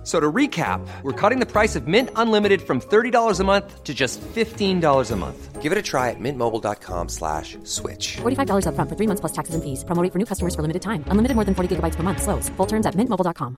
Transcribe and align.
F- 0.00 0.06
So 0.06 0.18
to 0.18 0.32
recap, 0.32 0.80
we're 1.02 1.12
cutting 1.12 1.40
the 1.40 1.46
price 1.46 1.76
of 1.76 1.86
Mint 1.86 2.08
Unlimited 2.16 2.62
from 2.62 2.80
$30 2.80 3.38
a 3.38 3.44
month 3.44 3.84
to 3.84 3.92
just 3.92 4.18
$15 4.34 5.10
a 5.10 5.16
month. 5.16 5.60
Give 5.60 5.72
it 5.72 5.78
a 5.78 5.82
try 5.82 6.08
at 6.08 6.16
mintmobile.com 6.18 7.08
slash 7.10 7.58
switch. 7.64 8.16
$45 8.22 8.64
upfront 8.64 8.88
for 8.88 8.96
three 8.96 9.06
months 9.06 9.20
plus 9.20 9.32
taxes 9.32 9.54
and 9.54 9.62
fees. 9.62 9.84
Promo 9.84 10.02
rate 10.02 10.10
for 10.12 10.18
new 10.18 10.24
customers 10.24 10.54
for 10.54 10.62
limited 10.62 10.80
time. 10.80 11.04
Unlimited 11.08 11.34
more 11.36 11.44
than 11.44 11.54
40 11.54 11.76
gigabytes 11.76 11.96
per 11.96 12.02
month. 12.02 12.22
Slows. 12.22 12.48
Full 12.56 12.66
terms 12.66 12.86
at 12.86 12.94
mintmobile.com. 12.96 13.56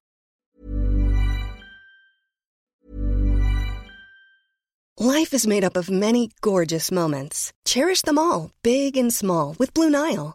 Life 4.99 5.33
is 5.33 5.47
made 5.47 5.65
up 5.65 5.77
of 5.77 5.91
many 5.91 6.31
gorgeous 6.41 6.91
moments. 6.91 7.53
Cherish 7.65 8.03
them 8.03 8.19
all, 8.19 8.51
big 8.63 8.97
and 8.97 9.13
small, 9.15 9.55
with 9.59 9.73
Blue 9.75 9.91
Nile. 9.91 10.35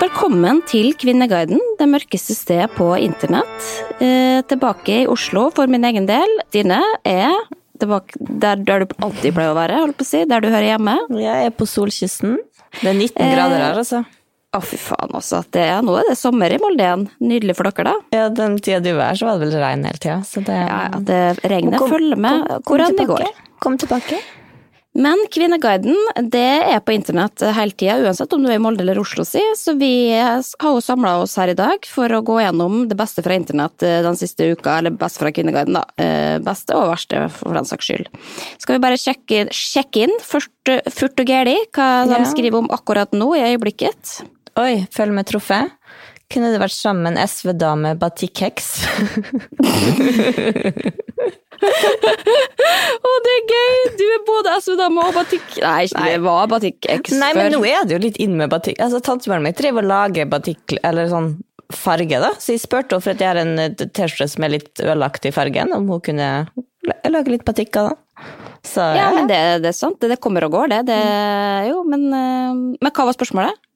Velkommen 0.00 0.62
til 0.68 0.94
Kvinneguiden, 0.98 1.60
det 1.78 1.86
mørkeste 1.90 2.32
stedet 2.36 2.70
på 2.76 2.86
internett. 3.02 3.66
Eh, 4.00 4.40
tilbake 4.48 5.02
i 5.02 5.08
Oslo 5.10 5.48
for 5.54 5.68
min 5.70 5.84
egen 5.84 6.06
del. 6.08 6.30
Dine 6.54 6.78
er 7.06 7.34
tilbake 7.80 8.16
der, 8.20 8.56
der 8.64 8.84
du 8.86 8.94
alltid 9.04 9.34
pleier 9.36 9.52
å 9.52 9.58
være, 9.58 9.80
holdt 9.82 9.98
på 10.00 10.06
å 10.06 10.08
si, 10.08 10.22
der 10.28 10.40
du 10.44 10.48
hører 10.48 10.70
hjemme. 10.72 10.96
Jeg 11.20 11.50
er 11.50 11.52
på 11.56 11.68
solkysten. 11.68 12.38
Det 12.80 12.88
er 12.94 12.96
19 12.96 13.20
Eh, 13.26 13.34
grader 13.34 13.60
her, 13.66 13.80
altså. 13.82 14.02
Å, 14.56 14.58
fy 14.66 14.76
faen, 14.82 15.12
altså. 15.14 15.44
Det 15.52 15.62
er, 15.62 15.82
nå 15.86 15.94
er 16.00 16.08
det 16.10 16.16
sommer 16.18 16.50
i 16.50 16.58
Molde 16.58 16.82
igjen. 16.86 17.04
Nydelig 17.22 17.54
for 17.60 17.68
dere, 17.70 17.92
da. 17.92 17.94
Ja, 18.16 18.28
den 18.34 18.56
tida 18.58 18.80
du 18.82 18.90
er, 18.96 19.14
så 19.14 19.28
var 19.28 19.38
det 19.38 19.46
vel 19.50 19.60
regn 19.62 19.84
hele 19.86 20.00
tida. 20.02 20.18
Så 20.26 20.42
det 20.46 20.56
Ja, 20.56 20.80
ja, 20.90 20.98
det 21.12 21.20
regnet 21.44 21.78
følger 21.92 22.16
med 22.16 22.46
kom- 22.48 22.48
kom 22.48 22.62
kom 22.64 22.76
Hvordan 22.76 22.96
tilbake. 22.96 23.18
det 23.18 23.34
går. 23.36 23.46
Kom 23.60 23.76
tilbake. 23.78 24.20
Men 24.98 25.20
Kvinneguiden 25.30 25.94
det 26.34 26.40
er 26.66 26.80
på 26.82 26.90
internett 26.96 27.38
hele 27.54 27.70
tida, 27.78 27.94
uansett 28.02 28.32
om 28.34 28.42
du 28.42 28.48
er 28.50 28.56
i 28.58 28.62
Molde 28.62 28.82
eller 28.82 28.98
Oslo, 28.98 29.22
si. 29.24 29.38
Så 29.56 29.76
vi 29.78 30.10
har 30.18 30.42
jo 30.66 30.80
samla 30.82 31.12
oss 31.22 31.36
her 31.38 31.52
i 31.52 31.54
dag 31.54 31.86
for 31.86 32.10
å 32.10 32.18
gå 32.26 32.40
gjennom 32.42 32.88
det 32.90 32.96
beste 32.98 33.22
fra 33.22 33.36
internett 33.38 33.84
eh, 33.86 34.00
den 34.02 34.18
siste 34.18 34.48
uka, 34.50 34.80
eller 34.80 34.90
best 34.98 35.20
fra 35.22 35.30
Kvinneguiden, 35.30 35.78
da. 35.78 35.84
Eh, 35.94 36.38
Beste 36.42 36.74
og 36.74 36.88
verste, 36.90 37.22
for 37.36 37.54
den 37.54 37.68
saks 37.70 37.86
skyld. 37.86 38.10
Skal 38.58 38.76
vi 38.76 38.82
bare 38.82 38.98
sjekke, 38.98 39.44
sjekke 39.54 40.04
inn 40.08 40.16
først, 40.26 40.50
furt 40.90 41.22
og 41.22 41.30
gæli 41.30 41.54
hva 41.70 41.88
de 42.10 42.18
Ja. 42.18 42.26
skriver 42.26 42.58
om 42.64 42.70
akkurat 42.74 43.14
nå 43.14 43.30
i 43.38 43.44
øyeblikket? 43.52 44.22
Oi, 44.58 44.86
følg 44.90 45.14
med 45.14 45.30
trofé. 45.30 45.68
Kunne 46.30 46.50
det 46.50 46.60
vært 46.62 46.74
sammen 46.74 47.14
SV-dame 47.18 47.94
batikkheks? 47.98 48.72
Å, 53.10 53.12
det 53.26 53.34
er 53.36 53.52
gøy! 53.54 53.76
Du 53.98 54.04
er 54.06 54.24
både 54.26 54.56
SV-dame 54.60 55.04
og 55.04 55.14
batikk... 55.16 55.46
Nei, 55.62 55.84
ikke 55.88 56.06
det 56.06 56.18
var 56.24 56.50
batikk-eks 56.50 57.14
Nei, 57.20 57.30
men 57.36 57.54
nå 57.54 57.60
er 57.68 57.86
det 57.86 57.96
jo 57.96 58.00
litt 58.02 58.18
inn 58.22 58.36
med 58.40 58.52
batikk. 58.52 58.80
Altså, 58.82 59.02
Tantemoren 59.04 59.44
mitt 59.46 59.58
driver 59.60 59.84
og 59.84 59.90
lager 59.92 60.28
batikk, 60.30 60.76
eller 60.80 61.10
sånn 61.12 61.32
farge, 61.74 62.18
da. 62.22 62.32
Så 62.40 62.56
jeg 62.56 62.64
spurte 62.64 62.96
henne 62.96 63.04
for 63.04 63.14
at 63.14 63.22
jeg 63.22 63.30
har 63.30 63.40
en 63.40 63.54
eh, 63.62 63.72
T-skjorte 63.78 64.28
som 64.32 64.46
er 64.46 64.56
litt 64.56 64.82
ølaktig 64.82 65.30
i 65.30 65.36
fargen, 65.36 65.74
om 65.76 65.88
hun 65.90 66.02
kunne 66.04 66.30
lage 67.06 67.32
litt 67.32 67.46
batikk 67.46 67.78
av 67.80 67.90
den. 67.90 68.00
Så 68.66 68.84
Ja, 68.96 69.08
men 69.14 69.28
det, 69.30 69.38
det 69.64 69.70
er 69.70 69.76
sant. 69.76 70.00
Det, 70.02 70.10
det 70.12 70.20
kommer 70.22 70.44
og 70.44 70.54
går, 70.56 70.72
det. 70.72 70.80
det 70.90 71.00
jo, 71.70 71.82
men, 71.88 72.08
eh, 72.12 72.62
men 72.80 72.94
hva 72.94 73.08
var 73.08 73.16
spørsmålet? 73.16 73.66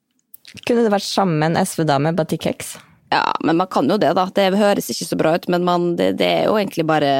kunne 0.62 0.84
det 0.84 0.92
vært 0.92 1.06
sammen 1.06 1.56
SV-dame 1.58 2.12
batikkheks? 2.14 2.76
Ja, 3.10 3.24
men 3.46 3.58
man 3.58 3.68
kan 3.70 3.88
jo 3.90 3.96
det, 4.00 4.12
da. 4.16 4.26
Det 4.34 4.52
høres 4.58 4.90
ikke 4.92 5.06
så 5.08 5.18
bra 5.18 5.34
ut, 5.38 5.48
men 5.50 5.64
man, 5.66 5.94
det, 5.98 6.14
det 6.20 6.28
er 6.40 6.44
jo 6.48 6.58
egentlig 6.58 6.86
bare 6.88 7.10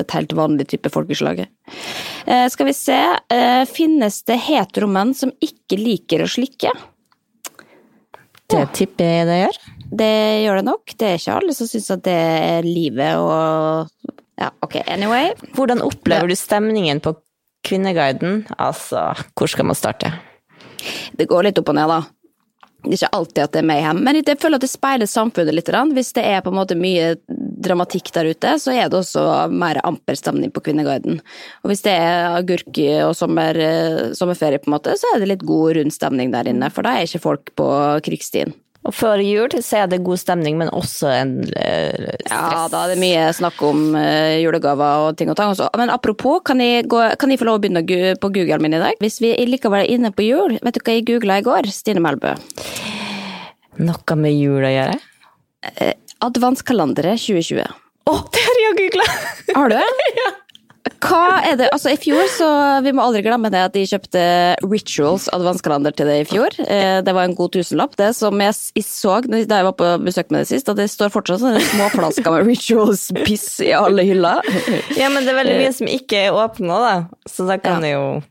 et 0.00 0.14
helt 0.16 0.32
vanlig 0.36 0.68
type 0.72 0.90
folkeslag. 0.92 1.44
Eh, 2.26 2.46
skal 2.52 2.68
vi 2.68 2.74
se. 2.76 2.98
Eh, 3.32 3.64
finnes 3.68 4.22
det 4.28 4.38
heteromenn 4.46 5.14
som 5.16 5.34
ikke 5.42 5.78
liker 5.80 6.24
å 6.24 6.30
slikke? 6.30 6.72
Det 8.52 8.64
tipper 8.76 9.08
jeg 9.08 9.28
det 9.28 9.38
gjør. 9.40 9.60
Det 9.92 10.14
gjør 10.44 10.58
det 10.60 10.66
nok. 10.68 10.94
Det 10.96 11.08
er 11.08 11.20
ikke 11.20 11.36
alle 11.40 11.54
som 11.56 11.68
syns 11.68 11.90
at 11.94 12.04
det 12.08 12.16
er 12.16 12.68
livet 12.68 13.20
og 13.20 14.10
Ja, 14.40 14.48
ok, 14.64 14.80
anyway. 14.90 15.30
Hvordan 15.54 15.82
opplever 15.84 16.26
du 16.26 16.34
stemningen 16.34 16.98
på 17.04 17.12
Kvinneguiden? 17.62 18.46
Altså, 18.58 19.12
hvor 19.38 19.50
skal 19.52 19.68
man 19.68 19.78
starte? 19.78 20.10
Det 21.14 21.28
går 21.30 21.46
litt 21.46 21.60
opp 21.60 21.70
og 21.70 21.76
ned, 21.78 21.92
da. 21.92 22.00
Ikke 22.82 23.10
alltid 23.14 23.44
at 23.44 23.52
det 23.54 23.60
er 23.60 23.66
mayhem, 23.68 24.00
men 24.02 24.18
jeg 24.18 24.38
føler 24.42 24.58
at 24.58 24.64
det 24.64 24.72
speiler 24.72 25.06
samfunnet 25.06 25.54
litt. 25.54 25.68
Hvis 25.94 26.10
det 26.16 26.24
er 26.26 26.40
på 26.42 26.50
en 26.50 26.58
måte 26.58 26.74
mye 26.78 27.12
dramatikk 27.62 28.10
der 28.16 28.32
ute, 28.32 28.56
så 28.58 28.74
er 28.74 28.90
det 28.90 28.98
også 28.98 29.22
mer 29.54 29.78
amper 29.86 30.18
stemning 30.18 30.50
på 30.50 30.64
Kvinneguiden. 30.66 31.20
Og 31.62 31.70
hvis 31.70 31.84
det 31.86 31.94
er 31.94 32.34
agurk 32.40 32.82
og 33.06 33.14
sommer, 33.18 33.54
eh, 33.54 34.10
sommerferie, 34.18 34.58
på 34.58 34.70
en 34.70 34.76
måte, 34.76 34.96
så 34.98 35.14
er 35.14 35.22
det 35.22 35.30
litt 35.30 35.46
god, 35.46 35.76
rund 35.78 35.94
stemning 35.94 36.34
der 36.34 36.50
inne, 36.50 36.72
for 36.74 36.82
da 36.82 36.96
er 36.96 37.06
ikke 37.06 37.22
folk 37.22 37.54
på 37.58 37.68
krigstien. 38.02 38.54
Og 38.82 38.94
før 38.96 39.20
jul 39.22 39.52
så 39.62 39.84
er 39.84 39.90
det 39.92 40.00
god 40.02 40.18
stemning, 40.18 40.56
men 40.58 40.70
også 40.74 41.10
en 41.14 41.34
eh, 41.54 42.16
stress. 42.24 42.32
Ja, 42.32 42.64
da 42.72 42.80
er 42.82 42.92
det 42.92 42.98
mye 43.02 43.28
snakk 43.36 43.60
om 43.62 43.92
uh, 43.94 44.34
julegaver 44.42 45.06
og 45.06 45.18
ting 45.20 45.30
og 45.30 45.38
tang 45.38 45.52
også. 45.52 45.68
Men 45.78 45.92
apropos, 45.94 46.40
kan 46.48 46.58
jeg, 46.62 46.88
gå, 46.90 46.98
kan 47.18 47.30
jeg 47.30 47.38
få 47.38 47.46
lov 47.46 47.60
å 47.60 47.62
begynne 47.62 47.84
på 48.18 48.32
Google 48.34 48.58
min 48.64 48.74
i 48.74 48.82
dag? 48.82 48.98
Hvis 49.02 49.20
vi 49.22 49.30
likevel 49.46 49.84
er 49.84 49.94
inne 49.94 50.10
på 50.14 50.26
jul, 50.26 50.58
vet 50.58 50.78
du 50.78 50.82
hva 50.82 50.96
jeg 50.98 51.06
googla 51.12 51.38
i 51.38 51.46
går, 51.46 51.70
Stine 51.70 52.02
Melbø? 52.02 52.34
Noe 53.86 54.18
med 54.18 54.34
jul 54.34 54.66
å 54.66 54.74
gjøre? 54.74 54.98
Adventskalenderet 56.22 57.22
2020. 57.22 57.62
Å, 58.10 58.18
det 58.34 58.42
har 58.48 58.62
jeg 58.66 58.78
googla! 58.80 59.06
Har 59.54 59.70
du 59.70 59.78
det? 59.78 60.30
Hva 61.02 61.42
er 61.46 61.56
det? 61.60 61.68
Altså, 61.74 61.92
i 61.94 61.98
fjor 62.00 62.26
så 62.32 62.48
Vi 62.82 62.90
må 62.94 63.04
aldri 63.04 63.20
glemme 63.22 63.50
det 63.52 63.60
at 63.62 63.74
de 63.76 63.84
kjøpte 63.86 64.22
Rituals 64.66 65.28
adventskalender 65.34 65.94
til 65.94 66.08
det 66.10 66.16
i 66.22 66.26
fjor. 66.30 66.56
Eh, 66.64 67.00
Det 67.06 67.14
var 67.14 67.24
en 67.28 67.36
god 67.38 67.52
tusenlapp, 67.54 67.94
det. 68.00 68.10
Som 68.18 68.40
jeg 68.42 68.54
så 68.82 69.20
da 69.22 69.38
jeg 69.38 69.64
var 69.68 69.76
på 69.78 69.90
besøk 70.02 70.30
med 70.34 70.42
det 70.42 70.48
sist, 70.50 70.68
at 70.68 70.76
det 70.80 70.88
står 70.90 71.12
fortsatt 71.14 71.42
sånne 71.42 71.62
småflasker 71.70 72.34
med 72.34 72.46
Rituals-piss 72.50 73.60
i 73.66 73.70
alle 73.76 74.02
hyller. 74.08 74.42
Ja, 74.98 75.08
men 75.12 75.22
det 75.24 75.32
er 75.34 75.38
veldig 75.42 75.58
mye 75.60 75.72
som 75.76 75.86
ikke 75.90 76.26
er 76.26 76.36
åpna, 76.38 76.78
da. 76.82 76.94
Så 77.30 77.46
da 77.46 77.58
kan 77.62 77.78
Ja. 77.78 77.80
det 77.80 77.92
jo 77.94 78.22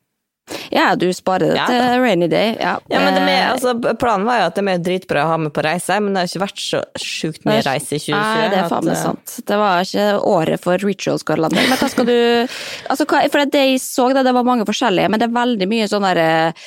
Ja, 0.72 0.92
du 0.96 1.08
sparer 1.16 1.52
det 1.52 1.60
Ja, 1.60 1.68
til 1.72 2.02
rainy 2.04 2.28
day. 2.32 2.56
Ja, 2.60 2.78
Ja, 2.92 3.00
men 3.04 3.16
det 3.18 3.24
med, 3.26 3.38
Eh, 3.42 3.52
altså, 3.52 3.74
Planen 4.00 4.26
var 4.28 4.42
jo 4.42 4.48
at 4.50 4.58
det 4.58 4.66
er 4.68 4.82
dritbra 4.84 5.26
å 5.26 5.32
ha 5.32 5.38
med 5.42 5.54
på 5.56 5.64
reise, 5.66 5.98
men 6.04 6.14
det 6.14 6.24
har 6.24 6.30
ikke 6.30 6.44
vært 6.44 6.62
så 6.64 6.82
sjukt 7.00 7.46
mye 7.48 7.62
reise 7.66 7.96
i 7.96 8.00
2020. 8.00 8.16
Nei, 8.18 8.50
det 8.52 8.60
er 8.60 8.70
faen 8.72 8.86
meg 8.88 8.96
eh, 8.96 9.02
sant. 9.02 9.36
Det 9.48 9.60
var 9.62 9.86
ikke 9.86 10.08
året 10.32 10.64
for 10.64 10.86
rituals-kalender. 10.86 11.70
Men 11.70 11.80
hva 11.82 11.90
skal 11.92 12.08
du 12.10 12.16
Altså, 12.92 13.06
hva, 13.08 13.22
for 13.32 13.46
det 13.52 13.64
jeg 13.66 13.82
så, 13.84 14.08
det, 14.16 14.26
det 14.28 14.34
var 14.36 14.48
mange 14.48 14.66
forskjellige, 14.68 15.10
men 15.12 15.22
det 15.22 15.28
er 15.30 15.36
veldig 15.36 15.68
mye 15.72 15.90
sånn 15.92 16.08
der 16.08 16.22
eh, 16.24 16.66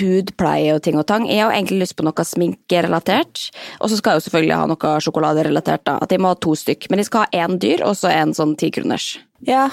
hudpleie 0.00 0.74
og 0.76 0.82
ting 0.86 0.98
og 1.00 1.06
tang. 1.08 1.26
Jeg 1.30 1.42
har 1.44 1.54
egentlig 1.54 1.82
lyst 1.84 1.96
på 1.98 2.06
noe 2.06 2.26
sminkerelatert, 2.26 3.48
og 3.80 3.90
så 3.90 3.98
skal 3.98 4.14
jeg 4.16 4.22
jo 4.22 4.26
selvfølgelig 4.28 4.60
ha 4.60 4.68
noe 4.70 4.94
sjokoladerelatert, 5.06 5.84
da. 5.88 5.98
At 6.02 6.12
jeg 6.14 6.22
må 6.22 6.32
ha 6.32 6.38
to 6.40 6.54
stykk. 6.58 6.88
Men 6.90 7.02
jeg 7.02 7.10
skal 7.10 7.26
ha 7.26 7.44
én 7.46 7.58
dyr, 7.62 7.84
og 7.86 7.96
så 7.98 8.12
en 8.12 8.34
sånn 8.36 8.56
tikroners. 8.60 9.16
Ja, 9.46 9.68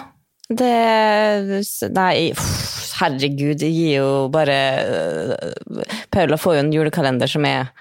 det 0.54 0.74
Nei, 1.96 2.32
uff, 2.34 2.83
herregud, 3.00 3.58
det 3.62 3.72
gir 3.74 3.98
jo 4.00 4.10
bare 4.34 4.60
øh, 4.84 5.84
Paula 6.14 6.38
får 6.40 6.58
jo 6.58 6.64
en 6.64 6.74
julekalender 6.74 7.30
som 7.30 7.46
er 7.48 7.72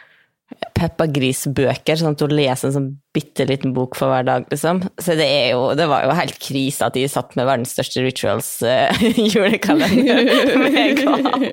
Peppa-Gris-bøker, 0.76 1.99
sånn 1.99 2.17
at 2.17 2.25
hun 2.25 2.35
leser 2.37 2.69
en 2.69 2.76
sånn 2.76 2.91
bitte 3.12 3.44
liten 3.44 3.75
bok 3.76 3.97
for 3.99 4.09
hver 4.09 4.25
dag, 4.25 4.47
liksom. 4.49 4.81
Så 4.97 5.14
det, 5.19 5.26
er 5.29 5.50
jo, 5.53 5.73
det 5.76 5.85
var 5.91 6.06
jo 6.06 6.14
helt 6.17 6.38
krise 6.41 6.87
at 6.87 6.97
de 6.97 7.05
satt 7.11 7.35
med 7.37 7.44
verdens 7.49 7.75
største 7.76 8.00
rituals 8.05 8.49
uh, 8.64 9.03
julekalender 9.35 10.23
med 10.64 11.03
gaver. 11.03 11.50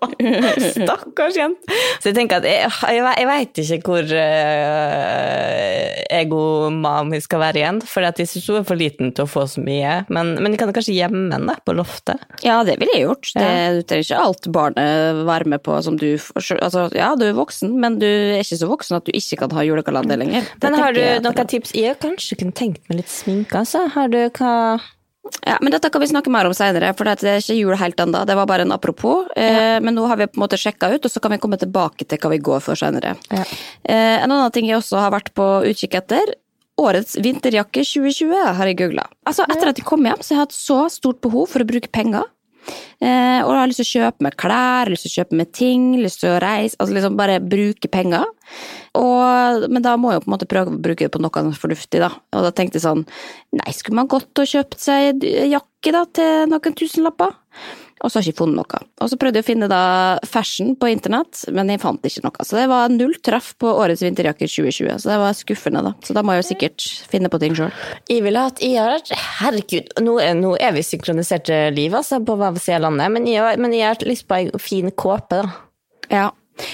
Stakkars 0.78 1.40
jente. 1.40 1.80
Så 2.00 2.12
jeg 2.12 2.18
tenker 2.22 2.40
at 2.40 2.48
jeg, 2.48 2.72
jeg, 2.96 3.04
jeg 3.04 3.28
veit 3.28 3.62
ikke 3.64 3.92
hvor 3.92 4.14
uh, 4.16 5.90
egomam 6.20 7.12
hun 7.12 7.24
skal 7.24 7.44
være 7.44 7.62
igjen, 7.62 7.82
for 7.84 8.08
jeg 8.08 8.30
syns 8.32 8.48
hun 8.48 8.62
er 8.62 8.68
for 8.72 8.80
liten 8.80 9.12
til 9.16 9.28
å 9.28 9.30
få 9.30 9.44
så 9.52 9.64
mye. 9.64 10.00
Men, 10.08 10.38
men 10.40 10.56
de 10.56 10.62
kan 10.62 10.72
kanskje 10.76 10.96
gjemme 10.96 11.28
henne 11.36 11.58
på 11.66 11.76
loftet? 11.76 12.24
Ja, 12.46 12.62
det 12.68 12.80
ville 12.80 12.96
jeg 12.96 13.04
gjort. 13.10 13.34
Det, 13.36 13.52
du 13.76 13.82
trenger 13.84 14.08
ikke 14.08 14.24
alt 14.24 14.50
barnet 14.56 15.24
være 15.28 15.52
med 15.52 15.64
på 15.66 15.76
som 15.84 16.00
du 16.00 16.08
altså, 16.16 16.88
Ja, 16.96 17.12
du 17.20 17.28
er 17.28 17.36
voksen, 17.38 17.76
men 17.84 18.00
du 18.00 18.08
er 18.08 18.40
ikke 18.40 18.62
så 18.64 18.72
voksen 18.72 19.00
at 19.00 19.08
du 19.08 19.12
ikke 19.16 19.44
kan 19.44 19.60
ha 19.60 19.68
julekalender 19.68 20.20
lenger. 20.24 20.48
Det 20.56 20.70
men 20.70 20.80
har 20.80 20.96
du 20.96 21.04
noen 21.26 21.49
tips? 21.50 21.74
Jeg 21.78 21.98
kanskje 22.04 22.38
kunne 22.40 22.56
tenkt 22.56 22.86
meg 22.90 23.02
litt 23.02 23.12
sminke, 23.12 23.60
altså. 23.64 23.86
Har 23.94 24.10
du 24.14 24.22
hva 24.30 24.54
Ja, 25.46 25.60
men 25.62 25.70
dette 25.74 25.92
kan 25.94 26.02
vi 26.02 26.08
snakke 26.10 26.32
mer 26.34 26.48
om 26.50 26.56
senere, 26.58 26.90
for 26.98 27.06
det 27.06 27.22
er 27.28 27.42
ikke 27.44 27.58
jul 27.58 27.76
helt 27.78 28.00
ennå. 28.02 28.24
Det 28.26 28.34
var 28.40 28.48
bare 28.50 28.66
en 28.66 28.74
apropos. 28.74 29.28
Eh, 29.38 29.78
men 29.84 29.94
nå 29.94 30.08
har 30.10 30.18
vi 30.18 30.26
på 30.26 30.40
en 30.40 30.46
måte 30.46 30.58
sjekka 30.58 30.90
ut, 30.96 31.06
og 31.06 31.12
så 31.12 31.22
kan 31.22 31.36
vi 31.36 31.42
komme 31.44 31.60
tilbake 31.62 32.08
til 32.08 32.18
hva 32.18 32.32
vi 32.34 32.40
går 32.42 32.64
for 32.66 32.80
senere. 32.80 33.14
Ja. 33.30 33.44
Eh, 33.84 34.16
en 34.24 34.32
annen 34.32 34.56
ting 34.56 34.66
jeg 34.70 34.80
også 34.80 34.98
har 35.04 35.14
vært 35.14 35.30
på 35.38 35.46
utkikk 35.70 36.00
etter. 36.02 36.34
Årets 36.80 37.18
vinterjakke 37.20 37.84
2020 37.84 38.56
har 38.58 38.72
jeg 38.72 38.80
googla. 38.80 39.06
Altså, 39.28 39.46
etter 39.52 39.70
at 39.70 39.78
jeg 39.82 39.86
kom 39.86 40.06
hjem, 40.08 40.24
så 40.24 40.34
har 40.34 40.40
jeg 40.40 40.48
hatt 40.48 40.58
så 40.58 40.80
stort 40.94 41.22
behov 41.22 41.50
for 41.52 41.62
å 41.62 41.68
bruke 41.68 41.92
penger. 41.94 42.26
Eh, 43.00 43.40
og 43.46 43.54
har 43.56 43.70
lyst 43.70 43.80
til 43.82 43.88
å 43.88 44.04
kjøpe 44.04 44.26
meg 44.26 44.36
klær, 44.40 44.92
lyst 44.92 45.08
til 45.08 45.14
å 45.14 45.18
kjøpe 45.22 45.40
meg 45.40 45.52
ting, 45.56 45.86
lyst 46.04 46.24
til 46.24 46.34
å 46.34 46.40
reise. 46.44 46.78
Altså 46.80 46.98
liksom 46.98 47.18
bare 47.20 47.40
bruke 47.44 47.92
penger. 47.92 48.26
Og, 49.00 49.68
men 49.72 49.86
da 49.86 49.96
må 50.00 50.12
jeg 50.12 50.20
jo 50.20 50.26
på 50.26 50.32
en 50.32 50.36
måte 50.36 50.50
prøve 50.50 50.74
å 50.74 50.82
bruke 50.88 51.08
det 51.08 51.14
på 51.14 51.22
noe 51.24 51.54
fornuftig, 51.58 52.02
da. 52.04 52.12
Og 52.36 52.48
da 52.48 52.54
tenkte 52.56 52.80
jeg 52.80 52.88
sånn, 52.88 53.06
nei, 53.56 53.76
skulle 53.76 54.02
man 54.02 54.10
gått 54.12 54.42
og 54.42 54.50
kjøpt 54.52 54.80
seg 54.84 55.24
jakke 55.24 55.96
da 55.96 56.04
til 56.20 56.50
noen 56.52 56.80
tusenlapper? 56.82 57.38
Og 58.00 58.08
så 58.12 58.20
har 58.20 58.24
jeg 58.24 58.34
ikke 58.34 58.46
funnet 58.46 58.60
noe. 58.62 58.82
Og 59.04 59.12
så 59.12 59.18
prøvde 59.20 59.42
jeg 59.42 59.46
å 59.46 59.50
finne 59.50 59.70
da 59.72 59.82
fashion 60.28 60.72
på 60.80 60.90
internett, 60.92 61.42
men 61.56 61.72
jeg 61.72 61.82
fant 61.84 62.06
ikke 62.08 62.24
noe. 62.24 62.46
Så 62.48 62.56
det 62.60 62.68
var 62.72 62.94
null 62.94 63.16
treff 63.26 63.52
på 63.60 63.72
årets 63.84 64.04
vinterjakke 64.06 64.48
2020, 64.48 65.02
så 65.04 65.12
det 65.12 65.20
var 65.20 65.38
skuffende, 65.38 65.84
da. 65.84 65.94
Så 66.06 66.16
da 66.16 66.24
må 66.24 66.36
jeg 66.36 66.44
jo 66.44 66.50
sikkert 66.54 66.88
finne 67.12 67.32
på 67.32 67.42
ting 67.44 67.58
sjøl. 67.60 67.74
Jeg 68.10 68.24
ville 68.24 68.46
hatt 68.48 68.64
jeg 68.64 68.80
har, 68.80 69.04
Herregud, 69.42 69.92
nå 70.06 70.18
er, 70.24 70.36
nå 70.40 70.56
er 70.60 70.76
vi 70.78 70.86
synkroniserte 70.86 71.62
liv, 71.76 71.96
altså, 72.00 72.22
på 72.24 72.38
hver 72.40 72.60
side 72.60 72.80
av 72.80 72.88
landet, 72.88 73.16
men 73.18 73.28
jeg, 73.30 73.60
men 73.60 73.76
jeg 73.76 73.90
har 73.92 74.08
lyst 74.08 74.28
på 74.30 74.40
ei 74.40 74.62
fin 74.64 74.92
kåpe, 74.96 75.44
da. 75.44 75.50
Ja. 76.10 76.30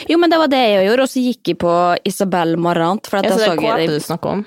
Jo, 0.09 0.17
men 0.17 0.31
det 0.31 0.37
var 0.41 0.49
det 0.49 0.61
jeg 0.61 0.85
gjorde, 0.87 1.05
og 1.05 1.11
så 1.11 1.21
gikk 1.21 1.51
jeg 1.51 1.57
på 1.61 1.73
Isabel 2.09 2.55
Marant. 2.61 3.05
For 3.09 3.21
at 3.21 3.27
Ja, 3.27 3.33
så 3.35 3.41
det 3.41 3.49
er 3.51 3.61
kåpe 3.61 3.89
du 3.91 3.99
snakker 4.01 4.37
om? 4.39 4.45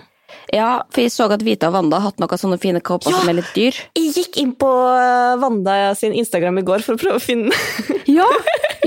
Ja, 0.54 0.68
for 0.94 1.04
jeg 1.04 1.12
så 1.12 1.26
at 1.28 1.42
Vita 1.44 1.68
og 1.68 1.76
Wanda 1.76 1.98
har 2.00 2.10
hatt 2.10 2.22
noen 2.22 2.40
sånne 2.40 2.56
fine 2.60 2.80
kåper 2.84 3.12
Ja! 3.12 3.20
som 3.20 3.30
er 3.30 3.36
litt 3.40 3.50
dyr. 3.56 3.76
Jeg 3.98 4.14
gikk 4.16 4.38
inn 4.40 4.54
på 4.56 4.68
eh, 4.70 5.34
Wanda 5.42 5.76
sin 5.98 6.14
Instagram 6.16 6.62
i 6.62 6.64
går 6.68 6.84
for 6.86 6.96
å 6.96 7.02
prøve 7.02 7.20
å 7.20 7.22
finne 7.22 7.52
den. 7.52 7.96
Ja, 8.08 8.24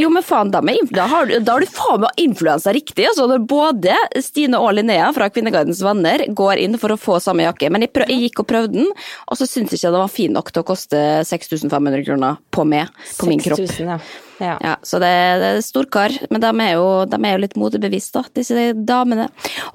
jo, 0.01 0.07
men 0.09 0.23
faen, 0.25 0.49
da, 0.49 0.63
med, 0.65 0.79
da, 0.95 1.03
har 1.05 1.29
da 1.29 1.53
har 1.53 1.61
du 1.61 1.69
faen 1.69 2.01
meg 2.01 2.23
influensa 2.23 2.73
riktig. 2.73 3.05
Altså, 3.05 3.27
når 3.29 3.43
både 3.45 3.93
Stine 4.25 4.57
og 4.57 4.73
Linnea 4.73 5.11
fra 5.13 5.27
Kvinnegardens 5.29 5.83
venner 5.85 6.23
går 6.33 6.63
inn 6.63 6.79
for 6.81 6.95
å 6.95 6.97
få 6.97 7.19
samme 7.21 7.45
jakke. 7.45 7.69
Men 7.69 7.85
jeg, 7.85 7.93
prøv, 7.93 8.09
jeg 8.09 8.25
gikk 8.25 8.41
og 8.41 8.49
prøvde 8.49 8.79
den, 8.79 8.89
og 9.29 9.37
så 9.37 9.45
syntes 9.45 9.77
jeg 9.77 9.83
ikke 9.83 9.93
den 9.93 10.01
var 10.07 10.15
fin 10.15 10.33
nok 10.33 10.49
til 10.49 10.63
å 10.63 10.67
koste 10.71 11.03
6500 11.29 12.01
kroner 12.09 12.41
på 12.49 12.65
meg, 12.65 12.89
på 13.19 13.29
min 13.29 13.45
kropp. 13.45 13.61
6000, 13.61 13.93
ja. 13.93 14.01
Ja. 14.41 14.55
Ja, 14.63 14.75
så 14.81 14.97
det, 15.01 15.11
det 15.41 15.49
er 15.53 15.61
storkar, 15.61 16.15
men 16.33 16.41
de 16.41 16.49
er, 16.49 16.71
jo, 16.79 16.85
de 17.05 17.19
er 17.19 17.35
jo 17.35 17.41
litt 17.43 17.57
motebevisst, 17.61 18.15
da, 18.17 18.23
disse 18.33 18.71
damene. 18.73 19.27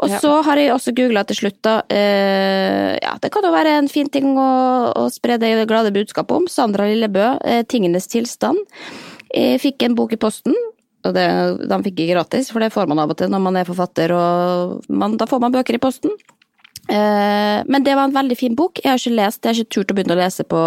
Og 0.02 0.10
Ja. 0.10 0.18
så 0.22 0.40
har 0.46 0.58
jeg 0.58 0.72
også 0.74 0.94
googla 0.96 1.22
til 1.28 1.38
slutt, 1.38 1.60
da. 1.62 1.76
Eh, 1.88 2.96
ja, 2.98 3.14
det 3.22 3.30
kan 3.34 3.46
jo 3.46 3.54
være 3.54 3.76
en 3.78 3.90
fin 3.92 4.10
ting 4.10 4.32
å, 4.34 4.50
å 4.90 5.06
spre 5.14 5.38
det 5.38 5.52
glade 5.70 5.94
budskapet 5.94 6.34
om. 6.34 6.48
Sandra 6.50 6.88
Lillebø, 6.90 7.38
eh, 7.46 7.62
'Tingenes 7.62 8.10
tilstand'. 8.10 8.66
Jeg 9.34 9.60
fikk 9.62 9.86
en 9.86 9.94
bok 9.94 10.12
i 10.16 10.20
posten. 10.20 10.54
Og 11.06 11.14
det, 11.14 11.26
de 11.70 11.76
fikk 11.86 12.00
jeg 12.02 12.14
gratis, 12.16 12.50
for 12.50 12.58
det 12.58 12.72
får 12.74 12.88
man 12.90 12.98
av 12.98 13.12
og 13.12 13.18
til 13.20 13.30
når 13.30 13.42
man 13.44 13.56
er 13.60 13.68
forfatter, 13.68 14.10
og 14.10 14.82
man, 14.90 15.14
da 15.20 15.28
får 15.30 15.38
man 15.44 15.54
bøker 15.54 15.78
i 15.78 15.82
posten. 15.82 16.10
Eh, 16.88 17.62
men 17.66 17.84
det 17.84 17.94
var 17.94 18.04
en 18.04 18.14
veldig 18.14 18.36
fin 18.38 18.54
bok. 18.54 18.80
Jeg 18.82 18.90
har 18.90 19.00
ikke 19.00 19.16
lest, 19.16 19.42
jeg 19.42 19.50
har 19.50 19.60
ikke 19.62 19.74
turt 19.74 19.92
å 19.92 19.96
begynne 19.96 20.16
å 20.16 20.20
lese 20.20 20.46
på 20.46 20.60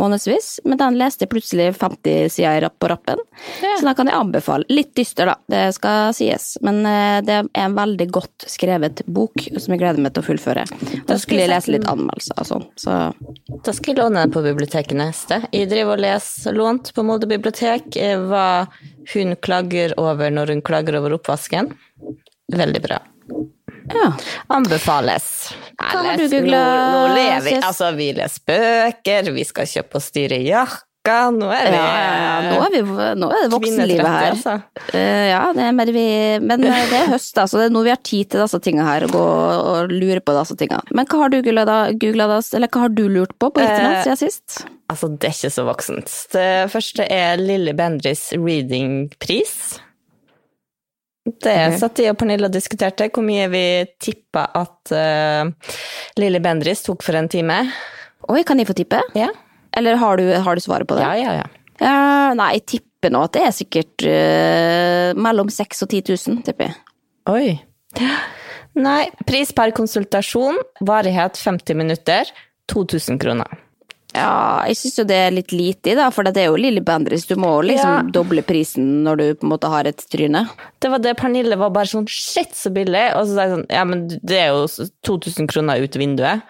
månedsvis, 0.00 0.48
men 0.66 0.80
den 0.80 0.98
leste 0.98 1.26
jeg 1.26 1.32
plutselig 1.32 1.68
50 1.78 2.32
sider 2.34 2.68
på 2.78 2.90
rappen. 2.90 3.22
Så 3.62 3.86
den 3.86 3.94
kan 3.98 4.10
jeg 4.10 4.18
anbefale. 4.18 4.66
Litt 4.72 4.94
dyster, 4.98 5.30
da, 5.30 5.36
det 5.50 5.62
skal 5.78 6.12
sies, 6.16 6.50
men 6.66 6.80
eh, 6.88 7.20
det 7.26 7.38
er 7.38 7.50
en 7.64 7.76
veldig 7.78 8.08
godt 8.14 8.48
skrevet 8.50 9.04
bok 9.06 9.46
som 9.56 9.74
jeg 9.74 9.82
gleder 9.82 10.02
meg 10.02 10.16
til 10.16 10.24
å 10.24 10.28
fullføre. 10.28 10.66
Og 11.04 11.12
så 11.12 11.20
skulle 11.22 11.44
jeg 11.44 11.52
lese 11.52 11.74
litt 11.74 11.88
anmeldelser 11.88 12.42
og 12.42 12.50
sånn, 12.52 12.66
så 12.78 12.98
Da 13.64 13.72
skal 13.74 13.92
jeg 13.92 14.00
låne 14.00 14.22
den 14.24 14.32
på 14.32 14.42
biblioteket 14.44 14.96
neste. 14.98 15.40
Jeg 15.54 15.68
driver 15.70 15.96
og 15.96 16.02
leser 16.02 16.56
lånt 16.56 16.92
på 16.94 17.04
Molde 17.06 17.28
bibliotek 17.30 17.96
eh, 18.00 18.16
hva 18.18 18.66
hun 19.14 19.36
klager 19.44 19.94
over 20.00 20.32
når 20.34 20.54
hun 20.54 20.64
klager 20.64 20.98
over 20.98 21.16
oppvasken. 21.16 21.72
Veldig 22.52 22.82
bra. 22.84 23.00
Ja. 23.94 24.10
Anbefales. 24.52 25.28
Hva 25.78 26.02
har 26.04 26.18
du 26.18 26.26
googlet, 26.28 26.52
Nå, 26.52 26.98
nå 26.98 27.14
lever 27.14 27.46
vi. 27.48 27.54
Altså, 27.62 27.92
vi 27.96 28.10
leser 28.16 28.44
bøker, 28.50 29.32
vi 29.36 29.44
skal 29.48 29.68
kjøpe 29.70 30.00
og 30.00 30.04
styre 30.04 30.38
jakka. 30.44 30.84
Nå 31.32 31.46
er 31.54 31.68
vi 31.72 31.76
ja. 31.78 32.32
Nå, 32.44 32.56
er 32.66 32.72
vi, 32.74 32.80
nå 33.16 33.28
er 33.32 33.44
det 33.46 33.50
voksenlivet 33.54 34.04
her. 34.04 34.26
altså. 34.34 34.56
Eh, 34.92 35.28
ja, 35.30 35.40
det 35.56 35.62
er, 35.64 35.72
mer 35.78 35.92
vi, 35.94 36.04
men 36.44 36.66
eh, 36.68 36.82
det 36.90 36.98
er 36.98 37.12
høst, 37.14 37.32
så 37.38 37.62
det 37.62 37.68
er 37.70 37.72
nå 37.72 37.80
vi 37.86 37.94
har 37.94 38.02
tid 38.04 38.28
til 38.34 38.42
disse 38.42 38.60
tingene 38.66 38.84
her, 38.84 39.06
å 39.06 39.12
gå 39.14 39.22
og 39.22 39.94
lure 39.94 40.20
på 40.20 40.34
disse 40.36 40.58
tingene. 40.60 40.84
Men 40.92 41.08
hva 41.08 41.22
har 41.22 41.32
du 41.32 41.38
googlet 41.40 41.70
da, 41.70 41.78
eller 41.94 42.68
hva 42.74 42.84
har 42.84 42.92
du 42.98 43.06
lurt 43.08 43.32
på 43.40 43.48
på 43.54 43.64
internett 43.64 44.02
Eh, 44.02 44.04
siden 44.10 44.20
sist? 44.20 44.58
Altså, 44.92 45.08
det 45.16 45.30
er 45.30 45.36
ikke 45.38 45.54
så 45.54 45.64
voksent. 45.68 46.12
Det 46.34 46.48
første 46.74 47.08
er 47.12 47.40
Lille 47.40 47.72
Bendris 47.78 48.28
reading-pris. 48.36 49.78
Det 51.28 51.52
okay. 51.52 51.76
satt 51.80 52.00
jeg 52.00 52.14
og 52.14 52.18
Pernille 52.20 52.48
og 52.48 52.54
diskuterte, 52.54 53.10
hvor 53.12 53.24
mye 53.26 53.48
vi 53.52 53.64
tippa 54.00 54.46
at 54.56 54.92
uh, 54.94 55.74
Lilly 56.20 56.40
Bendriss 56.44 56.86
tok 56.86 57.04
for 57.04 57.18
en 57.18 57.28
time. 57.30 57.60
Oi, 58.32 58.42
kan 58.48 58.60
jeg 58.60 58.68
få 58.70 58.76
tippe? 58.78 59.02
Ja, 59.18 59.28
Eller 59.76 60.00
har 60.00 60.16
du, 60.18 60.24
har 60.32 60.56
du 60.56 60.64
svaret 60.64 60.88
på 60.88 60.96
det? 60.98 61.04
ja, 61.04 61.14
ja. 61.20 61.36
ja. 61.42 61.46
Uh, 61.78 62.34
nei, 62.34 62.48
jeg 62.56 62.64
tipper 62.72 63.12
nå 63.14 63.22
at 63.28 63.36
det 63.36 63.44
er 63.46 63.54
sikkert 63.54 64.06
uh, 64.08 65.12
mellom 65.20 65.52
6000 65.52 65.84
og 65.86 65.92
10 65.94 66.32
000, 66.32 66.42
tipper 66.48 66.70
jeg. 66.70 66.78
Oi. 67.30 67.58
Nei, 68.78 69.04
pris 69.28 69.52
per 69.54 69.72
konsultasjon, 69.76 70.58
varighet 70.86 71.38
50 71.38 71.78
minutter, 71.78 72.30
2000 72.72 73.20
kroner. 73.22 73.67
Ja, 74.18 74.64
jeg 74.66 74.76
syns 74.80 74.98
jo 74.98 75.04
det 75.08 75.16
er 75.28 75.30
litt 75.34 75.52
lite 75.54 75.92
i, 75.92 75.96
da, 75.98 76.08
for 76.14 76.26
det 76.26 76.36
er 76.42 76.48
jo 76.50 76.58
Lilly 76.58 76.82
Bendriss. 76.84 77.26
Du 77.30 77.36
må 77.38 77.52
liksom 77.62 77.94
Ja. 77.94 78.02
doble 78.18 78.42
prisen 78.42 79.04
når 79.06 79.16
du 79.20 79.26
på 79.38 79.46
en 79.46 79.52
måte 79.54 79.70
har 79.70 79.86
et 79.86 80.02
tryne. 80.10 80.44
Det 80.82 80.90
var 80.90 80.98
det 81.04 81.16
Pernille 81.20 81.56
var 81.60 81.70
bare 81.70 81.86
sånn 81.90 82.06
shit 82.10 82.54
så 82.58 82.72
billig, 82.74 83.06
og 83.16 83.26
så 83.26 83.34
sa 83.34 83.46
jeg 83.46 83.54
sånn 83.56 83.66
ja, 83.70 83.84
men 83.84 84.06
det 84.08 84.38
er 84.42 84.48
jo 84.52 84.66
2000 85.06 85.46
kroner 85.48 85.80
ut 85.82 85.96
vinduet. 86.00 86.42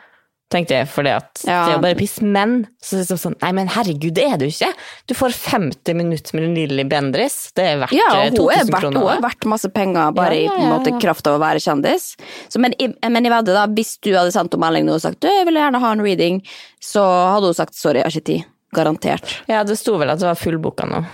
Tenkte 0.48 0.78
jeg, 0.78 0.88
for 0.88 1.04
Ja. 1.04 1.18
det 1.44 1.50
er 1.52 1.74
jo 1.74 1.80
bare 1.82 1.96
piss. 1.98 2.14
Men 2.24 2.66
så 2.80 2.96
er 2.96 3.04
det 3.04 3.18
sånn, 3.20 3.34
nei, 3.42 3.50
men 3.52 3.68
herregud, 3.68 4.14
det 4.16 4.24
er 4.24 4.38
det 4.40 4.48
jo 4.48 4.54
ikke! 4.54 4.70
Du 5.06 5.12
får 5.14 5.34
50 5.36 5.94
minutter 5.98 6.38
med 6.38 6.54
Lilly 6.56 6.84
Bendriss. 6.88 7.52
Det 7.52 7.66
er 7.66 7.82
verdt 7.82 7.92
Ja, 7.92 8.06
eh, 8.14 8.30
og 8.32 8.38
hun 8.38 8.50
er 8.54 8.64
2000 8.64 8.72
verdt, 8.72 8.96
hun 8.96 9.10
er 9.12 9.20
verdt 9.26 9.44
masse 9.52 9.68
penger 9.74 10.14
bare 10.16 10.38
Ja, 10.40 10.54
i 10.56 10.70
måte 10.70 10.94
kraft 11.02 11.28
av 11.28 11.36
å 11.36 11.42
være 11.42 11.60
kjendis. 11.60 12.14
Så, 12.48 12.58
men, 12.64 12.72
men 12.80 13.28
jeg 13.28 13.34
vedder 13.34 13.58
da, 13.60 13.66
hvis 13.76 13.98
du 14.00 14.14
hadde 14.16 14.32
sendt 14.32 14.56
henne 14.56 14.64
melding 14.64 14.88
og 14.94 15.02
sagt 15.04 15.20
du, 15.20 15.28
jeg 15.28 15.44
vil 15.50 15.60
gjerne 15.60 15.82
ha 15.84 15.92
en 15.92 16.00
reading, 16.06 16.40
så 16.80 17.04
hadde 17.34 17.52
hun 17.52 17.58
sagt 17.60 17.76
sorry, 17.76 18.00
jeg 18.00 18.08
har 18.08 18.16
ikke 18.16 18.30
tid. 18.32 18.48
Garantert. 18.76 19.36
Ja, 19.48 19.62
det 19.64 19.76
sto 19.80 19.96
vel 20.00 20.10
at 20.12 20.20
det 20.20 20.28
var 20.28 20.36
fullboka 20.40 20.88
nå. 20.88 21.04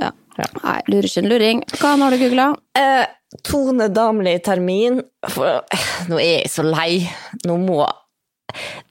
Ja. 0.00 0.12
Ja. 0.38 0.46
Nei, 0.62 0.78
lurer 0.88 1.08
ikke 1.08 1.20
en 1.24 1.28
luring. 1.32 1.64
Hva 1.80 1.96
har 2.00 2.12
du 2.14 2.20
googla? 2.20 2.46
Eh, 2.76 3.04
Tone 3.44 3.88
Damli 3.92 4.38
termin. 4.44 5.00
For, 5.28 5.60
eh, 5.72 5.90
nå 6.08 6.16
er 6.20 6.38
jeg 6.42 6.52
så 6.52 6.64
lei. 6.64 7.02
Nå 7.48 7.56
må 7.60 7.82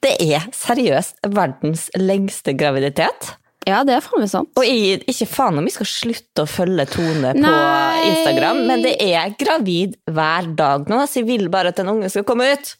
Det 0.04 0.16
er 0.24 0.48
seriøst 0.56 1.22
verdens 1.34 1.88
lengste 1.98 2.56
graviditet. 2.58 3.34
Ja, 3.68 3.82
det 3.86 3.94
er 3.94 4.02
faen 4.02 4.24
meg 4.24 4.30
sant. 4.32 4.50
Og 4.58 4.66
jeg, 4.66 5.02
ikke 5.06 5.28
faen 5.30 5.60
om 5.60 5.66
vi 5.66 5.74
skal 5.74 5.86
slutte 5.86 6.44
å 6.44 6.50
følge 6.50 6.86
Tone 6.90 7.34
på 7.36 7.44
Nei. 7.44 8.00
Instagram, 8.08 8.64
men 8.66 8.82
det 8.82 8.96
er 9.04 9.36
gravid 9.38 9.94
hver 10.10 10.50
dag 10.58 10.90
nå, 10.90 11.04
så 11.06 11.20
jeg 11.20 11.28
vil 11.30 11.46
bare 11.52 11.70
at 11.70 11.82
en 11.82 11.92
unge 11.94 12.10
skal 12.10 12.26
komme 12.26 12.50
ut. 12.50 12.74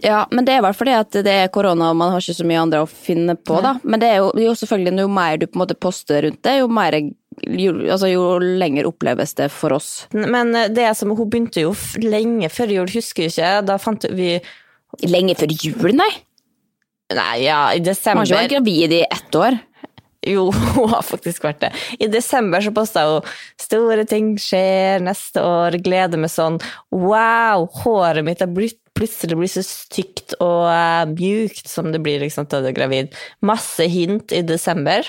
Ja, 0.00 0.22
men 0.32 0.46
det 0.46 0.54
er 0.56 0.62
vel 0.64 0.74
fordi 0.74 0.94
at 0.96 1.16
det 1.26 1.32
er 1.44 1.50
korona 1.52 1.90
og 1.92 1.98
man 2.00 2.14
har 2.14 2.22
ikke 2.22 2.38
så 2.38 2.46
mye 2.48 2.62
andre 2.62 2.80
å 2.84 2.88
finne 2.88 3.34
på, 3.36 3.58
da. 3.64 3.74
Men 3.84 4.00
det 4.00 4.08
er 4.08 4.22
jo, 4.22 4.30
jo 4.40 4.54
selvfølgelig, 4.56 4.94
jo 5.04 5.10
mer 5.12 5.36
du 5.36 5.44
på 5.48 5.58
en 5.58 5.64
måte 5.66 5.76
poster 5.76 6.24
rundt 6.24 6.40
det, 6.46 6.56
jo 6.62 6.70
mer 6.72 6.96
jo, 6.96 7.74
altså, 7.90 8.08
jo 8.12 8.24
lenger 8.40 8.88
oppleves 8.88 9.34
det 9.38 9.50
for 9.52 9.76
oss. 9.76 9.90
Men 10.14 10.54
eh, 10.56 10.70
det 10.72 10.88
som, 10.98 11.12
hun 11.16 11.28
begynte 11.28 11.64
jo 11.64 11.74
lenge 12.02 12.50
før 12.52 12.74
jul, 12.76 12.90
husker 12.92 13.26
jeg 13.26 13.34
ikke, 13.34 13.52
da 13.68 13.78
fant 13.80 14.06
vi 14.16 14.34
Lenge 15.08 15.36
før 15.38 15.52
jul, 15.56 15.92
nei. 15.96 16.10
Nei, 17.12 17.44
ja, 17.44 17.66
i 17.76 17.82
desember 17.84 18.22
Man 18.22 18.26
har 18.26 18.32
ikke 18.32 18.42
vært 18.42 18.56
gravid 18.56 18.96
i 18.96 19.04
ett 19.04 19.36
år. 19.36 19.58
Jo, 20.22 20.46
hun 20.76 20.92
har 20.92 21.02
faktisk 21.02 21.44
vært 21.46 21.64
det. 21.64 21.72
I 21.98 22.08
desember 22.10 22.62
så 22.62 22.72
posta 22.74 23.06
hun 23.08 23.32
'Store 23.60 24.06
ting 24.08 24.36
skjer 24.40 25.02
neste 25.02 25.42
år', 25.42 25.80
gleder 25.82 26.20
meg 26.20 26.30
sånn. 26.30 26.60
Wow, 26.94 27.66
håret 27.82 28.26
mitt 28.26 28.44
har 28.44 28.52
blitt, 28.52 28.78
plutselig 28.94 29.38
blitt 29.40 29.54
så 29.56 29.64
tykt 29.90 30.36
og 30.38 30.68
uh, 30.68 31.08
mjukt 31.10 31.66
som 31.70 31.90
det 31.94 32.02
blir 32.04 32.22
liksom, 32.22 32.46
til 32.46 32.62
du 32.62 32.70
er 32.70 32.76
gravid. 32.76 33.18
Masse 33.42 33.88
hint 33.90 34.34
i 34.36 34.44
desember. 34.46 35.08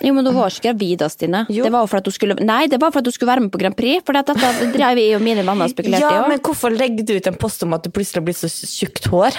Jo, 0.00 0.14
men 0.16 0.24
du 0.24 0.32
var 0.32 0.48
ikke 0.52 0.70
gravid 0.70 1.04
Stine. 1.12 1.44
Jo. 1.52 1.64
Det 1.66 1.72
var 1.74 1.86
for 1.90 2.00
at 2.00 2.08
du 2.08 2.10
skulle 2.14 2.36
Nei, 2.40 2.66
det 2.72 2.80
var 2.80 2.92
for 2.94 3.02
at 3.02 3.08
du 3.08 3.12
skulle 3.12 3.30
være 3.32 3.44
med 3.46 3.52
på 3.52 3.60
Grand 3.60 3.76
Prix. 3.76 4.02
For 4.06 4.16
dette 4.16 4.34
drev 4.74 4.96
vi 4.96 5.06
og 5.16 5.24
mine 5.24 5.44
venner 5.44 5.68
og 5.68 5.72
spekulerte 5.72 6.08
Ja, 6.08 6.24
i 6.24 6.34
men 6.34 6.44
hvorfor 6.44 6.72
legger 6.72 7.04
du 7.06 7.16
ut 7.18 7.26
en 7.30 7.40
post 7.40 7.62
om 7.66 7.74
at 7.76 7.84
du 7.84 7.92
plutselig 7.92 8.22
har 8.22 8.28
blitt 8.28 8.40
så 8.40 8.48
tjukt 8.50 9.10
hår? 9.12 9.36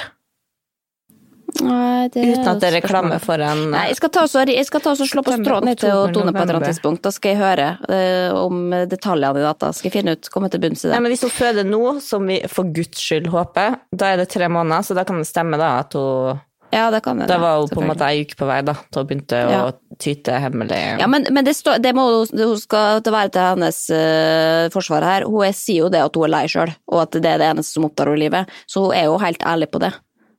Uten 1.51 2.47
at 2.47 2.61
det 2.61 2.69
er 2.69 2.75
reklame 2.77 3.17
for 3.21 3.41
en 3.43 3.65
Nei, 3.73 3.87
jeg 3.89 3.97
skal 3.99 4.09
ta 4.15 4.21
så- 4.27 4.45
jeg 4.47 4.65
skal 4.65 4.81
ta 4.81 4.93
så 4.95 5.03
slå 5.05 5.23
på 5.23 5.33
strålen 5.35 5.75
til 5.75 5.89
Tone 6.13 6.31
på 6.31 6.37
et 6.37 6.49
eller 6.49 6.55
annet 6.61 6.69
tidspunkt. 6.71 7.01
Da 7.01 7.11
skal 7.11 7.35
jeg 7.35 7.39
høre 7.41 7.67
uh, 7.89 8.45
om 8.45 8.69
detaljene 8.87 9.41
i 9.41 9.43
data. 9.43 9.73
Skal 9.73 9.91
jeg 9.91 10.01
finne 10.01 10.15
ut, 10.15 10.29
komme 10.31 10.49
til 10.49 10.61
bunns 10.63 10.85
i 10.85 10.87
det. 10.87 10.93
Nei, 10.95 11.01
men 11.01 11.11
Hvis 11.11 11.25
hun 11.27 11.33
føder 11.35 11.67
nå, 11.67 11.99
som 12.01 12.25
vi 12.25 12.39
for 12.47 12.63
guds 12.63 13.01
skyld 13.03 13.27
håper, 13.27 13.79
da 13.93 14.13
er 14.13 14.17
det 14.17 14.29
tre 14.29 14.47
måneder, 14.47 14.81
så 14.85 14.95
da 14.95 15.03
kan 15.03 15.17
det 15.17 15.27
stemme 15.27 15.57
da 15.59 15.79
at 15.79 15.93
hun 15.93 16.39
ja, 16.71 16.89
det 16.93 17.01
kan 17.03 17.17
hende. 17.19 17.27
Da 17.31 17.37
var 17.41 17.59
hun 17.59 17.69
på 17.69 17.81
en 17.83 17.89
måte 17.91 18.07
ei 18.07 18.21
uke 18.25 18.35
på 18.39 18.47
vei 18.49 18.59
da, 18.65 18.73
til 18.91 19.01
hun 19.03 19.07
begynte 19.09 19.39
Ja. 19.51 19.61
å 19.69 19.97
tyte 20.01 20.37
hemmelig. 20.41 20.79
Ja, 21.01 21.07
men, 21.07 21.27
men 21.31 21.45
det, 21.45 21.53
står- 21.57 21.81
det 21.83 21.93
må 21.97 22.05
hun- 22.25 22.57
skal 22.59 23.01
til 23.05 23.13
være 23.13 23.31
til 23.35 23.41
hennes 23.41 23.79
uh, 23.91 24.69
forsvar 24.73 25.03
her. 25.03 25.25
Hun 25.29 25.43
er, 25.47 25.51
sier 25.57 25.83
jo 25.85 25.89
det 25.93 26.01
at 26.03 26.15
hun 26.15 26.25
er 26.29 26.33
lei 26.35 26.43
sjøl, 26.47 26.73
og 26.91 27.01
at 27.03 27.11
det 27.21 27.25
er 27.33 27.37
det 27.43 27.49
eneste 27.53 27.73
som 27.77 27.85
opptar 27.89 28.07
henne 28.11 28.17
i 28.21 28.25
livet. 28.25 28.49
Så 28.67 28.85
hun 28.87 28.95
er 28.95 29.05
jo 29.11 29.17
helt 29.21 29.43
ærlig 29.43 29.69
på 29.71 29.79
det. 29.83 29.91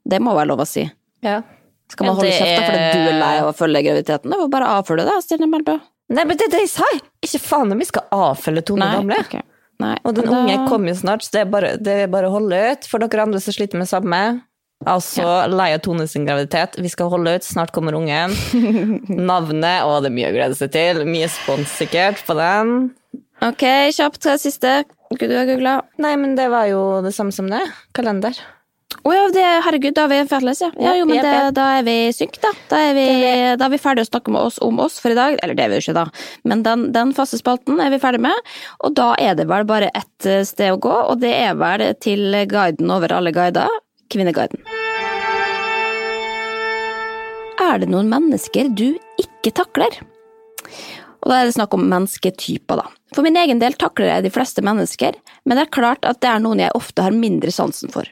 Det 0.09 0.19
må 0.25 0.35
være 0.35 0.51
lov 0.51 0.65
å 0.65 0.69
si. 0.69 0.89
Ja. 1.23 1.41
Skal 1.93 2.07
man 2.09 2.17
holde 2.17 2.33
kjeft 2.33 2.57
da 2.57 2.67
fordi 2.67 2.85
du 3.05 3.09
er 3.13 3.19
lei 3.21 3.33
av 3.43 3.51
å 3.53 3.57
følge 3.57 3.83
graviditeten? 3.85 4.31
Da 4.33 4.39
får 4.41 4.49
bare 4.55 4.71
avfølge 4.81 5.05
det, 5.07 5.17
Stine 5.27 5.47
Melbø. 5.53 5.77
Nei, 6.13 6.25
men 6.29 6.37
det 6.41 6.47
er 6.49 6.53
det 6.57 6.61
jeg 6.65 6.71
sa! 6.73 6.89
Ikke 7.25 7.39
faen 7.41 7.71
om 7.73 7.79
vi 7.81 7.87
skal 7.89 8.07
avfølge 8.13 8.63
Tone 8.69 8.89
Damli. 8.97 9.19
Okay. 9.21 9.45
Nei. 9.81 9.95
Og 10.05 10.15
den 10.17 10.27
da- 10.29 10.39
unge 10.41 10.57
kommer 10.69 10.89
jo 10.93 10.95
snart, 10.99 11.23
så 11.25 11.33
det 11.37 11.41
er, 11.45 11.51
bare, 11.53 11.71
det 11.77 11.95
er 12.05 12.11
bare 12.13 12.29
å 12.29 12.35
holde 12.35 12.59
ut. 12.73 12.89
For 12.91 12.99
dere 13.03 13.23
andre 13.27 13.41
som 13.45 13.55
sliter 13.55 13.79
med 13.81 13.89
samme. 13.91 14.19
Altså 14.89 15.25
ja. 15.25 15.69
av 15.69 15.83
Tone 15.85 16.07
sin 16.11 16.27
graviditet. 16.27 16.79
Vi 16.83 16.91
skal 16.93 17.11
holde 17.13 17.37
ut, 17.37 17.47
snart 17.47 17.73
kommer 17.75 17.97
ungen. 17.99 18.35
Navnet, 19.31 19.85
å 19.85 20.01
det 20.03 20.11
er 20.11 20.17
mye 20.17 20.33
å 20.33 20.35
glede 20.39 20.59
seg 20.59 20.73
til. 20.75 21.05
Mye 21.09 21.31
spons 21.33 21.77
sikkert 21.83 22.25
på 22.27 22.37
den. 22.39 22.91
Ok, 23.43 23.67
kjapt 23.95 24.23
til 24.23 24.39
siste. 24.39 24.83
Gud, 25.13 25.29
du 25.29 25.37
har 25.37 25.47
googla. 25.49 25.79
Nei, 26.03 26.17
men 26.21 26.37
det 26.39 26.49
var 26.53 26.69
jo 26.71 26.83
det 27.05 27.15
samme 27.17 27.35
som 27.35 27.51
det. 27.51 27.63
Kalender. 27.97 28.37
Å 29.03 29.13
ja, 29.15 29.23
det, 29.35 29.45
herregud, 29.65 29.95
da 29.97 30.05
er 30.05 30.11
vi 30.13 30.19
felles, 30.31 30.61
ja. 30.63 30.69
ja 30.79 30.93
jo, 30.99 31.07
men 31.09 31.19
det, 31.25 31.35
da 31.57 31.65
er 31.79 31.87
vi 31.87 31.95
synk, 32.15 32.37
da. 32.43 32.53
Da 32.71 32.79
er 32.91 32.93
vi, 32.95 33.07
da 33.59 33.67
er 33.67 33.73
vi 33.73 33.81
ferdige 33.81 34.07
å 34.07 34.11
snakke 34.13 34.35
med 34.35 34.45
oss 34.47 34.61
om 34.63 34.79
oss 34.85 35.01
for 35.03 35.15
i 35.15 35.19
dag. 35.19 35.39
Eller 35.43 35.59
det 35.59 35.65
er 35.65 35.73
vi 35.73 35.81
jo 35.81 35.87
ikke, 35.87 35.97
da. 35.97 36.05
Men 36.47 36.63
den, 36.67 36.85
den 36.95 37.15
faste 37.17 37.41
spalten 37.41 37.81
er 37.83 37.91
vi 37.91 37.99
ferdig 38.03 38.23
med. 38.23 38.53
Og 38.87 38.95
da 38.99 39.13
er 39.19 39.35
det 39.39 39.49
vel 39.51 39.67
bare 39.69 39.91
ett 39.91 40.29
eh, 40.29 40.45
sted 40.47 40.77
å 40.77 40.81
gå, 40.83 40.93
og 40.93 41.23
det 41.25 41.33
er 41.35 41.57
vel 41.59 41.89
til 42.05 42.37
guiden 42.53 42.93
over 42.95 43.17
alle 43.17 43.35
guider, 43.35 43.81
Kvinneguiden. 44.13 44.63
Er 47.63 47.79
det 47.81 47.89
noen 47.89 48.11
mennesker 48.13 48.69
du 48.77 48.91
ikke 49.21 49.53
takler? 49.57 50.01
Og 51.23 51.31
da 51.31 51.39
er 51.39 51.47
det 51.47 51.55
snakk 51.57 51.75
om 51.77 51.87
mennesketyper, 51.89 52.83
da. 52.83 52.89
For 53.15 53.25
min 53.25 53.39
egen 53.39 53.61
del 53.63 53.77
takler 53.79 54.11
jeg 54.11 54.27
de 54.27 54.33
fleste 54.35 54.65
mennesker, 54.65 55.17
men 55.47 55.59
det 55.59 55.67
er 55.67 55.77
klart 55.77 56.09
at 56.09 56.21
det 56.25 56.31
er 56.33 56.43
noen 56.43 56.63
jeg 56.65 56.75
ofte 56.77 57.05
har 57.05 57.15
mindre 57.15 57.53
sansen 57.55 57.93
for. 57.93 58.09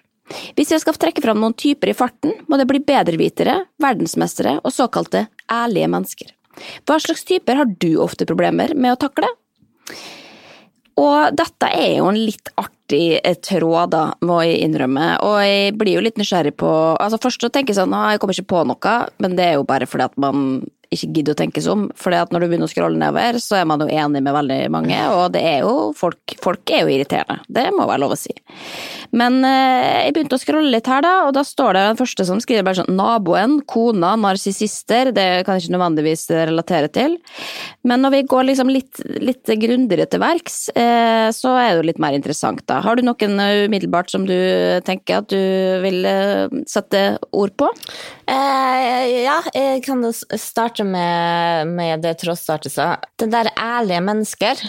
Hvis 0.54 0.70
jeg 0.70 0.82
skal 0.84 0.98
trekke 1.00 1.24
fram 1.24 1.40
noen 1.42 1.56
typer 1.58 1.90
i 1.90 1.96
farten, 1.96 2.36
må 2.46 2.60
det 2.60 2.68
bli 2.70 2.82
bedrevitere, 2.86 3.56
verdensmestere 3.82 4.60
og 4.62 4.74
såkalte 4.74 5.26
ærlige 5.50 5.90
mennesker. 5.90 6.30
Hva 6.86 7.00
slags 7.02 7.26
typer 7.26 7.58
har 7.58 7.70
du 7.82 7.90
ofte 8.02 8.28
problemer 8.28 8.76
med 8.78 8.94
å 8.94 9.00
takle? 9.00 9.30
Og 11.00 11.36
dette 11.36 11.70
er 11.72 11.96
jo 11.98 12.08
en 12.10 12.18
litt 12.18 12.50
artig 12.60 13.20
eh, 13.22 13.38
tråd, 13.40 13.92
da, 13.94 14.02
må 14.26 14.40
jeg 14.44 14.60
innrømme. 14.66 15.12
Og 15.26 15.38
jeg 15.44 15.76
blir 15.80 15.96
jo 15.96 16.04
litt 16.04 16.20
nysgjerrig 16.20 16.56
på 16.60 16.72
altså 16.96 17.20
Først 17.22 17.46
så 17.46 17.50
tenker 17.52 17.72
jeg 17.72 17.80
sånn, 17.80 17.96
ah, 17.96 18.10
jeg 18.12 18.22
kommer 18.22 18.36
ikke 18.36 18.52
på 18.52 18.66
noe, 18.68 18.96
men 19.22 19.38
det 19.38 19.46
er 19.46 19.58
jo 19.58 19.66
bare 19.68 19.88
fordi 19.88 20.08
at 20.10 20.20
man 20.20 20.60
ikke 20.90 21.10
gidder 21.14 21.36
å 21.36 21.38
tenke 21.38 21.62
seg 21.62 21.74
om. 21.74 21.84
For 21.98 22.14
når 22.14 22.42
du 22.42 22.46
begynner 22.48 22.66
å 22.66 22.72
scrolle 22.72 22.98
nedover, 22.98 23.38
så 23.42 23.60
er 23.60 23.68
man 23.70 23.82
jo 23.84 23.90
enig 23.90 24.22
med 24.26 24.34
veldig 24.34 24.58
mange, 24.74 24.98
og 25.14 25.30
det 25.36 25.42
er 25.46 25.60
jo 25.62 25.90
folk, 25.96 26.34
folk 26.42 26.72
er 26.74 26.84
jo 26.84 26.94
irriterende. 26.96 27.44
Det 27.46 27.68
må 27.76 27.86
være 27.86 28.02
lov 28.02 28.16
å 28.16 28.18
si. 28.18 28.34
Men 29.16 29.40
eh, 29.46 30.06
jeg 30.06 30.14
begynte 30.16 30.38
å 30.38 30.42
scrolle 30.42 30.70
litt 30.70 30.90
her, 30.90 31.02
da, 31.06 31.14
og 31.28 31.34
da 31.34 31.44
står 31.46 31.76
det 31.76 31.84
den 31.88 32.00
første 32.00 32.26
som 32.26 32.42
skriver 32.42 32.66
bare 32.66 32.80
sånn 32.82 32.98
naboen, 32.98 33.58
kona, 33.70 34.12
narsissister. 34.20 35.12
Det 35.14 35.28
kan 35.46 35.56
jeg 35.56 35.66
ikke 35.66 35.76
nødvendigvis 35.76 36.26
relatere 36.50 36.90
til. 36.94 37.16
Men 37.86 38.04
når 38.04 38.16
vi 38.16 38.22
går 38.30 38.48
liksom 38.50 38.70
litt, 38.70 39.02
litt 39.22 39.50
grundigere 39.62 40.06
til 40.10 40.22
verks, 40.22 40.58
eh, 40.74 41.28
så 41.34 41.54
er 41.56 41.70
det 41.70 41.80
jo 41.80 41.88
litt 41.90 42.02
mer 42.02 42.18
interessant, 42.18 42.62
da. 42.70 42.80
Har 42.84 42.98
du 42.98 43.06
noen 43.06 43.38
eh, 43.42 43.66
umiddelbart 43.70 44.12
som 44.12 44.26
du 44.28 44.36
tenker 44.86 45.22
at 45.22 45.30
du 45.32 45.38
vil 45.84 46.06
eh, 46.06 46.60
sette 46.70 47.04
ord 47.30 47.54
på? 47.58 47.70
Eh, 48.30 49.06
ja, 49.24 49.40
jeg 49.56 49.82
kan 49.82 50.04
starte 50.38 50.84
med, 50.86 51.72
med 51.74 52.04
det 52.04 52.14
Tross-startet 52.20 52.74
sa. 52.76 52.92
Det 53.18 53.30
der 53.32 53.50
ærlige 53.58 54.04
mennesker, 54.06 54.62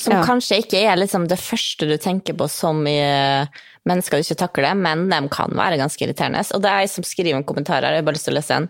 som 0.00 0.14
Ja. 0.14 0.22
kanskje 0.24 0.62
ikke 0.62 0.78
er 0.86 0.96
liksom 0.96 1.26
det 1.28 1.38
første 1.38 1.88
du 1.88 1.96
tenker 1.98 2.36
på 2.38 2.48
som 2.48 2.86
i 2.86 2.96
eh, 3.02 3.46
mennesker 3.88 4.16
du 4.20 4.22
ikke 4.22 4.38
takler, 4.46 4.74
men 4.78 5.08
de 5.10 5.20
kan 5.28 5.50
være 5.50 5.80
ganske 5.80 6.04
irriterende. 6.06 6.44
Og 6.54 6.62
det 6.62 6.70
er 6.70 6.84
jeg 6.84 6.90
som 6.94 7.04
skriver 7.04 7.36
en 7.36 7.44
kommentar 7.48 7.82
her, 7.82 7.92
jeg 7.98 8.04
har 8.04 8.06
bare 8.06 8.14
lyst 8.14 8.28
til 8.30 8.36
å 8.36 8.40
lese 8.40 8.54
en. 8.60 8.68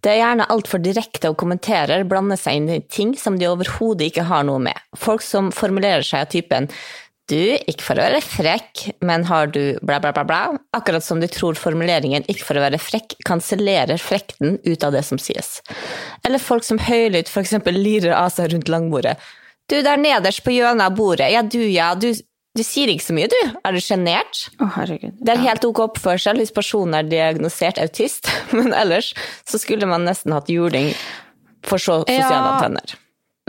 Det 0.00 0.12
er 0.12 0.20
gjerne 0.22 0.46
altfor 0.48 0.80
direkte 0.80 1.28
og 1.28 1.36
kommenterer, 1.36 2.06
blander 2.08 2.38
seg 2.40 2.56
inn 2.56 2.68
i 2.72 2.78
ting 2.88 3.10
som 3.20 3.36
de 3.38 3.48
overhodet 3.50 4.08
ikke 4.08 4.24
har 4.24 4.44
noe 4.48 4.58
med. 4.58 4.78
Folk 4.96 5.20
som 5.20 5.50
formulerer 5.52 6.04
seg 6.06 6.24
av 6.24 6.30
typen 6.32 6.70
du, 7.30 7.38
ikke 7.70 7.84
for 7.86 7.98
å 8.00 8.04
være 8.08 8.20
frekk, 8.24 8.82
men 9.06 9.24
har 9.30 9.50
du 9.54 9.60
bla, 9.86 10.00
bla, 10.02 10.10
bla, 10.16 10.24
bla? 10.26 10.40
Akkurat 10.76 11.04
som 11.06 11.20
de 11.22 11.28
tror 11.30 11.58
formuleringen 11.58 12.26
ikke 12.30 12.44
for 12.48 12.58
å 12.58 12.64
være 12.64 12.80
frekk 12.82 13.14
kansellerer 13.28 14.00
frekten 14.02 14.58
ut 14.66 14.86
av 14.86 14.92
det 14.96 15.04
som 15.06 15.20
sies. 15.22 15.60
Eller 16.26 16.42
folk 16.42 16.66
som 16.66 16.80
høylytt 16.82 17.30
eksempel 17.40 17.78
lirer 17.78 18.12
av 18.18 18.32
seg 18.34 18.50
rundt 18.52 18.68
langbordet. 18.72 19.14
Du, 19.70 19.78
der 19.86 20.00
nederst 20.02 20.42
på 20.42 20.50
hjørnet 20.56 20.88
av 20.90 20.96
bordet, 20.98 21.30
ja 21.30 21.44
du, 21.46 21.60
ja, 21.70 21.92
du, 21.94 22.08
du 22.58 22.62
sier 22.66 22.90
ikke 22.90 23.06
så 23.06 23.14
mye, 23.14 23.28
du. 23.30 23.38
Er 23.62 23.76
du 23.76 23.80
sjenert? 23.84 24.40
Å, 24.58 24.66
herregud. 24.80 25.14
Det 25.22 25.36
er 25.36 25.44
helt 25.46 25.66
ok 25.68 25.84
oppførsel 25.86 26.42
hvis 26.42 26.50
personen 26.56 26.98
er 26.98 27.06
diagnosert 27.06 27.78
autist, 27.78 28.26
men 28.56 28.74
ellers 28.74 29.12
så 29.46 29.60
skulle 29.62 29.86
man 29.90 30.04
nesten 30.08 30.34
hatt 30.34 30.50
juling 30.50 30.90
for 31.66 31.78
så 31.78 32.00
sosiale 32.02 32.34
Ja. 32.34 32.50
antenner. 32.56 32.98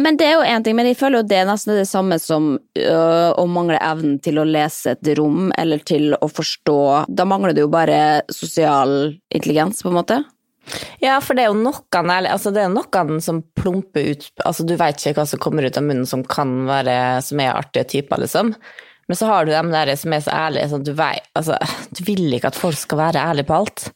Men 0.01 0.17
det 0.17 0.27
er 0.27 0.35
jo 0.39 0.45
en 0.47 0.63
ting, 0.65 0.75
men 0.77 0.87
jeg 0.89 0.97
føler 0.99 1.21
jo 1.21 1.29
det 1.29 1.39
er 1.41 1.47
nesten 1.49 1.75
det 1.77 1.87
samme 1.89 2.17
som 2.21 2.53
øh, 2.57 3.29
å 3.37 3.45
mangle 3.49 3.79
evnen 3.81 4.17
til 4.23 4.41
å 4.41 4.47
lese 4.47 4.95
et 4.95 5.11
rom, 5.19 5.51
eller 5.59 5.83
til 5.85 6.15
å 6.17 6.29
forstå 6.31 6.77
Da 7.11 7.25
mangler 7.27 7.55
det 7.55 7.65
jo 7.65 7.71
bare 7.71 8.21
sosial 8.33 9.13
intelligens, 9.29 9.83
på 9.83 9.91
en 9.91 9.99
måte. 9.99 10.21
Ja, 11.01 11.17
for 11.23 11.35
det 11.35 11.45
er 11.45 11.51
jo 11.51 11.57
noen, 11.57 12.11
altså 12.29 12.51
det 12.53 12.63
er 12.63 12.71
noen 12.71 13.21
som 13.23 13.41
plumper 13.57 14.11
ut 14.13 14.27
altså 14.45 14.63
Du 14.67 14.75
vet 14.77 15.01
ikke 15.01 15.17
hva 15.17 15.25
som 15.27 15.41
kommer 15.41 15.65
ut 15.65 15.77
av 15.79 15.83
munnen 15.83 16.07
som 16.07 16.23
kan 16.23 16.61
være 16.69 16.95
som 17.25 17.41
er 17.41 17.55
artige 17.55 17.87
typer, 17.97 18.21
liksom. 18.21 18.53
Men 19.09 19.19
så 19.19 19.27
har 19.27 19.45
du 19.45 19.51
dem 19.51 19.73
der 19.73 19.91
som 19.99 20.13
er 20.15 20.23
så 20.23 20.33
ærlige, 20.45 20.69
sånn 20.71 20.85
at 20.85 20.87
du 20.87 20.95
vet 20.95 21.29
Altså, 21.35 21.57
du 21.91 22.03
vil 22.07 22.37
ikke 22.37 22.53
at 22.53 22.59
folk 22.59 22.79
skal 22.79 23.01
være 23.01 23.25
ærlige 23.31 23.49
på 23.49 23.57
alt. 23.57 23.89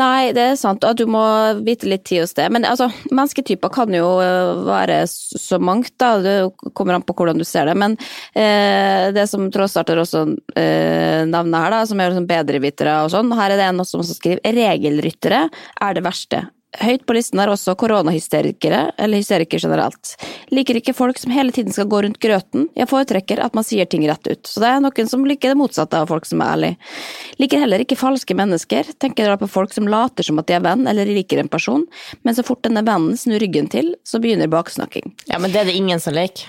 Nei, 0.00 0.32
det 0.32 0.44
er 0.44 0.54
sant, 0.56 0.84
at 0.88 0.96
du 0.96 1.04
må 1.10 1.22
vite 1.66 1.88
litt 1.90 2.06
tid 2.08 2.22
hos 2.22 2.32
det. 2.38 2.46
Men 2.54 2.64
altså, 2.68 2.88
mennesketyper 3.10 3.72
kan 3.74 3.92
jo 3.92 4.08
øh, 4.24 4.62
være 4.64 5.02
så 5.08 5.58
mangt, 5.60 5.92
da. 6.00 6.14
Det 6.24 6.36
kommer 6.72 6.96
an 6.96 7.04
på 7.04 7.16
hvordan 7.18 7.40
du 7.40 7.44
ser 7.48 7.68
det. 7.68 7.76
Men 7.76 7.98
eh, 8.32 9.10
det 9.12 9.26
som 9.28 9.50
Trådstarter 9.52 10.00
også 10.00 10.24
eh, 10.56 11.22
nevner 11.28 11.66
her, 11.66 11.76
da, 11.76 11.82
som 11.88 12.00
er 12.00 12.12
liksom 12.12 12.30
bedrevitere 12.30 12.96
og 13.04 13.12
sånn, 13.12 13.34
her 13.36 13.52
er 13.52 13.60
det 13.60 13.68
en 13.68 13.84
som 13.88 14.04
skriver 14.06 14.40
regelryttere 14.56 15.44
er 15.52 15.96
det 15.98 16.06
verste. 16.06 16.46
Høyt 16.80 17.02
på 17.04 17.12
listen 17.12 17.40
er 17.42 17.50
også 17.52 17.74
koronahysterikere, 17.76 18.94
eller 18.96 19.20
hysterikere 19.20 19.60
generelt. 19.60 20.14
Liker 20.48 20.78
ikke 20.80 20.94
folk 20.96 21.18
som 21.20 21.34
hele 21.34 21.52
tiden 21.52 21.74
skal 21.74 21.90
gå 21.92 22.00
rundt 22.06 22.16
grøten. 22.22 22.70
Jeg 22.78 22.88
foretrekker 22.88 23.42
at 23.44 23.52
man 23.58 23.66
sier 23.68 23.84
ting 23.84 24.06
rett 24.08 24.24
ut. 24.24 24.48
Så 24.48 24.62
det 24.62 24.70
er 24.70 24.80
noen 24.80 25.10
som 25.10 25.26
liker 25.28 25.52
det 25.52 25.60
motsatte 25.60 26.00
av 26.00 26.08
folk 26.08 26.24
som 26.28 26.40
er 26.40 26.54
ærlige. 26.54 26.94
Liker 27.42 27.60
heller 27.60 27.84
ikke 27.84 28.00
falske 28.00 28.36
mennesker. 28.38 28.88
Tenker 29.04 29.28
da 29.28 29.36
på 29.36 29.50
folk 29.52 29.76
som 29.76 29.90
later 29.90 30.24
som 30.24 30.40
at 30.40 30.48
de 30.48 30.56
er 30.56 30.64
venn 30.64 30.88
eller 30.88 31.12
liker 31.12 31.42
en 31.42 31.52
person, 31.52 31.84
men 32.24 32.38
så 32.38 32.46
fort 32.46 32.64
denne 32.64 32.84
vennen 32.88 33.20
snur 33.20 33.42
ryggen 33.42 33.68
til, 33.72 33.92
så 34.08 34.22
begynner 34.22 34.48
baksnakking. 34.52 35.12
Ja, 35.28 35.42
men 35.42 35.52
det 35.52 35.60
er 35.60 35.68
det 35.68 35.76
ingen 35.76 36.00
som 36.00 36.16
liker. 36.16 36.48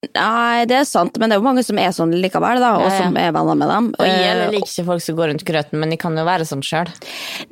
Nei, 0.00 0.64
det 0.64 0.78
er 0.78 0.86
sant, 0.88 1.18
men 1.20 1.28
det 1.28 1.36
er 1.36 1.40
jo 1.42 1.44
mange 1.44 1.60
som 1.60 1.76
er 1.76 1.90
sånn 1.92 2.14
likevel, 2.22 2.56
da, 2.62 2.70
og 2.78 2.86
Ja, 2.86 2.88
ja. 2.88 3.00
som 3.04 3.16
er 3.20 3.34
venner 3.36 3.54
med 3.60 3.68
dem. 3.68 3.88
Og 3.98 4.06
jeg 4.08 4.30
Eh, 4.30 4.46
liker 4.48 4.64
ikke 4.64 4.84
folk 4.86 5.02
som 5.04 5.16
går 5.18 5.28
rundt 5.28 5.44
grøten, 5.44 5.76
men 5.78 5.90
de 5.92 5.98
kan 6.00 6.16
jo 6.16 6.24
være 6.24 6.46
sånn 6.48 6.62
sjøl. 6.64 6.88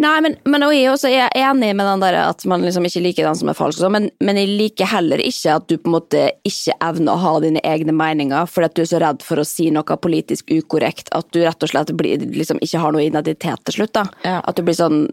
Nei, 0.00 0.14
men, 0.24 0.36
men 0.48 0.64
og 0.64 0.72
jeg 0.72 0.86
er 0.86 0.94
også 0.94 1.10
enig 1.12 1.74
med 1.76 1.84
den 1.84 2.00
der 2.06 2.16
at 2.22 2.46
man 2.48 2.64
liksom 2.64 2.86
ikke 2.88 3.02
liker 3.04 3.28
den 3.28 3.36
som 3.36 3.50
er 3.52 3.58
falsk, 3.58 3.82
sånn, 3.82 3.92
men, 3.92 4.06
men 4.24 4.40
jeg 4.40 4.48
liker 4.48 4.88
heller 4.88 5.20
ikke 5.20 5.58
at 5.58 5.66
du 5.68 5.76
på 5.76 5.90
en 5.90 5.96
måte 5.98 6.22
ikke 6.48 6.72
evner 6.88 7.12
å 7.12 7.20
ha 7.26 7.34
dine 7.44 7.60
egne 7.68 7.92
meninger, 7.92 8.48
fordi 8.48 8.70
at 8.70 8.78
du 8.78 8.82
er 8.86 8.90
så 8.94 9.02
redd 9.04 9.20
for 9.28 9.42
å 9.42 9.44
si 9.44 9.68
noe 9.74 9.98
politisk 10.08 10.48
ukorrekt, 10.48 11.12
at 11.12 11.28
du 11.36 11.42
rett 11.44 11.68
og 11.68 11.68
slett 11.74 11.92
blir, 12.00 12.24
liksom 12.32 12.62
ikke 12.64 12.80
har 12.80 12.96
noe 12.96 13.04
identitet 13.04 13.60
til 13.68 13.76
slutt. 13.82 13.92
da. 14.00 14.06
Ja. 14.24 14.38
At 14.48 14.56
du 14.56 14.64
blir 14.64 14.78
sånn 14.78 15.04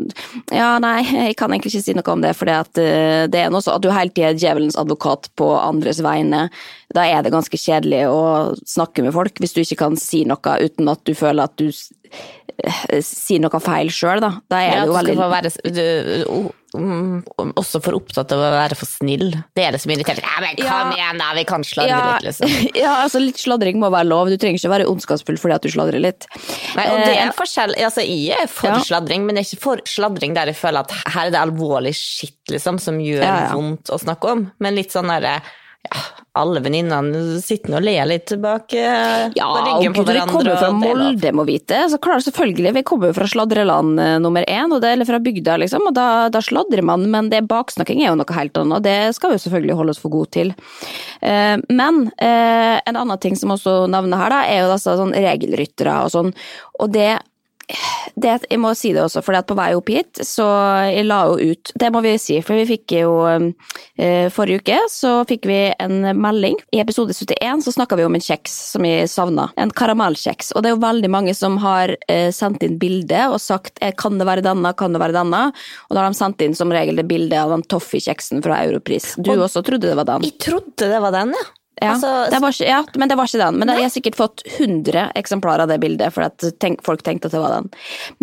Ja, 0.55 0.79
nei, 0.79 1.01
jeg 1.03 1.35
kan 1.35 1.51
egentlig 1.51 1.75
ikke 1.75 1.83
si 1.83 1.99
noe 1.99 2.15
om 2.15 2.23
det, 2.23 2.31
fordi 2.39 2.55
at 2.55 2.79
eh, 2.79 3.27
det 3.27 3.43
er 3.43 3.51
noe 3.51 3.59
sånn 3.65 3.75
at 3.75 3.83
du 3.83 3.91
hele 3.91 4.15
tida 4.15 4.31
er 4.31 4.39
djevelens 4.39 4.79
advokat 4.79 5.27
på 5.35 5.51
andres 5.59 5.99
vegne. 6.05 6.45
Da 6.93 7.05
er 7.09 7.23
det 7.25 7.31
ganske 7.33 7.57
kjedelig 7.57 8.03
å 8.07 8.53
snakke 8.67 9.03
med 9.03 9.13
folk, 9.15 9.39
hvis 9.41 9.53
du 9.55 9.61
ikke 9.63 9.77
kan 9.81 9.95
si 9.97 10.23
noe 10.25 10.37
uten 10.61 10.87
at 10.91 11.01
du 11.07 11.13
føler 11.17 11.43
at 11.49 11.55
du 11.57 11.67
eh, 11.71 13.01
sier 13.03 13.41
noe 13.41 13.59
feil 13.59 13.89
sjøl, 13.91 14.21
da. 14.21 14.35
Da 14.51 14.59
er 14.61 14.69
Ja, 14.69 14.81
det 14.83 14.87
jo 14.87 14.93
skal 14.93 15.05
veldig 15.05 15.15
få 15.17 15.29
være 15.33 15.51
du, 15.75 16.49
mm, 16.77 17.51
også 17.57 17.81
for 17.83 17.97
opptatt 17.97 18.31
av 18.35 18.39
å 18.45 18.51
være 18.53 18.77
for 18.77 18.85
snill. 18.89 19.31
Det 19.57 19.65
er 19.65 19.75
det 19.75 19.81
som 19.81 19.91
irriterer. 19.95 20.21
Ja, 20.23 20.37
men 20.43 20.55
kom 20.61 20.67
Ja. 20.69 20.93
igjen, 20.95 21.17
da! 21.19 21.31
Vi 21.35 21.43
kan 21.49 21.63
sladre 21.67 21.97
litt, 22.13 22.27
liksom. 22.29 22.53
ja, 22.83 22.93
altså 23.03 23.19
litt 23.23 23.41
sladring 23.41 23.79
må 23.81 23.89
være 23.91 24.07
lov. 24.11 24.29
Du 24.31 24.37
trenger 24.37 24.61
ikke 24.61 24.73
være 24.75 24.87
ondskapsfull 24.91 25.37
fordi 25.41 25.55
at 25.57 25.65
du 25.67 25.69
sladrer 25.73 25.99
litt. 26.05 26.29
Nei, 26.77 26.85
og 26.91 27.01
det 27.01 27.09
er 27.09 27.19
Eh, 27.19 27.25
en 27.25 27.35
forskjell. 27.35 27.75
Altså, 27.81 28.05
jeg 28.05 28.37
er 28.43 28.47
for 28.47 28.69
Ja. 28.69 28.79
sladring, 28.85 29.25
men 29.25 29.35
jeg 29.41 29.45
er 29.45 29.49
ikke 29.55 29.65
for 29.65 29.77
sladring 29.89 30.33
der 30.37 30.45
jeg 30.53 30.55
føler 30.61 30.85
at 30.85 30.91
her 31.15 31.27
er 31.27 31.31
det 31.31 31.41
alvorlig 31.41 31.95
shit 31.97 32.37
liksom, 32.53 32.79
som 32.79 32.99
gjør 32.99 33.23
Ja, 33.25 33.35
ja. 33.49 33.53
vondt 33.55 33.89
å 33.89 33.99
snakke 33.99 34.31
om. 34.31 34.51
Men 34.59 34.75
litt 34.75 34.91
sånn 34.93 35.07
derre 35.11 35.41
ja, 35.85 36.01
alle 36.35 36.59
venninnene 36.59 37.39
sitter 37.39 37.77
og 37.77 37.85
ler 37.85 38.07
litt 38.09 38.33
bak 38.43 38.73
eh, 38.75 39.29
Ja, 39.37 39.47
på 39.47 39.61
ryggen 39.63 39.95
på 39.95 40.03
gud, 40.03 40.11
vi 40.11 40.23
kommer 40.31 40.57
fra. 40.59 40.71
Molde, 40.75 41.31
må 41.35 41.45
vite. 41.47 41.79
Så 41.91 41.99
klart, 42.03 42.25
selvfølgelig, 42.25 42.73
vi 42.75 42.83
kommer 42.87 43.13
fra 43.15 43.27
sladreland 43.29 44.01
eh, 44.01 44.15
nummer 44.23 44.43
én, 44.51 44.73
det, 44.81 44.91
eller 44.91 45.07
fra 45.07 45.21
bygda, 45.23 45.59
liksom, 45.63 45.87
og 45.89 45.95
da, 45.95 46.07
da 46.33 46.41
sladrer 46.43 46.83
man, 46.85 47.07
men 47.11 47.31
det 47.31 47.45
baksnakking 47.47 48.03
er 48.03 48.11
jo 48.11 48.17
noe 48.19 48.37
helt 48.39 48.59
annet, 48.59 48.79
og 48.79 48.83
det 48.83 48.97
skal 49.15 49.31
vi 49.31 49.39
selvfølgelig 49.45 49.79
holde 49.79 49.95
oss 49.95 50.01
for 50.03 50.15
gode 50.15 50.33
til. 50.35 50.51
Eh, 51.21 51.55
men 51.71 52.03
eh, 52.17 52.81
en 52.83 52.99
annen 52.99 53.21
ting 53.23 53.39
som 53.39 53.55
også 53.55 53.85
nevner 53.91 54.25
her, 54.25 54.35
da, 54.35 54.43
er 54.49 54.65
jo 54.65 54.75
altså 54.75 54.97
sånn 54.99 55.15
regelryttere 55.15 56.01
og 56.03 56.11
sånn, 56.17 56.35
og 56.81 56.91
det 56.95 57.13
det, 58.15 58.35
jeg 58.49 58.59
må 58.61 58.71
si 58.77 58.91
det 58.95 59.01
også, 59.03 59.23
for 59.25 59.35
på 59.45 59.57
vei 59.57 59.69
opp 59.75 59.89
hit, 59.91 60.21
så 60.23 60.45
jeg 60.87 61.05
la 61.07 61.17
jo 61.27 61.51
ut 61.51 61.71
Det 61.75 61.89
må 61.93 62.01
vi 62.05 62.13
si, 62.21 62.37
for 62.45 62.57
vi 62.57 62.67
fikk 62.69 62.95
jo 62.99 63.11
eh, 63.27 64.27
Forrige 64.33 64.61
uke 64.61 64.77
så 64.91 65.11
fikk 65.27 65.47
vi 65.49 65.57
en 65.81 66.05
melding. 66.21 66.55
I 66.75 66.81
episode 66.83 67.13
71 67.13 67.65
så 67.65 67.73
snakka 67.75 67.97
vi 67.99 68.05
om 68.07 68.15
en 68.15 68.23
kjeks 68.23 68.53
som 68.71 68.85
vi 68.85 68.93
savna. 69.09 69.49
En 69.59 69.73
karamellkjeks. 69.73 70.53
Og 70.55 70.63
det 70.63 70.71
er 70.71 70.75
jo 70.75 70.83
veldig 70.83 71.11
mange 71.11 71.35
som 71.37 71.57
har 71.63 71.95
eh, 72.11 72.29
sendt 72.35 72.63
inn 72.65 72.79
bilde 72.81 73.25
og 73.31 73.39
sagt 73.43 73.81
eh, 73.83 73.93
kan 73.97 74.19
det 74.19 74.29
være 74.29 74.45
denne, 74.45 74.73
kan 74.77 74.95
det 74.95 75.01
være 75.01 75.17
denne? 75.17 75.43
Og 75.89 75.97
da 75.97 76.03
har 76.03 76.13
de 76.13 76.21
sendt 76.21 76.45
inn 76.45 76.55
som 76.57 76.73
regel 76.73 77.01
det 77.01 77.07
bildet 77.09 77.37
av 77.41 77.53
den 77.55 77.65
toffee-kjeksen 77.71 78.43
fra 78.45 78.63
Europris. 78.65 79.13
Du 79.17 79.33
også 79.35 79.65
trodde 79.65 79.89
det 79.89 79.99
var 79.99 80.09
den. 80.15 80.27
Jeg 80.27 80.39
trodde 80.43 80.91
det 80.91 81.03
var 81.03 81.15
den, 81.15 81.35
ja. 81.35 81.45
Ja, 81.81 81.95
Altså, 81.95 82.09
det 82.31 82.39
var 82.39 82.55
ja, 82.63 82.77
men 82.95 83.09
det 83.11 83.17
var 83.19 83.27
ikke 83.27 83.41
den. 83.41 83.57
Men 83.59 83.71
jeg 83.73 83.83
har 83.83 83.91
sikkert 83.91 84.17
fått 84.19 84.43
100 84.47 85.09
eksemplarer 85.19 85.65
av 85.65 85.71
det 85.71 85.79
bildet, 85.83 86.13
for 86.15 86.27
at 86.27 86.43
tenk, 86.63 86.83
folk 86.85 87.03
tenkte 87.03 87.27
at 87.27 87.35
det 87.35 87.41
var 87.43 87.55
den. 87.57 87.69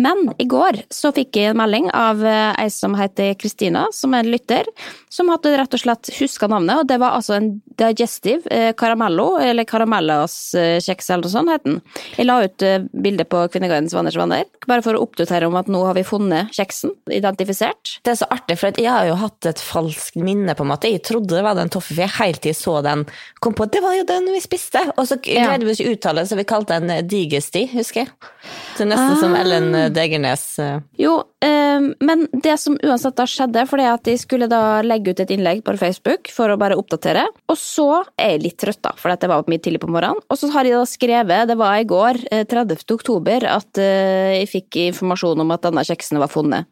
Men 0.01 0.31
i 0.41 0.47
går 0.49 0.79
så 0.93 1.11
fikk 1.13 1.37
jeg 1.37 1.51
en 1.51 1.59
melding 1.59 1.89
av 1.93 2.23
eh, 2.25 2.53
ei 2.63 2.69
som 2.73 2.95
heter 2.97 3.35
Kristina, 3.37 3.85
som 3.93 4.15
er 4.15 4.23
en 4.23 4.31
lytter, 4.33 4.69
som 5.13 5.29
hadde 5.29 5.53
rett 5.59 5.77
og 5.77 5.83
slett 5.83 6.09
huska 6.17 6.49
navnet, 6.49 6.81
og 6.81 6.89
det 6.89 6.97
var 7.03 7.17
altså 7.17 7.35
en 7.37 7.51
digestive 7.81 8.49
eh, 8.53 8.71
caramello, 8.77 9.35
eller 9.43 9.67
caramellas 9.69 10.37
eh, 10.57 10.79
eller 10.79 11.25
noe 11.25 11.33
sånt 11.33 11.53
het 11.53 11.67
den. 11.67 11.79
Jeg 12.17 12.25
la 12.25 12.39
ut 12.45 12.65
eh, 12.65 12.79
bilde 13.05 13.27
på 13.29 13.43
Kvinnegardens 13.53 13.93
vanners 13.93 14.17
venner, 14.17 14.47
bare 14.65 14.85
for 14.85 14.97
å 14.97 15.03
oppdatere 15.05 15.49
om 15.49 15.59
at 15.59 15.69
nå 15.69 15.83
har 15.85 15.97
vi 15.97 16.05
funnet 16.07 16.53
kjeksen, 16.57 16.95
identifisert. 17.13 17.97
Det 18.05 18.15
er 18.15 18.19
så 18.23 18.29
artig, 18.33 18.57
for 18.61 18.81
jeg 18.81 18.89
har 18.89 19.09
jo 19.11 19.19
hatt 19.21 19.49
et 19.49 19.61
falskt 19.61 20.17
minne, 20.17 20.57
på 20.57 20.65
en 20.65 20.73
måte. 20.73 20.89
Jeg 20.89 21.05
trodde 21.05 21.35
det 21.37 21.45
var 21.45 21.57
den 21.59 21.71
toffe, 21.73 21.93
jeg 21.97 22.13
helt 22.17 22.41
til 22.41 22.53
jeg 22.53 22.59
så 22.59 22.79
den, 22.85 23.05
kom 23.43 23.55
på 23.57 23.65
at 23.67 23.73
det 23.75 23.81
var 23.83 23.95
jo 23.97 24.05
den 24.07 24.29
vi 24.31 24.39
spiste. 24.43 24.81
Og 24.95 25.07
så 25.09 25.17
greide 25.21 25.67
vi 25.67 25.75
ikke 25.75 25.89
å 25.89 25.95
uttale, 25.97 26.23
så 26.29 26.37
vi 26.39 26.45
kalte 26.47 26.79
den 26.79 26.93
eh, 26.93 27.03
digesti, 27.03 27.65
husker 27.73 28.03
jeg. 28.03 28.31
Er 28.79 28.89
nesten 28.89 29.19
som 29.19 29.35
Ellen 29.37 29.69
eh, 29.77 29.89
Degernes. 29.93 30.45
eh. 30.63 30.79
Jo, 30.99 31.17
eh, 31.43 31.89
men 31.99 32.25
det 32.33 32.55
som 32.61 32.77
uansett 32.79 33.17
da 33.19 33.27
skjedde, 33.29 33.65
fordi 33.69 33.87
at 33.91 34.05
de 34.07 34.17
skulle 34.21 34.49
da 34.51 34.81
legge 34.85 35.13
ut 35.13 35.23
et 35.23 35.33
innlegg 35.35 35.63
på 35.65 35.75
Facebook 35.79 36.31
for 36.33 36.53
å 36.53 36.59
bare 36.59 36.77
oppdatere, 36.79 37.25
og 37.51 37.59
så 37.59 37.89
er 38.17 38.35
jeg 38.35 38.45
litt 38.47 38.59
trøtt 38.63 38.83
da, 38.85 38.93
for 38.99 39.13
det 39.13 39.31
var 39.31 39.45
mye 39.51 39.63
tidlig 39.63 39.83
på 39.83 39.91
morgenen, 39.91 40.23
og 40.27 40.39
så 40.39 40.49
har 40.55 40.67
jeg 40.67 40.77
da 40.77 40.85
skrevet, 40.89 41.49
det 41.51 41.59
var 41.59 41.79
i 41.79 41.87
går, 41.89 42.23
eh, 42.31 42.45
30. 42.49 42.85
oktober, 42.95 43.47
at 43.49 43.83
jeg 43.83 44.47
fikk 44.51 44.79
informasjon 44.89 45.43
om 45.43 45.51
at 45.55 45.65
denne 45.67 45.83
kjeksen 45.85 46.19
var 46.21 46.31
funnet. 46.31 46.69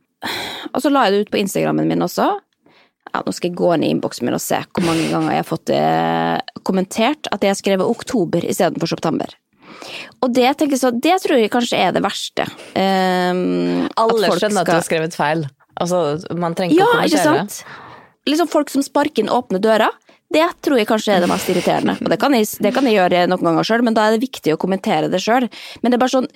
Og 0.72 0.82
så 0.84 0.92
la 0.94 1.08
jeg 1.08 1.14
det 1.14 1.22
ut 1.26 1.32
på 1.34 1.40
Instagrammen 1.42 1.88
min 1.90 2.06
også. 2.06 2.28
Ja, 3.12 3.24
nå 3.26 3.34
skal 3.36 3.50
jeg 3.50 3.58
gå 3.60 3.72
inn 3.76 3.84
i 3.84 3.92
innboksen 3.92 4.28
min 4.28 4.38
og 4.38 4.44
se 4.44 4.62
hvor 4.72 4.86
mange 4.86 5.08
ganger 5.12 5.34
jeg 5.34 5.42
har 5.42 5.48
fått 5.50 5.66
det 5.72 6.62
kommentert 6.68 7.28
at 7.34 7.44
jeg 7.44 7.52
har 7.52 7.60
skrevet 7.60 7.90
oktober 7.90 8.46
istedenfor 8.46 8.92
september. 8.92 9.34
Og 10.22 10.32
det, 10.36 10.46
jeg 10.46 10.78
så, 10.80 10.92
det 10.94 11.18
tror 11.24 11.40
jeg 11.42 11.52
kanskje 11.52 11.80
er 11.80 11.96
det 11.96 12.04
verste. 12.06 12.46
Um, 12.76 13.88
Alle 14.00 14.30
skjønner 14.36 14.62
at 14.62 14.70
du 14.70 14.76
har 14.78 14.86
skrevet 14.86 15.18
feil. 15.18 15.48
Altså, 15.82 16.20
man 16.38 16.56
trenger 16.58 16.78
Ja, 16.78 16.88
ikke 16.92 17.00
å 17.00 17.08
ikke 17.10 17.24
kommentere. 17.26 17.58
sant? 17.58 17.90
Liksom 18.30 18.50
folk 18.52 18.70
som 18.70 18.86
sparker 18.86 19.24
inn 19.24 19.34
åpne 19.34 19.62
dører. 19.64 19.96
Det 20.32 20.46
tror 20.64 20.80
jeg 20.80 20.88
kanskje 20.88 21.16
er 21.18 21.24
det 21.24 21.30
mest 21.32 21.50
irriterende. 21.52 21.98
Og 22.00 22.12
det 22.14 22.20
kan 22.22 22.36
jeg, 22.38 22.48
det 22.64 22.72
kan 22.76 22.86
jeg 22.88 22.96
gjøre 23.00 23.26
noen 23.32 23.48
ganger 23.50 23.68
sjøl, 23.68 23.84
men 23.84 23.98
da 23.98 24.06
er 24.08 24.16
det 24.16 24.24
viktig 24.24 24.54
å 24.54 24.60
kommentere 24.62 25.10
det 25.12 25.20
sjøl. 25.24 25.50
Men 25.82 25.92
det 25.92 25.98
er 25.98 26.04
bare 26.06 26.14
sånn 26.14 26.30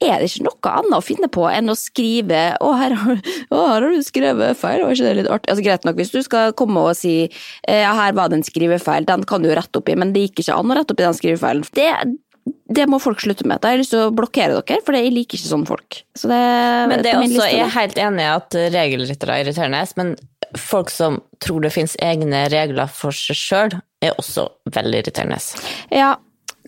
er 0.00 0.22
det 0.22 0.30
ikke 0.30 0.46
noe 0.46 0.70
annet 0.80 0.96
å 0.96 1.02
finne 1.04 1.28
på 1.32 1.44
enn 1.50 1.68
å 1.72 1.76
skrive 1.76 2.40
'Å, 2.60 2.70
her, 2.78 2.94
har- 3.02 3.20
å, 3.50 3.60
her 3.68 3.84
har 3.84 3.88
du 3.92 4.02
skrevet 4.06 4.56
feil', 4.56 4.82
var 4.86 4.94
ikke 4.96 5.08
det 5.08 5.16
litt 5.20 5.28
artig? 5.30 5.50
Altså, 5.52 5.64
greit 5.66 5.84
nok, 5.84 5.96
hvis 6.00 6.12
du 6.14 6.22
skal 6.24 6.52
komme 6.56 6.80
og 6.80 6.96
si 6.96 7.14
eh, 7.68 7.82
'ja, 7.82 7.92
her 7.94 8.12
var 8.16 8.28
det 8.32 8.40
en 8.40 8.46
skrivefeil', 8.48 9.06
den 9.06 9.24
kan 9.28 9.42
du 9.44 9.50
rette 9.52 9.76
opp 9.82 9.88
i, 9.92 9.94
men 10.00 10.12
det 10.16 10.28
gikk 10.30 10.40
ikke 10.44 10.56
an 10.58 10.72
å 10.72 10.78
rette 10.80 10.92
opp 10.96 11.00
i 11.00 11.06
den 11.08 11.18
skrivefeilen. 11.20 11.64
Det, 11.76 11.90
det 12.72 12.86
må 12.88 12.98
folk 13.02 13.20
slutte 13.20 13.44
med. 13.46 13.60
Da 13.60 13.68
har 13.68 13.76
jeg 13.76 13.82
lyst 13.84 13.92
til 13.92 14.06
å 14.08 14.14
blokkere 14.16 14.56
dere, 14.62 14.80
for 14.86 14.96
jeg 14.96 15.12
liker 15.12 15.36
ikke 15.38 15.50
sånne 15.52 15.68
folk. 15.68 16.00
Så 16.16 16.30
det, 16.30 16.40
Men 16.88 17.02
det 17.04 17.12
er 17.12 17.20
også, 17.20 17.44
jeg 17.50 17.60
er 17.66 17.74
helt 17.76 17.98
enig 18.00 18.24
i 18.24 18.30
at 18.32 18.56
regelryttere 18.72 19.36
er 19.36 19.44
irriterende, 19.44 19.84
men 20.00 20.16
folk 20.58 20.88
som 20.90 21.20
tror 21.44 21.60
det 21.62 21.72
finnes 21.76 21.94
egne 22.02 22.46
regler 22.50 22.88
for 22.90 23.12
seg 23.14 23.36
sjøl, 23.38 23.76
er 24.02 24.16
også 24.18 24.48
veldig 24.72 25.02
irriterende. 25.04 25.38
Ja, 25.92 26.14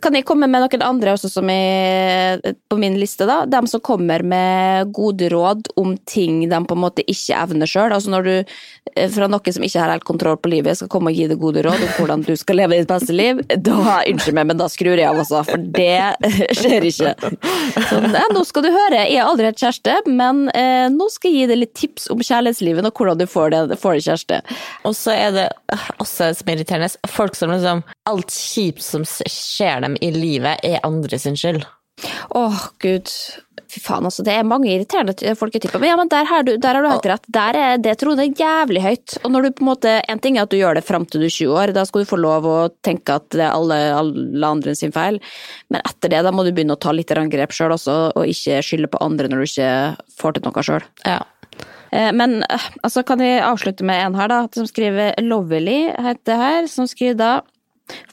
kan 0.02 0.16
jeg 0.16 0.26
komme 0.26 0.48
med 0.50 0.64
noen 0.64 0.84
andre 0.84 1.14
også 1.14 1.30
som 1.30 1.48
er 1.52 2.40
på 2.70 2.78
min 2.80 2.96
liste, 3.00 3.26
da? 3.28 3.42
De 3.48 3.60
som 3.70 3.82
kommer 3.84 4.24
med 4.26 4.92
gode 4.94 5.28
råd 5.32 5.72
om 5.80 5.94
ting 6.08 6.42
de 6.50 6.60
på 6.66 6.76
en 6.76 6.82
måte 6.82 7.04
ikke 7.06 7.38
evner 7.38 7.70
sjøl. 7.70 7.94
Altså 7.94 8.12
når 8.12 8.26
du 8.26 8.32
eh, 8.34 9.08
fra 9.12 9.28
noen 9.30 9.56
som 9.56 9.66
ikke 9.66 9.80
har 9.80 9.92
helt 9.94 10.06
kontroll 10.08 10.38
på 10.42 10.52
livet, 10.52 10.78
skal 10.78 10.90
komme 10.92 11.12
og 11.12 11.18
gi 11.18 11.28
deg 11.30 11.40
gode 11.42 11.64
råd 11.66 11.86
om 11.86 11.94
hvordan 11.98 12.24
du 12.26 12.34
skal 12.38 12.58
leve 12.62 12.80
ditt 12.80 12.90
beste 12.90 13.14
liv, 13.14 13.42
da 13.56 14.00
unnskyld 14.00 14.38
meg, 14.38 14.48
men 14.50 14.60
da 14.60 14.68
skrur 14.72 14.98
jeg 14.98 15.08
av, 15.08 15.20
altså. 15.22 15.42
For 15.48 15.62
det 15.78 16.32
skjer 16.58 16.88
ikke. 16.88 17.14
Sånn, 17.90 18.10
eh, 18.10 18.28
nå 18.34 18.44
skal 18.48 18.66
du 18.66 18.70
høre, 18.72 19.04
jeg 19.06 19.20
har 19.20 19.30
aldri 19.30 19.50
hatt 19.50 19.62
kjæreste, 19.62 19.98
men 20.10 20.44
eh, 20.56 20.88
nå 20.92 21.08
skal 21.12 21.32
jeg 21.32 21.44
gi 21.44 21.50
deg 21.52 21.62
litt 21.62 21.74
tips 21.78 22.10
om 22.12 22.22
kjærlighetslivet 22.22 22.90
og 22.90 22.98
hvordan 22.98 23.22
du 23.22 23.28
får 23.30 23.54
det, 23.54 23.80
får 23.80 23.98
det 23.98 24.06
kjæreste. 24.08 24.42
Og 24.88 24.96
så 24.98 25.16
er 25.16 25.36
det 25.36 25.48
også 26.02 26.32
som 26.36 26.50
er 26.50 26.58
irriterende, 26.58 26.90
folk 27.10 27.38
som 27.38 27.52
liksom 27.52 27.84
Alt 28.10 28.32
kjipt 28.34 28.82
som 28.82 29.04
skjer 29.06 29.84
dem 29.84 29.91
i 30.00 30.12
livet, 30.14 30.62
er 30.64 30.82
andre 30.86 31.18
sin 31.18 31.36
skyld. 31.38 31.64
Åh, 32.34 32.68
gud. 32.82 33.10
Fy 33.72 33.80
faen, 33.80 34.04
altså. 34.04 34.24
Det 34.24 34.32
er 34.34 34.44
mange 34.48 34.68
irriterende 34.68 35.14
ty- 35.16 35.32
folketyper. 35.38 35.80
Men 35.80 35.92
ja, 35.92 35.96
men 35.96 36.10
der 36.12 36.26
har 36.28 36.44
du, 36.44 36.54
der 36.60 36.76
har 36.76 36.84
du 36.84 36.90
helt 36.90 37.08
rett. 37.08 37.28
Der 37.32 37.56
er 37.56 37.80
det 37.80 37.94
troner 38.00 38.28
jævlig 38.28 38.82
høyt. 38.84 39.16
Og 39.22 39.32
når 39.32 39.46
du 39.46 39.50
på 39.56 39.64
en 39.64 39.70
måte 39.70 39.94
En 40.08 40.20
ting 40.20 40.36
er 40.36 40.44
at 40.44 40.52
du 40.52 40.58
gjør 40.58 40.76
det 40.76 40.84
fram 40.84 41.06
til 41.06 41.22
du 41.22 41.26
er 41.26 41.32
20 41.32 41.56
år, 41.56 41.72
da 41.72 41.84
skal 41.88 42.02
du 42.02 42.10
få 42.10 42.18
lov 42.20 42.48
å 42.48 42.58
tenke 42.84 43.16
at 43.16 43.30
det 43.32 43.44
er 43.46 43.52
alle, 43.52 43.78
alle 43.96 44.46
andre 44.46 44.74
sin 44.76 44.92
feil. 44.92 45.20
Men 45.70 45.84
etter 45.88 46.12
det, 46.12 46.22
da 46.24 46.32
må 46.32 46.44
du 46.44 46.52
begynne 46.52 46.76
å 46.76 46.80
ta 46.80 46.92
litt 46.92 47.12
grep 47.12 47.52
sjøl 47.52 47.76
også, 47.76 48.16
og 48.16 48.26
ikke 48.28 48.60
skylde 48.64 48.92
på 48.92 49.00
andre 49.00 49.28
når 49.28 49.40
du 49.40 49.48
ikke 49.48 49.70
får 50.20 50.36
til 50.36 50.48
noe 50.48 50.66
sjøl. 50.66 50.88
Ja. 51.06 51.20
Men 51.92 52.42
eh, 52.48 52.68
altså, 52.82 53.02
kan 53.04 53.20
vi 53.20 53.34
avslutte 53.36 53.84
med 53.84 54.00
en 54.00 54.14
her, 54.16 54.28
da, 54.32 54.46
som 54.56 54.68
skriver 54.68 55.12
Lovely, 55.20 55.92
heter 55.92 56.24
det 56.24 56.38
her, 56.40 56.68
som 56.72 56.88
skriver 56.88 57.18
da 57.20 57.32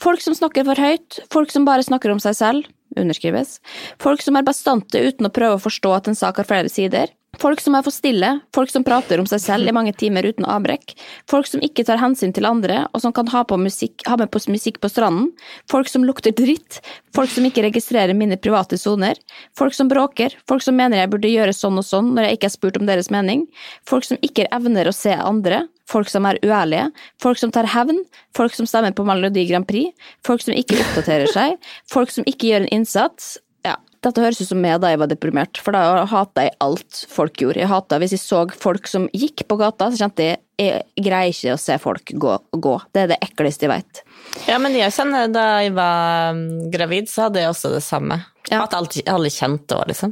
Folk 0.01 0.23
som 0.23 0.35
snakker 0.37 0.65
for 0.67 0.79
høyt, 0.79 1.21
folk 1.33 1.53
som 1.53 1.67
bare 1.67 1.85
snakker 1.85 2.11
om 2.13 2.21
seg 2.23 2.37
selv, 2.37 2.67
underskrives. 2.97 3.59
Folk 4.01 4.23
som 4.25 4.37
er 4.39 4.47
bastante 4.47 5.01
uten 5.01 5.27
å 5.27 5.33
prøve 5.33 5.59
å 5.59 5.63
forstå 5.63 5.93
at 5.95 6.09
en 6.09 6.17
sak 6.17 6.41
har 6.41 6.49
flere 6.49 6.71
sider. 6.71 7.13
Folk 7.39 7.61
som 7.61 7.75
er 7.77 7.83
for 7.85 7.93
stille, 7.93 8.29
folk 8.55 8.71
som 8.73 8.83
prater 8.83 9.21
om 9.21 9.27
seg 9.29 9.39
selv 9.39 9.69
i 9.69 9.73
mange 9.75 9.93
timer 9.95 10.25
uten 10.27 10.47
avbrekk. 10.49 10.95
Folk 11.29 11.47
som 11.47 11.61
ikke 11.63 11.85
tar 11.87 12.01
hensyn 12.01 12.33
til 12.35 12.47
andre, 12.49 12.81
og 12.91 13.03
som 13.03 13.13
kan 13.15 13.29
ha, 13.31 13.45
musikk, 13.55 14.01
ha 14.09 14.17
med 14.19 14.31
på 14.33 14.41
musikk 14.51 14.81
på 14.81 14.89
stranden. 14.91 15.29
Folk 15.71 15.87
som 15.87 16.03
lukter 16.03 16.33
dritt. 16.35 16.81
Folk 17.15 17.31
som 17.31 17.45
ikke 17.47 17.63
registrerer 17.69 18.17
mine 18.17 18.35
private 18.41 18.79
soner. 18.81 19.21
Folk 19.55 19.77
som 19.77 19.87
bråker. 19.91 20.35
Folk 20.49 20.65
som 20.65 20.75
mener 20.75 20.99
jeg 20.99 21.13
burde 21.13 21.31
gjøre 21.31 21.55
sånn 21.55 21.79
og 21.79 21.87
sånn 21.87 22.11
når 22.17 22.27
jeg 22.27 22.39
ikke 22.39 22.49
er 22.49 22.55
spurt 22.57 22.81
om 22.81 22.89
deres 22.89 23.11
mening. 23.13 23.45
Folk 23.87 24.09
som 24.09 24.19
ikke 24.25 24.49
evner 24.51 24.89
å 24.89 24.95
se 24.95 25.13
andre. 25.15 25.67
Folk 25.89 26.09
som 26.11 26.27
er 26.29 26.39
uærlige, 26.45 26.87
folk 27.21 27.41
som 27.41 27.53
tar 27.55 27.69
hevn, 27.73 28.01
folk 28.37 28.55
som 28.55 28.69
stemmer 28.69 28.95
på 28.95 29.05
Melodi 29.07 29.47
Grand 29.49 29.67
Prix, 29.69 29.93
folk 30.25 30.43
som 30.45 30.57
ikke 30.57 30.79
oppdaterer 30.79 31.29
seg, 31.37 31.59
folk 31.91 32.13
som 32.13 32.27
ikke 32.29 32.51
gjør 32.51 32.65
en 32.65 32.73
innsats. 32.79 33.37
Ja, 33.67 33.77
dette 34.05 34.23
høres 34.23 34.41
ut 34.43 34.51
som 34.51 34.61
meg 34.63 34.79
da 34.83 34.93
jeg 34.93 35.01
var 35.01 35.09
deprimert, 35.11 35.59
for 35.61 35.75
da 35.75 36.05
hata 36.09 36.47
jeg 36.47 36.57
alt 36.63 37.03
folk 37.11 37.41
gjorde. 37.41 37.63
Jeg 37.63 37.71
hata 37.71 37.99
hvis 38.01 38.15
jeg 38.15 38.23
så 38.23 38.45
folk 38.61 38.87
som 38.89 39.09
gikk 39.15 39.47
på 39.49 39.59
gata, 39.59 39.89
så 39.89 40.05
kjente 40.05 40.29
jeg 40.31 40.43
jeg 40.59 41.03
greier 41.05 41.31
ikke 41.31 41.53
å 41.55 41.59
se 41.61 41.75
folk 41.79 42.11
gå. 42.19 42.31
gå. 42.51 42.73
Det 42.91 43.03
er 43.05 43.11
det 43.13 43.17
ekleste 43.23 43.63
jeg 43.63 43.71
vet. 43.71 44.01
Ja, 44.49 44.57
men 44.59 44.73
jeg 44.75 44.91
kjenner 44.91 45.29
da 45.31 45.45
jeg 45.63 45.71
var 45.77 46.33
mm, 46.35 46.65
gravid, 46.73 47.07
så 47.07 47.27
hadde 47.27 47.45
jeg 47.45 47.53
også 47.53 47.71
det 47.77 47.83
samme. 47.85 48.19
Ja. 48.49 48.65
At 48.65 48.75
alle 48.75 49.31
kjente 49.31 49.77
òg, 49.77 49.87
liksom. 49.93 50.11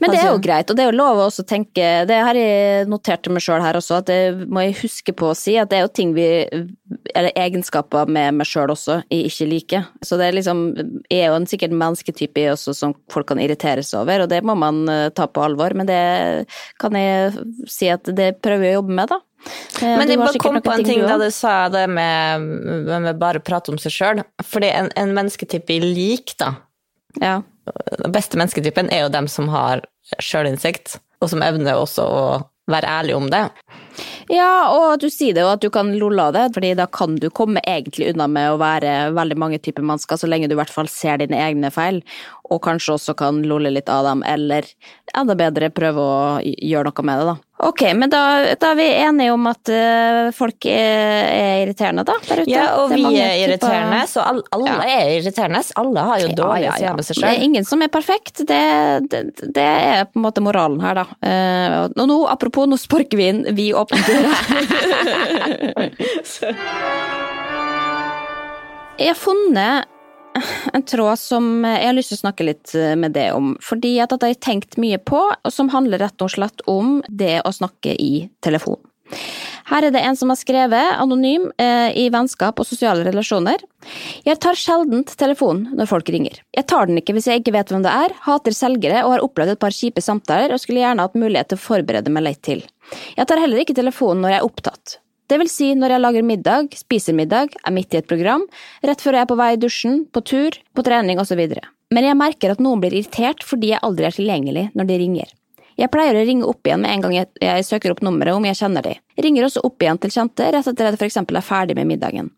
Men 0.00 0.10
det 0.10 0.18
er 0.20 0.26
jo 0.30 0.36
Altså- 0.38 0.42
greit, 0.46 0.70
og 0.70 0.76
det 0.76 0.82
er 0.82 0.90
jo 0.90 0.96
lov 0.96 1.18
å 1.20 1.26
også 1.28 1.44
tenke 1.44 2.06
Det 2.08 2.16
har 2.16 2.34
jeg 2.34 2.86
notert 2.88 3.22
til 3.22 3.32
meg 3.34 3.42
sjøl 3.44 3.60
her 3.60 3.76
også, 3.76 3.98
at 3.98 4.06
det 4.06 4.48
må 4.48 4.62
jeg 4.64 4.78
huske 4.80 5.12
på 5.12 5.30
å 5.30 5.36
si 5.36 5.56
at 5.60 5.68
det 5.68 5.76
er 5.78 5.82
jo 5.84 5.92
ting 5.92 6.14
vi 6.14 6.48
Eller 7.14 7.32
egenskaper 7.36 8.08
med 8.08 8.34
meg 8.34 8.46
sjøl 8.48 8.72
også 8.72 9.02
jeg 9.10 9.28
ikke 9.28 9.48
liker. 9.50 9.86
Så 10.02 10.16
det 10.16 10.28
er 10.30 10.38
liksom 10.38 10.62
Jeg 11.10 11.20
er 11.20 11.28
jo 11.28 11.36
en 11.36 11.46
sikkert 11.46 11.76
mennesketype 11.76 12.40
jeg 12.40 12.54
også 12.54 12.74
som 12.74 12.94
folk 13.10 13.26
kan 13.28 13.38
irritere 13.38 13.84
seg 13.84 14.00
over, 14.00 14.22
og 14.24 14.28
det 14.32 14.42
må 14.42 14.56
man 14.56 14.88
eh, 14.88 15.10
ta 15.10 15.26
på 15.26 15.44
alvor. 15.44 15.74
Men 15.74 15.86
det 15.86 16.46
kan 16.80 16.92
jeg 16.96 17.34
si 17.68 17.88
at 17.92 18.04
det 18.04 18.40
prøver 18.42 18.64
jeg 18.64 18.74
å 18.74 18.80
jobbe 18.80 18.96
med, 18.96 19.08
da. 19.12 19.20
Eh, 19.82 19.96
Men 19.98 20.08
jeg 20.08 20.18
bare 20.18 20.38
kom 20.42 20.60
på 20.60 20.72
en 20.72 20.84
ting 20.84 21.04
da 21.06 21.16
du 21.18 21.30
sa 21.30 21.68
det 21.72 21.86
med, 21.88 22.40
med, 22.88 23.18
bare 23.18 23.40
å 23.40 23.44
prate 23.44 23.70
om 23.72 23.78
seg 23.78 23.92
sjøl. 23.92 24.24
Fordi 24.42 24.72
en, 24.72 24.90
en 24.96 25.14
mennesketype 25.16 25.76
jeg 25.76 25.84
liker, 25.84 26.34
da, 26.38 26.50
Ja. 27.20 27.40
Den 28.02 28.14
beste 28.14 28.38
mennesketypen, 28.40 28.90
er 28.92 29.06
jo 29.06 29.12
dem 29.12 29.28
som 29.30 29.50
har 29.52 29.84
sjølinnsikt, 30.22 30.98
og 31.20 31.32
som 31.32 31.44
evner 31.44 31.78
også 31.78 32.06
å 32.06 32.24
være 32.70 32.90
ærlig 33.00 33.16
om 33.16 33.26
det. 33.32 33.42
Ja, 34.30 34.70
og 34.70 35.00
du 35.02 35.08
sier 35.10 35.34
det, 35.34 35.42
og 35.42 35.56
at 35.56 35.64
du 35.64 35.70
kan 35.74 35.90
lolle 35.98 36.28
av 36.28 36.36
det, 36.36 36.44
fordi 36.54 36.70
da 36.78 36.86
kan 36.86 37.16
du 37.18 37.26
komme 37.34 37.62
egentlig 37.66 38.12
unna 38.12 38.28
med 38.30 38.52
å 38.52 38.60
være 38.60 39.10
veldig 39.16 39.38
mange 39.42 39.58
typer 39.58 39.84
mennesker, 39.86 40.20
så 40.20 40.30
lenge 40.30 40.48
du 40.48 40.54
i 40.54 40.60
hvert 40.60 40.72
fall 40.72 40.88
ser 40.90 41.18
dine 41.20 41.40
egne 41.42 41.72
feil, 41.74 42.00
og 42.50 42.62
kanskje 42.64 42.94
også 42.96 43.16
kan 43.18 43.42
lolle 43.50 43.72
litt 43.74 43.90
av 43.90 44.06
dem, 44.06 44.22
eller 44.26 44.68
enda 45.18 45.36
bedre 45.38 45.72
prøve 45.74 46.04
å 46.04 46.18
gjøre 46.44 46.92
noe 46.92 47.08
med 47.10 47.22
det, 47.22 47.32
da. 47.32 47.49
Ok, 47.60 47.82
men 47.92 48.08
da, 48.08 48.20
da 48.56 48.70
er 48.72 48.76
vi 48.78 48.86
enige 49.02 49.32
om 49.34 49.44
at 49.50 49.68
uh, 49.68 50.30
folk 50.32 50.64
er, 50.70 51.26
er 51.28 51.58
irriterende, 51.66 52.04
da, 52.08 52.14
der 52.24 52.40
ute. 52.40 52.48
Ja, 52.48 52.62
og 52.80 52.88
er 52.88 52.96
vi 52.96 53.02
er 53.04 53.10
typer- 53.10 53.42
irriterende, 53.44 53.98
så 54.08 54.22
alle, 54.24 54.42
alle 54.56 54.70
Ja. 54.70 54.76
er 54.94 55.10
irriterende. 55.18 55.60
Alle 55.82 56.04
har 56.08 56.22
jo 56.22 56.28
dårlige 56.38 56.64
Ja, 56.64 56.70
ja, 56.70 56.76
sider 56.80 56.96
med 56.96 57.04
seg 57.10 57.18
selv. 57.18 57.26
Det 57.26 57.32
er 57.36 57.44
ingen 57.50 57.64
som 57.68 57.84
er 57.84 57.92
perfekt, 57.92 58.36
det, 58.48 58.62
det, 59.12 59.20
det 59.58 59.66
er 59.66 60.04
på 60.08 60.16
en 60.22 60.24
måte 60.24 60.40
moralen 60.44 60.80
her, 60.80 61.02
da. 61.02 61.06
Uh, 61.20 61.76
og 62.00 62.08
nå, 62.08 62.18
apropos, 62.32 62.64
nå 62.70 62.80
sparker 62.80 63.20
vi 63.20 63.28
inn, 63.34 63.42
vi 63.58 63.68
åpner 63.76 64.00
døra. 64.08 64.32
Jeg 69.00 69.14
har 69.14 69.16
funnet 69.16 69.86
en 70.76 70.84
tråd 70.86 71.18
som 71.18 71.64
jeg 71.66 71.86
har 71.88 71.96
lyst 71.96 72.12
til 72.14 72.20
å 72.20 72.24
snakke 72.24 72.46
litt 72.46 72.74
med 72.98 73.16
det 73.16 73.30
om, 73.36 73.54
fordi 73.64 73.96
at 74.02 74.14
jeg 74.14 74.36
har 74.36 74.42
tenkt 74.44 74.78
mye 74.80 74.98
på, 74.98 75.20
og 75.20 75.54
som 75.54 75.72
handler 75.74 76.02
rett 76.04 76.22
og 76.24 76.32
slett 76.34 76.62
om 76.70 77.00
det 77.08 77.40
å 77.44 77.52
snakke 77.54 77.96
i 77.98 78.28
telefon. 78.44 78.80
Her 79.70 79.86
er 79.86 79.94
det 79.94 80.02
en 80.02 80.16
som 80.18 80.30
har 80.32 80.38
skrevet, 80.38 80.96
anonym, 80.98 81.50
eh, 81.58 81.90
i 81.98 82.08
vennskap 82.10 82.58
og 82.60 82.66
sosiale 82.66 83.04
relasjoner. 83.06 83.62
Jeg 84.26 84.40
tar 84.42 84.58
sjelden 84.58 85.04
telefonen 85.04 85.76
når 85.78 85.90
folk 85.90 86.10
ringer. 86.10 86.40
Jeg 86.56 86.66
tar 86.70 86.90
den 86.90 86.98
ikke 86.98 87.14
hvis 87.16 87.28
jeg 87.30 87.42
ikke 87.42 87.54
vet 87.54 87.70
hvem 87.70 87.84
det 87.86 87.92
er, 87.92 88.16
hater 88.26 88.56
selgere 88.56 89.04
og 89.04 89.14
har 89.14 89.26
opplevd 89.26 89.54
et 89.54 89.62
par 89.62 89.74
kjipe 89.74 90.02
samtaler 90.02 90.54
og 90.54 90.62
skulle 90.62 90.82
gjerne 90.82 91.06
hatt 91.06 91.18
mulighet 91.18 91.52
til 91.52 91.60
å 91.60 91.66
forberede 91.66 92.10
meg 92.10 92.26
litt 92.26 92.42
til. 92.46 92.64
Jeg 93.16 93.30
tar 93.30 93.42
heller 93.42 93.62
ikke 93.62 93.78
telefonen 93.78 94.24
når 94.24 94.34
jeg 94.34 94.40
er 94.40 94.50
opptatt. 94.50 94.98
Det 95.30 95.38
vil 95.38 95.50
si 95.50 95.68
når 95.78 95.94
jeg 95.94 96.02
lager 96.02 96.24
middag, 96.26 96.72
spiser 96.74 97.14
middag, 97.14 97.52
er 97.62 97.74
midt 97.74 97.94
i 97.94 98.00
et 98.00 98.08
program, 98.10 98.42
rett 98.82 99.02
før 99.02 99.14
jeg 99.14 99.26
er 99.26 99.30
på 99.30 99.36
vei 99.38 99.52
i 99.54 99.60
dusjen, 99.62 100.00
på 100.10 100.24
tur, 100.26 100.56
på 100.74 100.84
trening 100.86 101.22
osv. 101.22 101.42
Men 101.94 102.06
jeg 102.06 102.18
merker 102.18 102.54
at 102.54 102.62
noen 102.62 102.82
blir 102.82 102.96
irritert 102.96 103.44
fordi 103.46 103.70
jeg 103.70 103.82
aldri 103.86 104.08
er 104.08 104.16
tilgjengelig 104.16 104.64
når 104.74 104.88
de 104.90 104.98
ringer. 105.04 105.36
Jeg 105.78 105.88
pleier 105.94 106.18
å 106.18 106.24
ringe 106.26 106.48
opp 106.50 106.66
igjen 106.66 106.82
med 106.82 106.92
en 106.92 107.04
gang 107.04 107.14
jeg, 107.14 107.28
jeg 107.40 107.64
søker 107.64 107.94
opp 107.94 108.02
nummeret 108.04 108.36
om 108.36 108.44
jeg 108.44 108.58
kjenner 108.58 108.84
de. 108.84 108.96
Ringer 109.22 109.46
også 109.46 109.62
opp 109.64 109.80
igjen 109.80 110.00
til 110.02 110.12
kjente 110.12 110.50
rett 110.50 110.66
etter 110.68 110.88
at 110.88 110.96
jeg 110.96 111.00
for 111.00 111.08
eksempel 111.08 111.38
er 111.40 111.46
ferdig 111.46 111.76
med 111.78 111.88
middagen. 111.88 112.32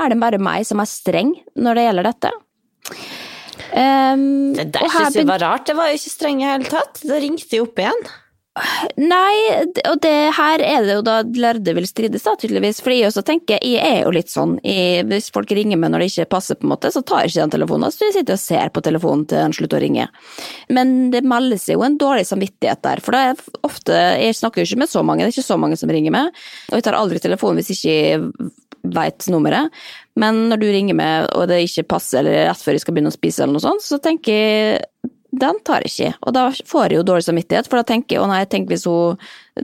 Er 0.00 0.10
det 0.10 0.18
bare 0.22 0.40
meg 0.42 0.64
som 0.66 0.80
er 0.82 0.88
streng 0.90 1.34
når 1.54 1.78
det 1.78 1.84
gjelder 1.86 2.08
dette? 2.08 2.32
Um, 3.70 4.24
Det 4.56 4.66
der 4.74 4.90
syns 4.90 5.20
jeg 5.20 5.28
var 5.28 5.44
rart. 5.44 5.68
Det 5.68 5.76
var 5.78 5.92
jo 5.92 6.00
ikke 6.00 6.16
streng 6.16 6.42
i 6.42 6.48
hele 6.48 6.66
tatt. 6.72 7.04
Da 7.06 7.20
ringte 7.22 7.52
jeg 7.52 7.68
opp 7.68 7.78
igjen. 7.78 8.02
Nei, 8.98 9.62
og 9.86 10.00
det 10.02 10.32
her 10.34 10.62
er 10.64 10.82
det 10.82 10.96
jo 10.96 11.02
da 11.06 11.20
lærde 11.22 11.74
vil 11.76 11.86
strides, 11.86 12.24
da, 12.26 12.32
tydeligvis. 12.38 12.80
For 12.82 12.92
jeg 12.92 13.06
også 13.06 13.22
tenker, 13.26 13.62
jeg 13.62 13.78
er 13.78 14.02
jo 14.02 14.14
litt 14.14 14.32
sånn, 14.32 14.56
jeg, 14.66 15.04
hvis 15.08 15.30
folk 15.34 15.52
ringer 15.54 15.78
meg 15.78 15.92
når 15.92 16.02
det 16.02 16.08
ikke 16.10 16.28
passer, 16.34 16.58
på 16.58 16.66
en 16.66 16.72
måte, 16.74 16.90
så 16.90 17.04
tar 17.06 17.22
jeg 17.22 17.32
ikke 17.32 17.44
den 17.44 17.54
telefonen. 17.54 17.94
Så 17.94 18.08
jeg 18.08 18.16
sitter 18.18 18.36
og 18.36 18.42
ser 18.42 18.72
på 18.74 18.82
telefonen 18.84 19.22
til 19.30 19.44
han 19.44 19.54
slutter 19.56 19.78
å 19.78 19.84
ringe. 19.84 20.08
Men 20.74 20.96
det 21.14 21.22
melder 21.22 21.62
seg 21.62 21.78
jo 21.78 21.86
en 21.86 21.98
dårlig 22.00 22.26
samvittighet 22.28 22.82
der, 22.86 23.04
for 23.04 23.16
det 23.16 23.22
er 23.30 23.44
ofte 23.66 24.00
Jeg 24.20 24.36
snakker 24.36 24.62
jo 24.62 24.68
ikke 24.68 24.82
med 24.82 24.90
så 24.90 25.04
mange, 25.06 25.22
det 25.22 25.30
er 25.30 25.38
ikke 25.38 25.46
så 25.52 25.60
mange 25.60 25.78
som 25.78 25.92
ringer 25.92 26.14
meg, 26.14 26.42
og 26.70 26.78
jeg 26.78 26.86
tar 26.86 26.98
aldri 26.98 27.22
telefonen 27.22 27.60
hvis 27.60 27.72
ikke 27.76 27.94
jeg 27.94 28.50
veit 28.96 29.26
nummeret. 29.30 29.70
Men 30.20 30.48
når 30.50 30.60
du 30.60 30.68
ringer 30.72 30.96
meg, 30.96 31.28
og 31.36 31.48
det 31.50 31.62
ikke 31.66 31.86
passer, 31.94 32.24
eller 32.24 32.48
rett 32.48 32.64
før 32.64 32.76
jeg 32.76 32.84
skal 32.84 32.96
begynne 32.96 33.12
å 33.12 33.16
spise, 33.16 33.44
eller 33.44 33.56
noe 33.56 33.64
sånt, 33.64 33.84
så 33.84 34.00
tenker 34.02 34.34
jeg 34.34 34.80
den 35.30 35.60
tar 35.66 35.84
jeg 35.86 35.92
ikke, 35.92 36.12
og 36.26 36.34
da 36.34 36.44
får 36.66 36.86
jeg 36.88 37.00
jo 37.00 37.06
dårlig 37.06 37.26
samvittighet, 37.28 37.68
for 37.70 37.80
da 37.80 37.86
tenker 37.86 38.16
jeg 38.16 38.24
å 38.24 38.28
nei, 38.30 38.42
tenk 38.50 38.70
hvis, 38.70 38.86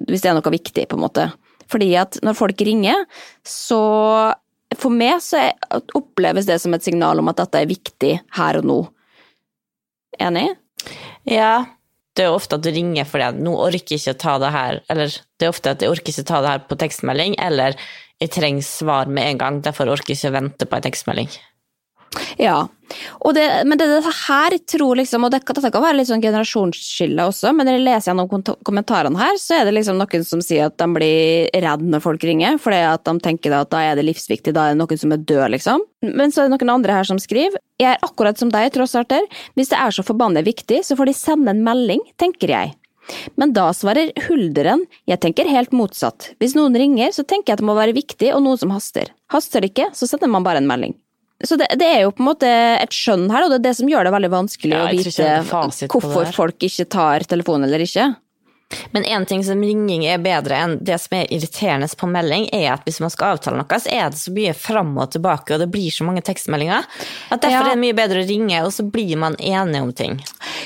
hvis 0.07 0.22
det 0.22 0.31
er 0.31 0.37
noe 0.38 0.55
viktig, 0.55 0.87
på 0.90 0.98
en 0.98 1.05
måte. 1.07 1.29
Fordi 1.72 1.88
at 1.98 2.20
når 2.22 2.37
folk 2.38 2.62
ringer, 2.66 3.07
så 3.46 3.81
for 4.76 4.94
meg 4.94 5.18
så 5.24 5.48
oppleves 5.96 6.46
det 6.46 6.59
som 6.62 6.74
et 6.76 6.85
signal 6.85 7.22
om 7.22 7.31
at 7.33 7.40
dette 7.42 7.62
er 7.62 7.70
viktig 7.70 8.12
her 8.38 8.61
og 8.61 8.68
nå. 8.68 8.79
Enig? 10.22 10.48
Ja, 11.29 11.66
det 12.16 12.24
er 12.24 12.35
ofte 12.35 12.57
at 12.57 12.64
du 12.64 12.70
ringer 12.72 13.09
fordi 13.09 13.26
at 13.29 13.38
nå 13.42 13.52
orker 13.66 13.96
jeg 13.96 14.02
ikke 14.02 14.20
ta 14.22 14.37
det 14.42 14.52
her, 14.55 14.81
eller 14.92 15.11
det 15.11 15.48
er 15.48 15.52
ofte 15.52 15.74
at 15.74 15.83
jeg 15.83 15.92
orker 15.92 16.14
ikke 16.14 16.29
ta 16.31 16.42
det 16.44 16.55
her 16.55 16.64
på 16.70 16.79
tekstmelding, 16.81 17.37
eller 17.42 17.76
jeg 18.22 18.33
trenger 18.33 18.64
svar 18.64 19.11
med 19.12 19.33
en 19.33 19.42
gang, 19.42 19.61
derfor 19.64 19.90
orker 19.92 20.14
jeg 20.14 20.22
ikke 20.22 20.33
å 20.33 20.38
vente 20.38 20.68
på 20.70 20.79
en 20.79 20.87
tekstmelding. 20.87 21.31
Ja, 22.40 22.69
det, 23.35 23.45
men 23.66 23.79
det 23.79 23.87
dette 23.90 24.12
her 24.29 24.55
tror 24.71 24.97
liksom, 25.01 25.27
og 25.27 25.33
det, 25.35 25.40
dette 25.49 25.71
kan 25.75 25.83
være 25.83 25.99
litt 25.99 26.09
sånn 26.09 26.23
generasjonsskille 26.23 27.27
også, 27.29 27.51
men 27.57 27.69
når 27.69 27.77
jeg 27.77 27.85
leser 27.85 28.11
gjennom 28.12 28.47
kommentarene 28.64 29.21
her, 29.21 29.40
så 29.42 29.59
er 29.59 29.66
det 29.66 29.75
liksom 29.77 29.99
noen 30.01 30.25
som 30.27 30.42
sier 30.45 30.71
at 30.71 30.79
de 30.81 30.88
blir 30.95 31.51
redd 31.66 31.85
når 31.85 32.05
folk 32.05 32.25
ringer, 32.25 32.61
fordi 32.62 32.81
at 32.87 33.05
de 33.09 33.16
tenker 33.25 33.57
at 33.59 33.73
da 33.75 33.83
er 33.85 33.99
det 33.99 34.07
livsviktig, 34.07 34.55
da 34.57 34.69
er 34.69 34.77
det 34.77 34.81
noen 34.81 35.03
som 35.03 35.12
er 35.16 35.27
død, 35.27 35.45
liksom. 35.57 35.85
Men 36.07 36.33
så 36.33 36.45
er 36.45 36.49
det 36.49 36.57
noen 36.57 36.77
andre 36.79 37.01
her 37.01 37.09
som 37.09 37.21
skriver, 37.21 37.61
jeg 37.81 37.92
er 37.92 38.03
akkurat 38.07 38.38
som 38.40 38.53
deg, 38.55 38.71
tross 38.73 38.95
trossarter, 38.95 39.27
hvis 39.59 39.73
det 39.73 39.81
er 39.83 39.92
så 39.92 40.07
forbannet 40.07 40.47
viktig, 40.47 40.83
så 40.87 40.97
får 40.99 41.11
de 41.11 41.16
sende 41.19 41.53
en 41.53 41.64
melding, 41.66 42.05
tenker 42.21 42.55
jeg. 42.55 42.77
Men 43.38 43.53
da 43.55 43.69
svarer 43.77 44.11
hulderen, 44.27 44.85
jeg 45.07 45.21
tenker 45.23 45.51
helt 45.51 45.75
motsatt. 45.77 46.33
Hvis 46.42 46.57
noen 46.59 46.75
ringer, 46.79 47.12
så 47.14 47.23
tenker 47.23 47.53
jeg 47.53 47.59
at 47.59 47.62
det 47.62 47.69
må 47.69 47.77
være 47.79 47.95
viktig 47.97 48.33
og 48.35 48.42
noe 48.47 48.59
som 48.59 48.75
haster. 48.75 49.12
Haster 49.33 49.62
det 49.62 49.75
ikke, 49.75 49.92
så 49.95 50.09
sender 50.11 50.33
man 50.33 50.47
bare 50.47 50.62
en 50.62 50.71
melding. 50.71 50.97
Så 51.44 51.59
det, 51.61 51.66
det 51.77 51.85
er 51.85 51.99
jo 52.07 52.12
på 52.16 52.22
en 52.25 52.29
måte 52.31 52.49
et 52.49 52.94
skjønn 52.96 53.27
her, 53.29 53.44
og 53.44 53.51
det 53.53 53.59
er 53.59 53.64
det 53.66 53.75
som 53.77 53.90
gjør 53.90 54.09
det 54.09 54.12
veldig 54.14 54.31
vanskelig 54.33 54.72
Ja, 54.72 54.85
å 54.87 54.92
vite 54.94 55.88
hvorfor 55.92 56.31
folk 56.33 56.64
ikke 56.64 56.87
tar 56.88 57.27
telefonen 57.29 57.68
eller 57.68 57.85
ikke. 57.85 58.07
Men 58.90 59.05
en 59.05 59.26
ting 59.26 59.44
som 59.46 59.61
ringing 59.62 60.05
er 60.11 60.18
bedre 60.18 60.57
enn 60.59 60.79
det 60.85 60.98
som 61.00 61.14
er 61.18 61.29
irriterende 61.31 61.87
på 61.96 62.09
melding, 62.11 62.48
er 62.52 62.72
at 62.74 62.85
hvis 62.87 62.98
man 63.00 63.12
skal 63.12 63.37
avtale 63.37 63.61
noe, 63.61 63.79
så 63.81 63.92
er 63.92 64.11
det 64.11 64.18
så 64.18 64.33
mye 64.35 64.55
fram 64.59 64.96
og 64.98 65.11
tilbake, 65.14 65.55
og 65.55 65.62
det 65.62 65.68
blir 65.70 65.90
så 65.94 66.07
mange 66.07 66.22
tekstmeldinger, 66.26 66.83
at 67.31 67.40
derfor 67.40 67.52
Ja. 67.52 67.66
er 67.66 67.74
det 67.76 67.83
mye 67.85 67.94
bedre 67.94 68.24
å 68.24 68.29
ringe, 68.29 68.64
og 68.64 68.72
så 68.74 68.83
blir 68.90 69.16
man 69.16 69.37
enige 69.37 69.83
om 69.83 69.92
ting. 69.92 70.20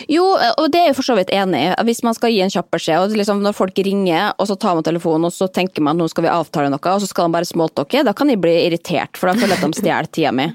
Jo, 0.08 0.24
og 0.32 0.70
det 0.72 0.80
er 0.80 0.86
jeg 0.90 0.96
for 0.96 1.02
så 1.10 1.16
vidt 1.18 1.30
enig 1.30 1.60
i. 1.60 1.74
Hvis 1.84 2.02
man 2.02 2.14
skal 2.14 2.30
gi 2.30 2.40
en 2.40 2.50
kjapp 2.50 2.70
beskjed, 2.70 2.98
og 3.04 3.16
liksom 3.16 3.42
når 3.42 3.54
folk 3.54 3.76
ringer, 3.76 4.32
og 4.38 4.48
så 4.48 4.58
tar 4.58 4.74
man 4.74 4.82
telefonen, 4.86 5.26
og 5.28 5.32
så 5.32 5.50
tenker 5.52 5.82
man 5.82 5.98
nå 5.98 6.08
skal 6.08 6.24
vi 6.24 6.32
avtale 6.32 6.70
noe, 6.72 6.80
og 6.80 7.00
så 7.02 7.08
skal 7.08 7.28
de 7.28 7.36
bare 7.36 7.44
smalltalke, 7.44 8.04
da 8.04 8.12
kan 8.16 8.28
de 8.28 8.36
bli 8.36 8.56
irritert, 8.66 9.16
for 9.16 9.28
da 9.28 9.34
føler 9.34 9.56
jeg 9.56 9.64
at 9.64 9.70
de 9.70 9.80
stjeler 9.82 10.10
tida 10.10 10.32
mi. 10.32 10.48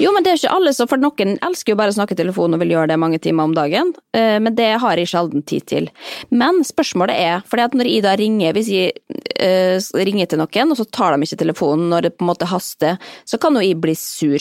Jo, 0.00 0.12
men 0.12 0.22
det 0.24 0.32
er 0.32 0.36
jo 0.38 0.46
ikke 0.46 0.56
alle, 0.56 0.72
som 0.72 0.88
for 0.88 0.96
noen 0.96 1.36
elsker 1.44 1.74
jo 1.74 1.76
bare 1.76 1.92
å 1.92 1.98
snakke 1.98 2.16
i 2.16 2.22
telefonen 2.24 2.54
og 2.54 2.60
vil 2.64 2.72
gjøre 2.72 2.88
det 2.88 2.98
mange 2.98 3.20
timer 3.20 3.44
om 3.44 3.54
dagen, 3.54 3.92
eh, 4.14 4.38
men 4.40 4.54
det 4.54 4.78
har 4.80 4.96
jeg 4.96 5.12
sjelden 5.12 5.44
tid 5.44 5.66
til. 5.66 5.90
Men 6.30 6.62
spørsmålet 6.64 6.85
er, 7.12 7.42
fordi 7.46 7.64
at 7.64 7.74
når 7.76 7.90
Ida 7.90 8.12
ringer, 8.16 8.52
hvis 8.56 8.68
jeg 8.72 8.92
uh, 9.40 9.78
ringer 9.96 10.26
til 10.30 10.40
noen, 10.40 10.72
og 10.72 10.78
så 10.78 10.86
tar 10.88 11.14
de 11.16 11.26
ikke 11.26 11.40
telefonen 11.42 11.90
når 11.92 12.06
det 12.06 12.14
på 12.16 12.24
en 12.24 12.30
måte 12.30 12.48
haster, 12.50 13.00
så 13.24 13.40
kan 13.42 13.56
jo 13.56 13.64
jeg 13.64 13.80
bli 13.80 13.94
sur 13.98 14.38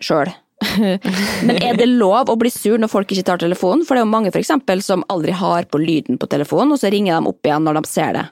sjøl. 0.00 0.32
Men 1.46 1.56
er 1.56 1.78
det 1.78 1.88
lov 1.88 2.28
å 2.28 2.36
bli 2.36 2.50
sur 2.52 2.76
når 2.78 2.92
folk 2.92 3.12
ikke 3.12 3.24
tar 3.30 3.40
telefonen? 3.40 3.86
For 3.86 3.96
det 3.96 4.02
er 4.02 4.06
jo 4.06 4.12
mange 4.12 4.32
for 4.32 4.42
eksempel 4.42 4.82
som 4.84 5.04
aldri 5.12 5.32
har 5.32 5.68
på 5.70 5.80
lyden 5.80 6.20
på 6.20 6.28
telefonen, 6.30 6.74
og 6.74 6.82
så 6.82 6.92
ringer 6.92 7.16
de 7.16 7.32
opp 7.32 7.48
igjen 7.48 7.66
når 7.66 7.80
de 7.80 7.88
ser 7.88 8.14
det. 8.18 8.26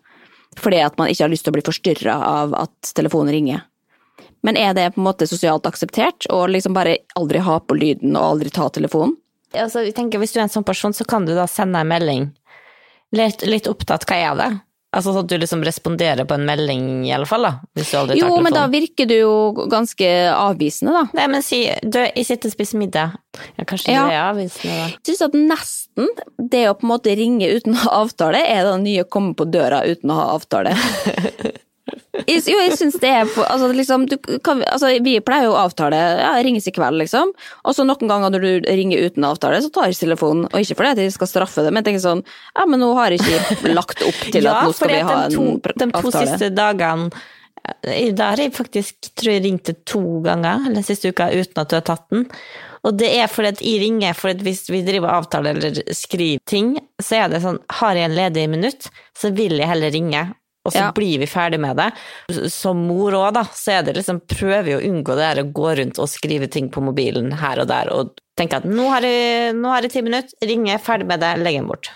Fordi 0.59 0.83
at 0.83 0.99
man 1.01 1.11
ikke 1.11 1.25
har 1.25 1.33
lyst 1.33 1.47
til 1.47 1.55
å 1.55 1.57
bli 1.57 1.67
forstyrra 1.67 2.19
av 2.29 2.55
at 2.59 2.93
telefonen 2.99 3.33
ringer. 3.35 3.65
Men 4.47 4.57
er 4.57 4.75
det 4.75 4.93
på 4.95 5.01
en 5.01 5.09
måte 5.09 5.27
sosialt 5.27 5.67
akseptert 5.67 6.29
å 6.31 6.45
liksom 6.51 6.77
bare 6.77 7.01
aldri 7.19 7.41
ha 7.43 7.59
på 7.61 7.77
lyden 7.79 8.15
og 8.17 8.35
aldri 8.35 8.53
ta 8.55 8.69
telefonen? 8.71 9.17
Altså, 9.57 9.81
jeg 9.87 9.95
tenker, 9.97 10.21
hvis 10.21 10.35
du 10.35 10.39
er 10.43 10.45
en 10.45 10.53
sånn 10.53 10.67
person, 10.67 10.93
så 10.93 11.07
kan 11.09 11.25
du 11.25 11.33
da 11.37 11.47
sende 11.49 11.81
en 11.81 11.89
melding. 11.89 12.29
Litt, 13.17 13.45
litt 13.49 13.67
opptatt, 13.71 14.05
hva 14.09 14.17
er 14.21 14.35
det? 14.37 14.49
Altså 14.97 15.13
sånn 15.13 15.27
at 15.27 15.29
du 15.29 15.35
liksom 15.37 15.61
responderer 15.65 16.25
på 16.25 16.33
en 16.39 16.47
melding, 16.49 16.85
i 17.05 17.11
alle 17.13 17.27
fall, 17.29 17.43
da. 17.45 17.51
Hvis 17.77 17.91
du 17.93 17.97
aldri 17.99 18.15
tar 18.15 18.21
Jo, 18.23 18.29
telefonen. 18.31 18.45
men 18.47 18.55
da 18.57 18.63
virker 18.73 19.09
du 19.11 19.15
jo 19.19 19.33
ganske 19.69 20.09
avvisende, 20.33 20.95
da. 20.97 21.03
Nei, 21.19 21.27
men 21.29 21.45
si 21.45 21.59
du, 21.85 21.99
jeg 22.07 22.25
sitter 22.25 22.49
og 22.49 22.55
spiser 22.57 22.81
middag. 22.81 23.19
Ja, 23.59 23.67
kanskje 23.69 23.93
Ja. 23.93 24.07
du 24.09 24.15
er 24.17 24.23
avvisende, 24.31 24.79
da. 24.79 24.87
Jeg 24.97 25.05
syns 25.11 25.23
at 25.29 25.37
nesten 25.37 26.09
det 26.55 26.65
å 26.71 26.75
på 26.81 26.89
en 26.89 26.93
måte 26.95 27.17
ringe 27.21 27.51
uten 27.53 27.77
å 27.77 27.83
ha 27.85 28.01
avtale, 28.01 28.41
er 28.41 28.65
det 28.65 28.75
nye 28.87 29.05
å 29.05 29.09
komme 29.13 29.35
på 29.37 29.45
døra 29.53 29.83
uten 29.85 30.09
å 30.11 30.15
ha 30.23 30.27
avtale. 30.39 30.73
Jo, 32.29 32.57
jeg 32.59 32.75
syns 32.77 32.99
det 33.01 33.11
er 33.11 33.29
altså, 33.45 33.69
liksom, 33.73 34.07
du 34.11 34.17
kan, 34.45 34.61
altså, 34.67 34.91
Vi 35.05 35.15
pleier 35.25 35.49
jo 35.49 35.55
å 35.55 35.63
avtale 35.63 35.97
ja, 35.97 36.33
ringes 36.45 36.67
i 36.69 36.75
kveld, 36.75 36.99
liksom. 37.03 37.33
Og 37.65 37.77
så 37.77 37.87
noen 37.87 38.11
ganger 38.11 38.35
når 38.35 38.45
du 38.45 38.69
ringer 38.69 39.09
uten 39.09 39.27
avtale, 39.29 39.61
så 39.65 39.71
tar 39.73 39.89
jeg 39.89 40.01
telefonen. 40.03 40.49
Og 40.51 40.63
ikke 40.63 40.79
fordi 40.81 41.07
jeg 41.07 41.17
skal 41.17 41.31
straffe 41.31 41.65
det, 41.65 41.73
men 41.73 41.83
jeg 41.83 41.93
tenker 41.93 42.05
sånn 42.05 42.23
Ja, 42.57 42.67
men 42.69 42.83
nå 42.83 42.93
har 42.99 43.15
jeg 43.15 43.23
ikke 43.25 43.75
lagt 43.75 44.05
opp 44.05 44.23
til 44.29 44.49
at 44.51 44.69
nå 44.69 44.77
skal 44.77 44.95
vi 44.95 45.03
ha 45.03 45.19
en 45.25 45.29
en 45.29 45.37
to, 45.37 45.49
for 45.65 45.79
de 45.79 45.91
to 45.95 46.15
siste 46.15 46.49
dagene 46.55 47.11
eh, 47.83 48.09
Da 48.17 48.33
har 48.33 48.43
jeg 48.43 48.55
faktisk 48.57 49.13
tror 49.15 49.35
jeg 49.35 49.45
ringte 49.47 49.77
to 49.89 50.03
ganger 50.25 50.69
eller 50.71 50.87
siste 50.87 51.13
uka 51.13 51.31
uten 51.33 51.63
at 51.63 51.71
du 51.71 51.79
har 51.79 51.87
tatt 51.87 52.09
den. 52.13 52.27
Og 52.87 52.95
det 52.99 53.09
er 53.19 53.31
fordi 53.31 53.53
at 53.53 53.63
jeg 53.65 53.83
ringer, 53.83 54.15
for 54.17 54.45
hvis 54.47 54.67
vi 54.71 54.85
driver 54.87 55.17
avtale 55.17 55.55
eller 55.55 55.81
skriver 55.95 56.43
ting, 56.49 56.77
så 57.03 57.25
er 57.25 57.33
det 57.33 57.43
sånn 57.45 57.59
Har 57.81 57.99
jeg 57.99 58.11
en 58.11 58.19
ledig 58.19 58.47
minutt, 58.51 58.91
så 59.19 59.33
vil 59.35 59.59
jeg 59.59 59.71
heller 59.71 59.93
ringe. 59.95 60.29
Og 60.67 60.73
så 60.73 60.79
Ja. 60.83 60.93
blir 60.93 61.19
vi 61.19 61.27
ferdig 61.27 61.61
med 61.61 61.77
det. 61.77 61.93
Som 62.51 62.87
mor 62.89 63.13
òg, 63.13 63.33
da, 63.35 63.45
så 63.45 63.79
er 63.79 63.83
det 63.87 63.95
liksom 63.97 64.21
Prøver 64.29 64.65
vi 64.65 64.75
å 64.77 64.83
unngå 64.85 65.15
det 65.17 65.25
her 65.25 65.43
å 65.45 65.53
gå 65.53 65.77
rundt 65.79 65.99
og 65.99 66.09
skrive 66.09 66.51
ting 66.51 66.69
på 66.69 66.83
mobilen 66.83 67.33
her 67.33 67.61
og 67.63 67.69
der, 67.69 67.89
og 67.95 68.19
tenke 68.37 68.57
at 68.61 68.65
nå 68.65 68.89
har 68.91 69.01
jeg, 69.07 69.55
nå 69.55 69.69
har 69.73 69.83
jeg 69.83 69.93
ti 69.93 70.03
minutter, 70.03 70.35
ringer, 70.43 70.79
ferdig 70.79 71.07
med 71.07 71.21
det, 71.21 71.39
legger 71.39 71.63
den 71.63 71.69
bort. 71.71 71.91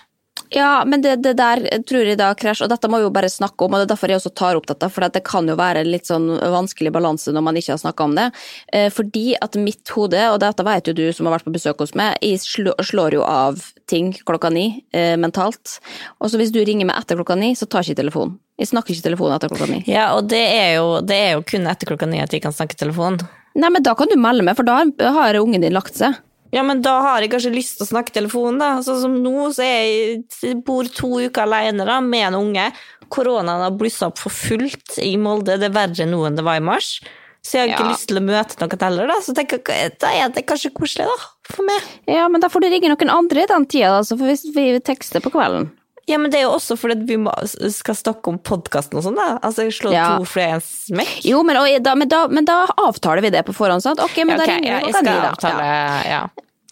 Ja, 0.53 0.83
men 0.85 1.01
det, 1.01 1.15
det 1.25 1.33
der 1.39 1.63
tror 1.89 2.05
jeg 2.05 2.19
da 2.19 2.29
krasj, 2.37 2.61
og 2.65 2.69
dette 2.69 2.89
må 2.91 2.99
vi 3.01 3.07
jo 3.07 3.13
bare 3.13 3.29
snakke 3.31 3.65
om, 3.65 3.73
og 3.73 3.81
det 3.81 3.87
er 3.87 3.91
derfor 3.95 4.11
jeg 4.11 4.19
også 4.21 4.31
tar 4.37 4.57
opp 4.59 4.67
dette, 4.69 4.89
for 4.93 5.05
det 5.09 5.23
kan 5.25 5.47
jo 5.49 5.55
være 5.57 5.81
litt 5.87 6.09
sånn 6.09 6.27
vanskelig 6.53 6.91
balanse 6.93 7.33
når 7.33 7.45
man 7.47 7.57
ikke 7.57 7.73
har 7.73 7.81
snakka 7.81 8.05
om 8.05 8.13
det. 8.19 8.27
Eh, 8.69 8.89
fordi 8.93 9.33
at 9.41 9.57
mitt 9.57 9.89
hode, 9.95 10.21
og 10.29 10.37
dette 10.43 10.65
vet 10.67 10.91
jo 10.91 10.95
du 10.99 11.07
som 11.09 11.25
har 11.25 11.39
vært 11.39 11.47
på 11.47 11.55
besøk 11.55 11.81
hos 11.81 11.95
meg, 11.97 12.19
jeg 12.21 12.41
slår, 12.43 12.77
slår 12.85 13.17
jo 13.17 13.23
av 13.25 13.63
ting 13.89 14.11
klokka 14.13 14.51
ni 14.53 14.67
eh, 14.93 15.15
mentalt. 15.17 15.79
Og 16.21 16.29
så 16.29 16.37
hvis 16.41 16.53
du 16.53 16.61
ringer 16.61 16.85
meg 16.89 17.01
etter 17.01 17.17
klokka 17.17 17.37
ni, 17.39 17.55
så 17.57 17.65
tar 17.65 17.81
jeg 17.81 17.95
ikke 17.95 18.03
telefonen. 18.03 18.37
Jeg 18.61 18.69
snakker 18.69 18.93
ikke 18.93 19.07
telefonen 19.07 19.39
etter 19.39 19.49
klokka 19.49 19.69
ni. 19.71 19.79
Ja, 19.89 20.11
og 20.13 20.29
det 20.29 20.43
er 20.43 20.75
jo, 20.77 20.99
det 21.01 21.17
er 21.17 21.33
jo 21.33 21.47
kun 21.49 21.65
etter 21.71 21.89
klokka 21.89 22.05
ni 22.09 22.21
at 22.21 22.35
jeg 22.35 22.45
kan 22.45 22.53
snakke 22.53 22.77
telefon. 22.77 23.17
Nei, 23.57 23.73
men 23.73 23.85
da 23.85 23.97
kan 23.97 24.09
du 24.09 24.15
melde 24.21 24.45
meg, 24.45 24.57
for 24.57 24.69
da 24.69 24.83
har 25.17 25.41
ungen 25.41 25.65
din 25.65 25.73
lagt 25.73 25.97
seg. 25.97 26.21
Ja, 26.53 26.61
men 26.61 26.83
da 26.85 26.99
har 27.01 27.23
jeg 27.23 27.31
kanskje 27.33 27.53
lyst 27.55 27.79
til 27.79 27.87
å 27.87 27.89
snakke 27.89 28.13
i 28.13 28.17
telefon, 28.19 28.59
da. 28.61 28.75
Sånn 28.85 28.99
som 29.01 29.15
nå, 29.23 29.47
så 29.55 29.65
jeg, 29.65 30.21
bor 30.65 30.85
to 30.85 31.15
uker 31.25 31.47
alene 31.47 31.87
da, 31.89 31.97
med 32.05 32.27
en 32.27 32.37
unge. 32.43 32.67
Koronaen 33.13 33.65
har 33.65 33.73
blussa 33.77 34.11
opp 34.11 34.21
for 34.21 34.33
fullt 34.33 34.99
i 35.01 35.15
Molde, 35.21 35.57
det 35.61 35.71
er 35.71 35.75
verre 35.75 36.05
nå 36.09 36.21
enn 36.29 36.37
det 36.37 36.45
var 36.45 36.61
i 36.61 36.65
mars. 36.65 36.99
Så 37.43 37.57
jeg 37.57 37.65
har 37.65 37.73
ikke 37.73 37.87
Ja. 37.89 37.91
lyst 37.91 38.07
til 38.07 38.21
å 38.21 38.23
møte 38.23 38.59
noen 38.61 38.79
heller, 38.85 39.07
da. 39.07 39.17
Så 39.19 39.33
tenker 39.35 39.59
jeg, 39.67 39.97
da 39.99 40.07
er 40.13 40.29
det 40.29 40.45
kanskje 40.47 40.71
koselig, 40.77 41.09
da, 41.09 41.17
for 41.51 41.65
meg. 41.67 41.81
Ja, 42.07 42.27
men 42.29 42.39
da 42.39 42.47
får 42.47 42.61
du 42.61 42.69
ringe 42.69 42.93
noen 42.93 43.09
andre 43.11 43.43
i 43.43 43.49
den 43.49 43.65
tida, 43.65 43.97
da, 43.99 44.03
for 44.15 44.53
vi 44.55 44.79
tekster 44.79 45.19
på 45.25 45.33
kvelden. 45.33 45.71
Ja, 46.05 46.17
men 46.19 46.31
det 46.31 46.39
er 46.41 46.43
jo 46.49 46.51
også 46.57 46.75
fordi 46.75 47.05
vi 47.07 47.15
må, 47.15 47.31
skal 47.71 47.95
snakke 47.95 48.27
om 48.27 48.37
podkasten 48.43 48.97
og 48.99 49.05
sånn, 49.05 49.15
da. 49.15 49.37
Altså, 49.41 49.69
slå 49.71 49.93
Ja. 49.93 50.17
to 50.19 50.25
for 50.27 50.41
en 50.43 50.59
smekk. 50.61 51.21
Jo, 51.23 51.43
men, 51.47 51.55
og, 51.57 51.67
da, 51.83 51.93
men, 51.95 52.09
da, 52.11 52.27
men 52.27 52.43
da 52.49 52.65
avtaler 52.75 53.21
vi 53.23 53.29
det 53.31 53.45
på 53.47 53.53
forhånd, 53.55 53.81
sant? 53.85 53.99
Ok, 54.03 54.17
men 54.25 54.35
Ja, 54.35 54.37
da 54.41 54.49
ringer 54.51 54.67
ja, 54.67 54.79
vi 54.79 54.91
jeg 54.91 54.93
klokka 54.93 55.03
ni, 55.07 55.21
da. 55.21 55.31
avtale, 55.31 55.69
Ja. 56.09 56.23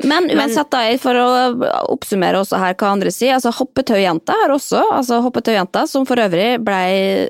Men 0.08 0.30
uansett, 0.34 0.70
da, 0.74 0.84
for 1.02 1.18
å 1.18 1.28
oppsummere 1.94 2.42
også 2.42 2.60
her 2.62 2.76
hva 2.80 2.92
andre 2.96 3.12
sier, 3.14 3.36
altså 3.36 3.54
hoppetøyjenta 3.56 4.36
her 4.44 4.54
også, 4.56 4.82
altså 4.98 5.22
hoppetøyjenta 5.26 5.86
som 5.90 6.08
for 6.10 6.22
øvrig 6.22 6.56
blei 6.64 7.30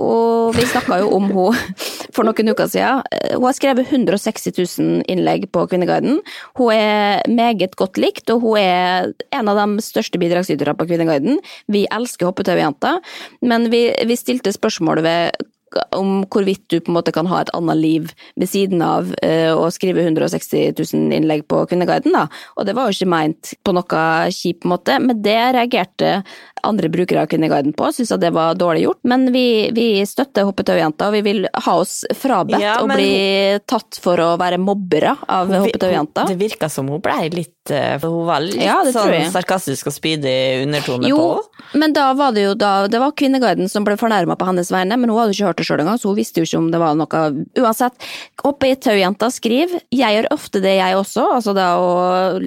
Og 0.00 0.56
vi 0.56 0.66
snakka 0.68 1.00
jo 1.02 1.10
om 1.16 1.28
henne 1.30 1.78
for 2.14 2.26
noen 2.26 2.52
uker 2.52 2.70
siden. 2.70 3.04
Eh, 3.14 3.36
Hun 3.36 3.46
har 3.46 3.56
skrevet 3.56 3.92
160 3.92 4.56
000 4.56 5.04
innlegg 5.12 5.46
på 5.54 5.66
Kvinneguiden. 5.70 6.18
Hun 6.58 6.72
er 6.74 7.22
meget 7.30 7.76
godt 7.78 8.00
likt, 8.00 8.26
og 8.34 8.42
hun 8.44 8.58
er 8.60 9.12
en 9.36 9.50
av 9.52 9.60
de 9.60 9.84
største 9.84 10.18
bidragsyterne 10.20 10.74
på 10.78 10.88
Kvinneguiden. 10.90 11.38
Vi 11.70 11.86
elsker 11.92 12.30
hoppetøyjenta, 12.30 12.98
men 13.46 13.70
vi, 13.72 13.86
vi 14.06 14.18
stilte 14.18 14.52
spørsmål 14.56 15.04
ved 15.06 15.48
om 15.96 16.24
hvorvidt 16.30 16.64
du 16.72 16.78
på 16.80 16.90
en 16.92 16.96
måte 16.98 17.12
kan 17.14 17.28
ha 17.30 17.40
et 17.44 17.52
annet 17.56 17.78
liv 17.80 18.10
ved 18.40 18.50
siden 18.50 18.82
av 18.82 19.12
eh, 19.22 19.50
å 19.54 19.68
skrive 19.74 20.02
160 20.04 20.74
000 20.78 21.12
innlegg 21.16 21.46
på 21.50 21.62
Kvinneguiden, 21.70 22.14
da. 22.16 22.26
Og 22.56 22.66
det 22.68 22.74
var 22.76 22.88
jo 22.90 22.96
ikke 22.98 23.10
meint 23.12 23.52
på 23.64 23.74
noe 23.76 24.04
kjip 24.34 24.66
måte, 24.68 24.98
men 25.02 25.22
det 25.22 25.38
reagerte 25.56 26.20
andre 26.66 26.90
brukere 26.92 27.22
av 27.22 27.30
Kvinneguiden 27.30 27.72
på, 27.76 27.88
syntes 27.94 28.12
at 28.12 28.20
det 28.20 28.32
var 28.36 28.58
dårlig 28.58 28.82
gjort. 28.84 28.98
Men 29.08 29.28
vi, 29.32 29.44
vi 29.72 29.86
støtter 30.08 30.44
Hoppetaujenta, 30.48 31.08
og 31.08 31.14
vi 31.16 31.22
vil 31.24 31.46
ha 31.48 31.76
oss 31.80 32.02
frabedt 32.18 32.60
Ja, 32.60 32.74
å 32.82 32.88
bli 32.90 33.58
tatt 33.70 33.96
for 34.02 34.20
å 34.20 34.34
være 34.40 34.58
mobbere 34.60 35.14
av 35.30 35.48
Hoppetaujenta. 35.54 36.26
Det 36.28 36.36
virka 36.40 36.68
som 36.72 36.90
hun 36.92 37.00
blei 37.04 37.30
litt 37.32 37.72
eh, 37.72 37.96
hun 38.02 38.26
var 38.28 38.44
litt 38.44 38.60
Ja, 38.60 38.80
sånn 38.92 39.30
sarkastisk 39.32 39.88
og 39.88 39.94
spydig 39.96 40.36
undertone 40.66 41.08
Jo, 41.08 41.20
på. 41.40 41.64
men 41.80 41.94
da 41.96 42.10
var 42.18 42.34
det 42.36 42.44
jo 42.44 42.54
da 42.58 42.86
Det 42.90 43.00
var 43.00 43.14
Kvinneguiden 43.16 43.68
som 43.70 43.84
ble 43.86 43.96
fornærma 44.00 44.36
på 44.36 44.48
hennes 44.50 44.68
vegne, 44.72 44.98
men 45.00 45.10
hun 45.12 45.18
hadde 45.22 45.34
ikke 45.36 45.48
hørt 45.48 45.59
det 45.60 45.68
sjøl 45.68 45.82
engang, 45.84 46.00
så 46.00 46.10
hun 46.10 46.18
visste 46.18 46.42
jo 46.42 46.48
ikke 46.48 46.60
om 46.60 46.70
det 46.72 46.80
var 46.82 46.96
noe 46.98 47.22
Uansett, 47.60 48.08
oppe 48.46 48.70
i 48.70 48.76
taujenta 48.80 49.28
skriver 49.32 49.82
Jeg 49.94 50.16
gjør 50.16 50.30
ofte 50.34 50.62
det, 50.64 50.74
jeg 50.78 50.98
også, 50.98 51.26
altså 51.36 51.54
da 51.56 51.68
å 51.80 51.92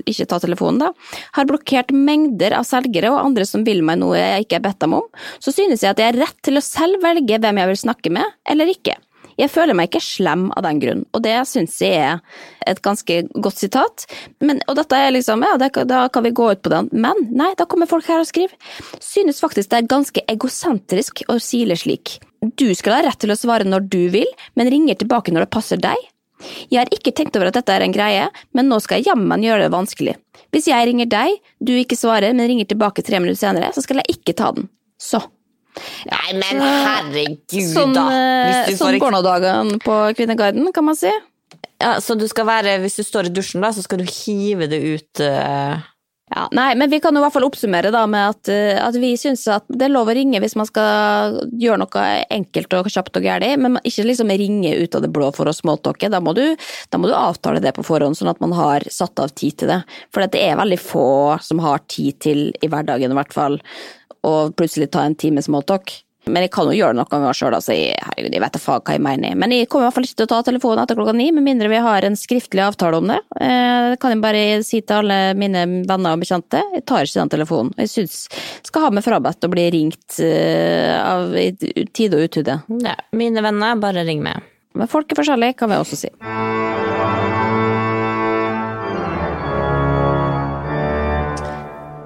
ikke 0.10 0.28
ta 0.30 0.40
telefonen, 0.44 0.82
da. 0.84 0.92
Har 1.38 1.48
blokkert 1.50 1.94
mengder 1.96 2.58
av 2.58 2.68
selgere 2.68 3.14
og 3.14 3.22
andre 3.22 3.48
som 3.50 3.66
vil 3.68 3.84
meg 3.86 4.02
noe 4.02 4.20
jeg 4.20 4.48
ikke 4.48 4.60
er 4.60 4.68
bedt 4.68 4.82
dem 4.84 4.98
om. 5.00 5.08
Så 5.44 5.54
synes 5.56 5.84
jeg 5.84 5.94
at 5.94 6.02
jeg 6.02 6.14
har 6.14 6.22
rett 6.26 6.40
til 6.46 6.60
å 6.60 6.66
selv 6.66 7.04
velge 7.04 7.40
hvem 7.40 7.60
jeg 7.62 7.74
vil 7.74 7.84
snakke 7.86 8.14
med, 8.14 8.38
eller 8.50 8.72
ikke. 8.72 8.98
Jeg 9.40 9.50
føler 9.50 9.78
meg 9.78 9.90
ikke 9.90 10.04
slem 10.04 10.48
av 10.54 10.66
den 10.66 10.80
grunn, 10.82 11.06
og 11.14 11.24
det 11.26 11.36
syns 11.50 11.80
jeg 11.82 11.98
er 11.98 12.20
et 12.70 12.82
ganske 12.86 13.20
godt 13.34 13.62
sitat. 13.64 14.06
Men, 14.44 14.62
og 14.70 14.78
dette 14.78 15.00
er 15.00 15.14
liksom, 15.16 15.46
ja, 15.46 15.56
det, 15.62 15.72
da 15.90 16.06
kan 16.14 16.26
vi 16.26 16.34
gå 16.36 16.52
ut 16.54 16.62
på 16.64 16.74
den, 16.74 16.92
men 16.94 17.26
nei, 17.34 17.52
da 17.58 17.68
kommer 17.70 17.90
folk 17.90 18.08
her 18.10 18.22
og 18.22 18.30
skriver. 18.30 18.54
Synes 19.02 19.42
faktisk 19.44 19.72
det 19.72 19.82
er 19.82 19.90
ganske 19.90 20.26
egosentrisk 20.36 21.26
å 21.32 21.40
sile 21.42 21.78
slik. 21.80 22.20
Du 22.60 22.66
skal 22.76 22.98
ha 22.98 23.04
rett 23.08 23.20
til 23.24 23.32
å 23.32 23.38
svare 23.40 23.68
når 23.68 23.86
du 23.92 24.02
vil, 24.14 24.28
men 24.60 24.70
ringer 24.72 24.98
tilbake 25.00 25.32
når 25.32 25.46
det 25.48 25.54
passer 25.56 25.80
deg. 25.82 26.00
Jeg 26.68 26.82
har 26.82 26.90
ikke 26.92 27.14
tenkt 27.16 27.38
over 27.40 27.48
at 27.48 27.56
dette 27.56 27.72
er 27.72 27.86
en 27.86 27.94
greie, 27.96 28.26
men 28.58 28.68
nå 28.68 28.80
skal 28.84 29.00
jeg 29.00 29.08
jammen 29.14 29.46
gjøre 29.46 29.64
det 29.70 29.72
vanskelig. 29.72 30.16
Hvis 30.52 30.68
jeg 30.68 30.90
ringer 30.90 31.08
deg, 31.08 31.38
du 31.64 31.72
ikke 31.78 31.96
svarer, 31.96 32.34
men 32.36 32.50
ringer 32.52 32.68
tilbake 32.68 33.06
tre 33.06 33.22
minutter 33.24 33.40
senere, 33.40 33.70
så 33.72 33.84
skal 33.86 34.02
jeg 34.02 34.18
ikke 34.18 34.36
ta 34.42 34.50
den. 34.58 34.68
Så. 35.00 35.22
Nei, 36.10 36.34
men 36.38 36.60
herregud, 36.62 37.64
Sånn, 37.72 37.96
da! 37.96 38.04
eh, 38.12 38.50
Hvis 38.68 38.76
du 38.76 38.84
sånn 38.84 39.00
går 39.02 39.16
nå 39.16 39.22
dagene 39.26 39.80
på 39.82 39.96
Kvinneguiden, 40.20 40.68
kan 40.76 40.86
man 40.86 41.00
si. 41.00 41.10
ja, 41.82 41.96
så 42.04 42.14
du 42.20 42.28
skal 42.30 42.46
være 42.46 42.76
Hvis 42.84 43.00
du 43.00 43.04
står 43.08 43.32
i 43.32 43.34
dusjen, 43.34 43.64
da, 43.64 43.72
så 43.74 43.82
skal 43.82 44.04
du 44.04 44.06
hive 44.06 44.68
det 44.70 44.84
ut 44.84 45.24
eh, 45.26 45.80
Ja, 46.34 46.48
nei, 46.52 46.72
men 46.76 46.90
vi 46.90 46.98
kan 47.00 47.14
jo 47.14 47.22
i 47.22 47.24
hvert 47.28 47.36
fall 47.36 47.46
oppsummere 47.46 47.92
da 47.94 48.08
med 48.10 48.32
at, 48.32 48.50
eh, 48.50 48.80
at 48.82 48.96
vi 48.98 49.12
syns 49.22 49.44
at 49.54 49.68
det 49.70 49.86
er 49.86 49.92
lov 49.94 50.10
å 50.10 50.16
ringe 50.18 50.40
hvis 50.42 50.56
man 50.58 50.66
skal 50.66 51.36
gjøre 51.62 51.84
noe 51.84 52.06
enkelt 52.34 52.74
og 52.74 52.90
kjapt 52.90 53.20
og 53.20 53.28
gærent, 53.28 53.62
men 53.62 53.78
ikke 53.86 54.08
liksom 54.08 54.34
ringe 54.34 54.72
ut 54.80 54.98
av 54.98 55.04
det 55.06 55.12
blå 55.14 55.30
for 55.36 55.50
å 55.50 55.54
smalltalke. 55.54 56.10
Da 56.10 56.18
da 56.18 56.98
må 56.98 57.08
du 57.08 57.14
avtale 57.14 57.62
det 57.62 57.76
på 57.78 57.86
forhånd, 57.86 58.18
sånn 58.18 58.32
at 58.32 58.42
man 58.42 58.56
har 58.58 58.82
satt 58.90 59.20
av 59.22 59.36
tid 59.38 59.60
til 59.62 59.70
det. 59.76 59.82
For 60.10 60.26
det 60.26 60.42
er 60.42 60.58
veldig 60.58 60.80
få 60.82 61.38
som 61.44 61.62
har 61.62 61.86
tid 61.92 62.18
til, 62.24 62.48
i 62.64 62.72
hverdagen 62.72 63.14
i 63.14 63.20
hvert 63.20 63.36
fall, 63.36 63.60
å 64.26 64.34
plutselig 64.58 64.90
ta 64.90 65.06
en 65.06 65.20
time 65.20 65.44
smalltalk. 65.44 66.00
Men 66.26 66.46
jeg 66.46 66.52
kan 66.56 66.70
jo 66.70 66.76
gjøre 66.78 66.94
det 66.96 67.00
noen 67.02 67.10
ganger 67.12 67.36
sjøl, 67.36 67.56
altså. 67.58 67.74
Jeg, 67.76 67.98
herregud, 68.00 68.32
jeg 68.38 68.42
vet 68.46 68.54
da 68.56 68.60
faen 68.64 68.84
hva 68.88 68.94
jeg 68.96 69.04
mener. 69.04 69.34
Men 69.36 69.52
jeg 69.52 69.68
kommer 69.68 69.84
i 69.84 69.88
hvert 69.90 69.98
fall 69.98 70.06
ikke 70.08 70.20
til 70.22 70.28
å 70.28 70.32
ta 70.32 70.38
telefonen 70.48 70.84
etter 70.86 70.96
klokka 71.00 71.16
ni, 71.18 71.26
med 71.36 71.44
mindre 71.44 71.68
vi 71.72 71.82
har 71.84 72.08
en 72.08 72.16
skriftlig 72.20 72.64
avtale 72.64 73.02
om 73.02 73.12
det. 73.12 73.20
Eh, 73.42 73.90
Det 73.94 74.00
kan 74.00 74.14
jeg 74.14 74.22
bare 74.24 74.44
si 74.64 74.80
til 74.82 75.02
alle 75.02 75.18
mine 75.38 75.66
venner 75.90 76.16
og 76.16 76.24
bekjente. 76.24 76.62
Jeg 76.78 76.86
tar 76.88 77.04
ikke 77.04 77.20
den 77.20 77.34
telefonen. 77.36 77.74
Jeg 77.84 77.92
syns 77.92 78.16
skal 78.64 78.88
ha 78.88 78.94
meg 78.96 79.04
frabedt 79.06 79.44
å 79.44 79.52
bli 79.52 79.68
ringt 79.76 80.20
eh, 80.24 80.96
av 81.04 81.36
i 81.36 81.52
tide 81.92 82.18
og 82.18 82.30
utide. 82.32 82.62
ja, 82.88 82.96
Mine 83.12 83.44
venner, 83.44 83.76
bare 83.84 84.06
ring 84.08 84.24
meg. 84.24 84.40
Men 84.74 84.88
folk 84.90 85.12
er 85.12 85.20
forskjellige, 85.20 85.58
kan 85.60 85.70
vi 85.70 85.82
også 85.84 86.00
si. 86.06 86.14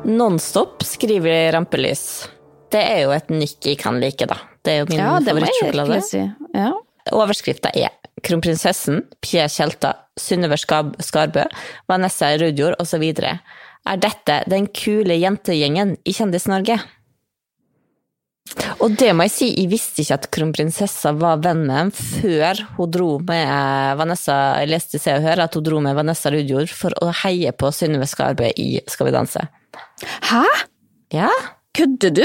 Nonstop 0.07 0.83
skriver 0.83 1.51
rampelys. 1.51 2.29
Det 2.73 2.81
er 2.83 3.03
jo 3.05 3.13
et 3.15 3.29
nikk 3.31 3.63
jeg 3.69 3.77
kan 3.79 3.99
like, 4.01 4.25
da. 4.27 4.35
Det 4.65 4.73
er 4.73 4.81
jo 4.81 4.89
min 4.89 4.99
Ja, 4.99 5.13
favorittsjokolade. 5.23 6.01
si. 6.03 6.23
Ja. 6.55 6.71
Overskrifta 7.15 7.71
er 7.79 7.93
Kronprinsessen, 8.25 9.03
Pia 9.21 9.45
Tjelta, 9.47 9.93
Synnøve 10.19 10.57
Skarbø, 10.59 11.45
Vanessa 11.87 12.33
Rudjord 12.41 12.75
osv. 12.81 13.03
Er 13.87 13.97
dette 14.03 14.41
den 14.49 14.67
kule 14.67 15.15
jentegjengen 15.15 15.95
i 16.03 16.11
Kjendis-Norge? 16.17 16.79
Og 18.79 18.93
det 18.97 19.09
må 19.15 19.25
jeg 19.27 19.33
si, 19.33 19.47
jeg 19.59 19.69
visste 19.71 20.01
ikke 20.03 20.15
at 20.17 20.27
kronprinsessa 20.31 21.11
var 21.19 21.41
venn 21.43 21.65
med 21.67 21.77
dem 21.77 21.89
før 21.91 22.61
hun 22.77 22.91
dro 22.95 23.07
med 23.19 23.97
Vanessa 23.99 24.37
Jeg 24.61 24.69
leste 24.71 25.01
Se 25.03 25.11
og 25.17 25.25
Hør 25.25 25.41
at 25.43 25.57
hun 25.57 25.65
dro 25.67 25.81
med 25.83 25.97
Vanessa 25.97 26.31
Rudjord 26.31 26.71
for 26.71 26.95
å 27.03 27.09
heie 27.25 27.51
på 27.51 27.71
Synnøve 27.75 28.07
Skarbø 28.07 28.47
i 28.55 28.69
Skal 28.87 29.09
vi 29.09 29.15
danse. 29.17 29.43
Hæ? 30.31 30.43
Ja, 31.13 31.29
Kødder 31.77 32.15
du? 32.21 32.23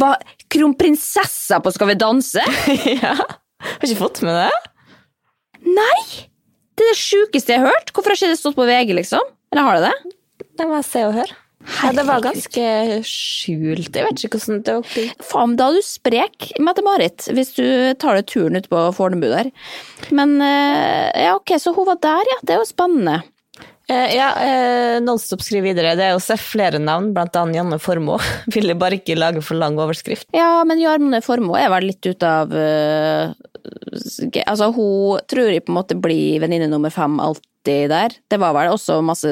Hva? 0.00 0.14
Kronprinsessa 0.52 1.60
på 1.62 1.72
Skal 1.74 1.90
vi 1.92 1.98
danse? 1.98 2.44
ja. 3.04 3.14
Har 3.64 3.86
ikke 3.86 4.00
fått 4.00 4.22
med 4.26 4.36
det? 4.44 4.62
Nei! 5.64 6.28
Det 6.74 6.84
er 6.84 6.90
det 6.90 6.98
sjukeste 6.98 7.54
jeg 7.54 7.62
har 7.62 7.70
hørt. 7.70 7.92
Hvorfor 7.94 8.12
har 8.12 8.18
ikke 8.18 8.34
det 8.34 8.40
stått 8.40 8.58
på 8.58 8.66
VG, 8.66 8.92
liksom? 8.98 9.32
Eller 9.54 9.68
har 9.68 9.78
det 9.78 9.90
det? 9.90 10.14
Det 10.58 10.66
må 10.66 10.78
jeg 10.80 10.86
se 10.88 11.04
og 11.06 11.16
høre. 11.20 11.40
Ja, 11.64 11.92
det 11.96 12.04
var 12.04 12.20
ganske 12.20 12.64
skjult. 13.08 13.94
Jeg 13.96 14.04
vet 14.04 14.24
ikke 14.26 14.36
hvordan 14.36 14.58
det 14.66 14.74
var. 14.76 15.12
Faen, 15.24 15.54
da 15.56 15.68
er 15.70 15.78
du 15.78 15.86
sprek, 15.86 16.50
Mette-Marit, 16.60 17.28
hvis 17.32 17.54
du 17.56 17.64
tar 18.00 18.18
deg 18.18 18.28
turen 18.28 18.58
ut 18.58 18.68
på 18.68 18.82
Fornebu 18.96 19.30
der. 19.30 19.48
Men 20.14 20.36
eh, 20.44 21.08
ja, 21.24 21.32
ok, 21.38 21.54
så 21.62 21.72
hun 21.76 21.88
var 21.88 22.02
der, 22.04 22.34
ja. 22.34 22.40
Det 22.44 22.56
er 22.56 22.60
jo 22.60 22.68
spennende. 22.68 23.22
Eh, 23.88 24.16
ja, 24.16 24.28
eh, 24.40 25.00
Nonstop 25.04 25.42
skriver 25.44 25.72
videre. 25.72 25.94
Det 25.98 26.06
er 26.06 26.14
jo 26.14 26.22
Seff 26.22 26.52
flere 26.54 26.80
navn, 26.80 27.10
blant 27.16 27.36
annet 27.36 27.58
Janne 27.58 27.78
Formoe. 27.82 28.20
Ville 28.54 28.76
bare 28.80 29.00
ikke 29.00 29.18
lage 29.18 29.42
for 29.44 29.60
lang 29.60 29.76
overskrift. 29.80 30.28
Ja, 30.36 30.62
men 30.68 30.80
Janne 30.80 31.20
Formoe 31.24 31.60
er 31.60 31.72
vel 31.74 31.90
litt 31.92 32.08
ut 32.08 32.24
av 32.28 32.54
eh, 32.56 33.34
Altså, 34.44 34.68
hun 34.74 35.22
tror 35.30 35.48
jeg 35.48 35.62
på 35.64 35.72
en 35.72 35.78
måte 35.78 35.96
blir 35.96 36.40
venninne 36.42 36.66
nummer 36.68 36.92
fem 36.92 37.14
alltid 37.22 37.88
der. 37.92 38.12
Det 38.28 38.36
var 38.42 38.52
vel 38.56 38.72
også 38.74 38.98
masse 39.06 39.30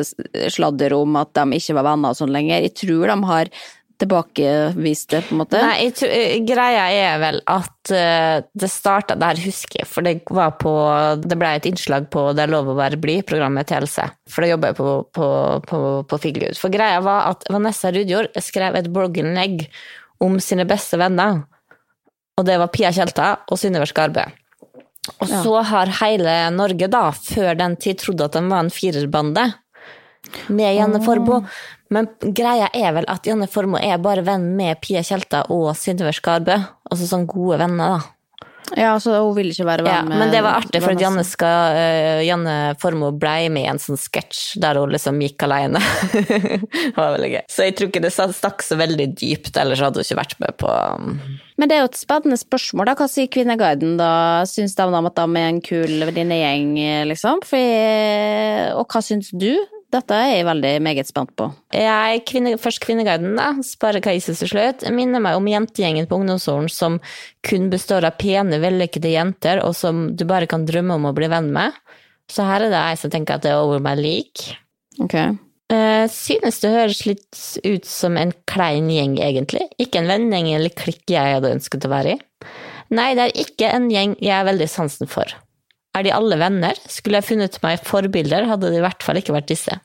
sladder 0.54 0.94
om 0.96 1.18
at 1.20 1.34
de 1.36 1.58
ikke 1.58 1.76
var 1.76 1.90
venner 1.90 2.14
og 2.14 2.20
sånn 2.20 2.32
lenger. 2.32 2.62
Jeg 2.64 2.72
tror 2.80 3.12
de 3.12 3.16
har 3.28 3.50
tilbakevist 4.00 5.12
det, 5.12 5.20
på 5.26 5.34
en 5.34 5.40
måte. 5.42 5.60
Nei, 5.62 5.90
tror, 5.96 6.10
eh, 6.14 6.38
greia 6.46 6.86
er 6.94 7.20
vel 7.22 7.40
at 7.50 7.92
uh, 7.92 8.42
det 8.54 8.70
starta 8.70 9.16
der, 9.20 9.40
husker 9.42 9.82
jeg, 9.82 9.88
for 9.90 10.06
det 10.06 10.14
var 10.30 10.54
på 10.60 10.72
Det 11.22 11.38
ble 11.38 11.50
et 11.56 11.66
innslag 11.68 12.08
på 12.12 12.28
Det 12.36 12.44
er 12.44 12.52
lov 12.52 12.70
å 12.72 12.76
være 12.78 13.00
blid, 13.02 13.24
programmet 13.28 13.68
til 13.68 13.82
Else. 13.82 14.08
For 14.30 14.44
da 14.44 14.52
jobber 14.52 14.72
jeg 14.72 14.78
på, 14.80 14.90
på, 15.18 15.30
på, 15.68 15.80
på 16.08 16.20
Figgljud. 16.26 16.58
For 16.60 16.74
greia 16.74 17.00
var 17.04 17.32
at 17.32 17.48
Vanessa 17.52 17.92
Rudjord 17.94 18.30
skrev 18.42 18.78
et 18.78 18.92
blogginnlegg 18.92 19.66
om 20.22 20.38
sine 20.42 20.66
beste 20.68 21.00
venner. 21.00 21.42
Og 22.38 22.46
det 22.48 22.56
var 22.60 22.70
Pia 22.72 22.92
Tjelta 22.94 23.34
og 23.50 23.60
Synnøve 23.60 23.88
Skarbø. 23.90 24.24
Og 25.18 25.26
så 25.28 25.62
har 25.66 25.90
hele 25.98 26.34
Norge, 26.54 26.86
da, 26.90 27.08
før 27.10 27.56
den 27.58 27.74
tid, 27.82 27.98
trodd 28.02 28.22
at 28.22 28.36
de 28.38 28.42
var 28.46 28.62
en 28.62 28.70
firerbande 28.72 29.48
med 30.48 30.76
Janne 30.76 31.02
Formoe. 31.04 31.42
Men 31.92 32.08
greia 32.22 32.70
er 32.72 32.94
vel 32.96 33.06
at 33.12 33.26
Janne 33.28 33.48
Formoe 33.50 33.82
er 33.84 34.00
bare 34.02 34.24
venn 34.26 34.52
med 34.56 34.80
Pia 34.84 35.04
Tjelta 35.04 35.44
og 35.52 35.72
Synnøve 35.76 36.14
Skarbø. 36.16 36.56
Altså 36.88 37.08
sånn 37.10 37.28
gode 37.28 37.60
venner, 37.60 37.98
da. 37.98 38.16
Ja, 38.78 38.94
så 39.02 39.18
hun 39.20 39.34
vil 39.36 39.50
ikke 39.52 39.66
være 39.66 39.84
Ja, 39.84 39.98
venn 40.00 40.12
med 40.12 40.20
men 40.22 40.30
det 40.32 40.40
var 40.44 40.62
artig, 40.62 40.80
for 40.80 40.94
at 40.94 41.02
Janne, 41.02 41.24
skal, 41.28 41.76
eh, 41.76 42.22
Janne 42.24 42.54
Formoe 42.80 43.12
blei 43.12 43.50
med 43.52 43.66
i 43.66 43.70
en 43.72 43.80
sånn 43.82 44.00
sketsj 44.00 44.56
der 44.62 44.80
hun 44.80 44.94
liksom 44.94 45.20
gikk 45.20 45.44
alene. 45.44 45.82
det 46.14 46.94
var 46.96 47.12
veldig 47.18 47.30
gøy. 47.34 47.42
Så 47.52 47.66
jeg 47.66 47.76
tror 47.76 47.90
ikke 47.90 48.04
det 48.06 48.12
stakk 48.16 48.64
så 48.64 48.78
veldig 48.80 49.08
dypt, 49.18 49.52
ellers 49.60 49.82
hadde 49.84 50.00
hun 50.00 50.08
ikke 50.08 50.20
vært 50.22 50.38
med 50.40 50.56
på 50.62 50.70
um, 50.72 51.20
Men 51.60 51.68
det 51.68 51.76
er 51.76 51.84
jo 51.84 51.90
et 51.90 52.00
spennende 52.00 52.40
spørsmål, 52.40 52.88
da. 52.88 52.96
Hva 53.02 53.10
sier 53.12 53.28
Kvinneguiden 53.32 53.98
da? 54.00 54.12
Syns 54.48 54.78
de 54.78 54.88
om 54.88 55.10
at 55.10 55.20
de 55.20 55.28
er 55.42 55.50
en 55.50 55.60
kul 55.64 56.08
venninnegjeng, 56.08 56.72
liksom? 57.12 57.44
For, 57.44 58.78
og 58.78 58.88
hva 58.88 59.04
syns 59.04 59.34
du? 59.36 59.52
Dette 59.92 60.16
er 60.16 60.30
jeg 60.30 60.46
veldig 60.48 60.72
meget 60.84 61.08
spent 61.10 61.34
på. 61.36 61.50
Jeg, 61.76 62.22
kvinne, 62.28 62.54
først 62.60 62.80
Kvinneguiden, 62.80 63.34
da. 63.36 63.50
Spare 63.66 64.00
Kaiser 64.04 64.38
til 64.38 64.48
slutt. 64.48 64.86
Minner 64.94 65.20
meg 65.20 65.36
om 65.36 65.50
jentegjengen 65.50 66.08
på 66.08 66.16
ungdomsskolen 66.22 66.70
som 66.72 66.96
kun 67.44 67.68
består 67.72 68.06
av 68.08 68.16
pene, 68.20 68.60
vellykkede 68.62 69.12
jenter, 69.12 69.60
og 69.60 69.76
som 69.76 70.06
du 70.16 70.24
bare 70.28 70.48
kan 70.48 70.64
drømme 70.68 70.96
om 70.96 71.10
å 71.10 71.14
bli 71.16 71.28
venn 71.32 71.52
med. 71.52 71.76
Så 72.32 72.46
her 72.48 72.64
er 72.64 72.72
det 72.72 72.80
jeg 72.88 73.02
som 73.02 73.12
tenker 73.12 73.36
at 73.36 73.44
det 73.44 73.52
er 73.52 73.60
over 73.60 73.84
meg 73.84 74.00
lik. 74.00 74.46
Ok. 75.04 75.18
Eh, 75.72 76.06
synes 76.12 76.60
det 76.64 76.72
høres 76.72 77.04
litt 77.08 77.44
ut 77.64 77.86
som 77.88 78.16
en 78.20 78.32
klein 78.48 78.88
gjeng, 78.92 79.18
egentlig. 79.20 79.68
Ikke 79.80 80.00
en 80.00 80.08
vennegjeng 80.08 80.54
eller 80.56 80.72
klikk 80.76 81.04
jeg 81.12 81.36
hadde 81.36 81.52
ønsket 81.58 81.88
å 81.88 81.92
være 81.92 82.16
i. 82.16 82.20
Nei, 82.92 83.12
det 83.16 83.28
er 83.28 83.40
ikke 83.44 83.70
en 83.72 83.92
gjeng 83.92 84.16
jeg 84.20 84.36
er 84.36 84.48
veldig 84.48 84.68
sansen 84.68 85.08
for. 85.08 85.28
Er 85.92 86.06
de 86.06 86.12
alle 86.16 86.38
venner? 86.40 86.78
Skulle 86.88 87.20
jeg 87.20 87.28
funnet 87.28 87.58
meg 87.64 87.82
forbilder, 87.84 88.48
hadde 88.48 88.70
det 88.72 88.80
i 88.80 88.84
hvert 88.84 89.04
fall 89.04 89.20
ikke 89.20 89.34
vært 89.36 89.50
disse. 89.52 89.76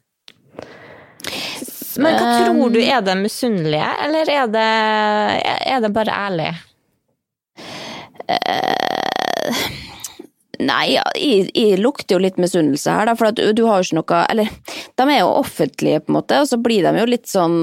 Men 1.97 2.15
hva 2.15 2.33
tror 2.45 2.71
du, 2.71 2.79
er 2.79 3.01
de 3.03 3.15
misunnelige, 3.19 3.89
eller 4.05 4.29
er 4.31 4.49
det, 4.53 4.67
er 5.73 5.81
det 5.83 5.91
bare 5.95 6.13
ærlig? 6.27 6.51
Nei, 10.57 10.85
jeg, 10.95 11.49
jeg 11.53 11.77
lukter 11.81 12.15
jo 12.17 12.21
litt 12.23 12.39
misunnelse 12.41 12.93
her, 12.93 13.09
da, 13.09 13.15
for 13.17 13.29
at 13.29 13.37
du, 13.37 13.63
har 13.67 13.81
jo 13.81 13.87
ikke 13.87 13.97
noe 13.99 14.21
Eller, 14.33 14.53
de 14.97 15.05
er 15.05 15.19
jo 15.21 15.33
offentlige, 15.41 16.01
på 16.05 16.13
en 16.13 16.17
måte, 16.19 16.39
og 16.41 16.49
så 16.49 16.61
blir 16.61 16.85
de 16.85 17.01
jo 17.01 17.09
litt 17.09 17.29
sånn 17.29 17.57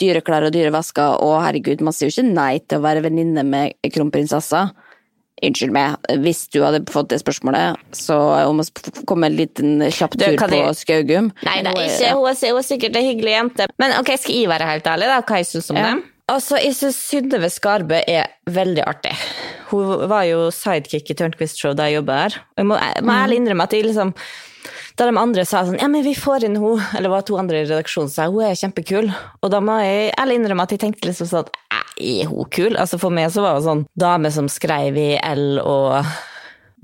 dyre 0.00 0.20
klær 0.24 0.48
og 0.48 0.52
dyre 0.52 0.72
og 0.74 1.36
herregud, 1.40 1.84
man 1.84 1.94
sier 1.96 2.10
jo 2.10 2.16
ikke 2.16 2.34
nei 2.34 2.58
til 2.60 2.80
å 2.80 2.84
være 2.84 3.04
venninne 3.06 3.46
med 3.46 3.78
kronprinsessa. 3.94 4.66
Unnskyld 5.44 5.72
meg, 5.76 5.96
hvis 6.24 6.46
du 6.48 6.62
hadde 6.64 6.80
fått 6.88 7.10
det 7.12 7.18
spørsmålet, 7.20 7.76
så 7.92 8.16
om 8.48 8.62
å 8.62 8.64
komme 9.04 9.28
en 9.28 9.36
liten 9.36 9.82
kjapp 9.92 10.14
tur 10.16 10.36
på 10.40 10.48
jeg- 10.48 10.78
Skaugum 10.80 11.30
Nei, 11.44 11.58
det 11.62 11.74
er 11.74 11.80
ikke, 11.82 12.12
hun, 12.16 12.28
er, 12.30 12.38
hun 12.48 12.58
er 12.62 12.64
sikkert 12.64 12.96
en 12.96 13.04
hyggelig 13.04 13.34
jente. 13.34 13.66
Men 13.78 13.92
ok, 14.00 14.14
skal 14.16 14.34
jeg 14.34 14.48
være 14.48 14.70
helt 14.70 14.84
ærlig, 14.84 15.10
da, 15.12 15.20
hva 15.20 15.36
jeg 15.42 15.46
syns 15.50 15.70
om 15.70 15.76
Ja. 15.76 15.82
dem? 15.90 16.02
Altså, 16.28 16.56
jeg 16.58 16.72
syns 16.74 16.96
Synnøve 16.96 17.50
Skarbø 17.52 18.00
er 18.08 18.26
veldig 18.50 18.82
artig. 18.88 19.12
Hun 19.68 20.08
var 20.08 20.24
jo 20.26 20.48
sidekick 20.50 21.10
i 21.10 21.14
Tørnquist 21.14 21.60
Show 21.60 21.72
da 21.74 21.84
jeg 21.84 22.00
jobba 22.00 22.16
her. 22.22 22.34
Jeg 22.58 22.66
må, 22.66 22.74
jeg 22.80 23.04
må 23.04 23.12
ærlig 23.14 23.36
innrømme 23.38 23.62
at 23.62 23.70
jeg 23.76 23.84
liksom 23.84 24.14
Da 24.96 25.06
de 25.10 25.16
andre 25.20 25.44
sa 25.44 25.64
sånn 25.66 25.78
Ja, 25.80 25.88
men 25.92 26.04
vi 26.06 26.14
får 26.16 26.46
inn 26.48 26.56
hun 26.60 26.80
Eller 26.96 27.12
var 27.12 27.26
to 27.26 27.36
andre 27.40 27.60
i 27.62 27.66
redaksjonen 27.68 28.12
sa 28.12 28.28
hun 28.30 28.46
er 28.46 28.56
kjempekul. 28.58 29.10
Og 29.42 29.52
da 29.52 29.60
må 29.64 29.76
jeg 29.84 30.14
ærlig 30.16 30.40
innrømme 30.40 30.64
at 30.66 30.72
jeg 30.76 30.82
tenkte 30.84 31.10
liksom 31.10 31.28
sånn 31.32 31.50
"Æ, 31.72 31.82
Er 32.22 32.30
hun 32.32 32.48
kul? 32.52 32.76
Altså 32.76 32.98
For 33.00 33.12
meg 33.14 33.30
så 33.34 33.44
var 33.44 33.58
hun 33.58 33.66
sånn 33.66 33.84
dame 33.98 34.32
som 34.32 34.48
skrev 34.52 34.96
i 35.00 35.10
L 35.20 35.60
og 35.62 36.04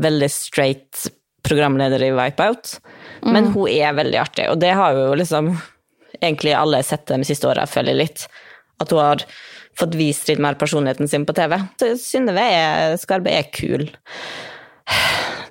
veldig 0.02 0.28
straight 0.32 1.06
programleder 1.44 2.00
i 2.06 2.12
Wipeout. 2.14 2.78
Men 3.26 3.50
hun 3.52 3.68
er 3.68 3.92
veldig 3.94 4.18
artig, 4.18 4.46
og 4.50 4.60
det 4.62 4.70
har 4.78 4.94
jo 4.94 5.12
liksom 5.18 5.50
egentlig 6.22 6.54
alle 6.54 6.80
sett 6.86 7.06
de 7.10 7.18
siste 7.26 7.48
åra, 7.50 7.66
føler 7.66 7.92
jeg 7.92 8.00
litt. 8.00 8.24
At 8.80 8.94
hun 8.94 9.02
har 9.02 9.24
fått 9.78 9.96
vist 9.98 10.30
litt 10.30 10.42
mer 10.42 10.54
personligheten 10.60 11.10
sin 11.10 11.26
på 11.26 11.34
TV. 11.36 11.58
Så 11.80 11.92
Synnøve 12.00 12.46
Skarbe 13.02 13.34
er 13.34 13.50
kul. 13.54 13.88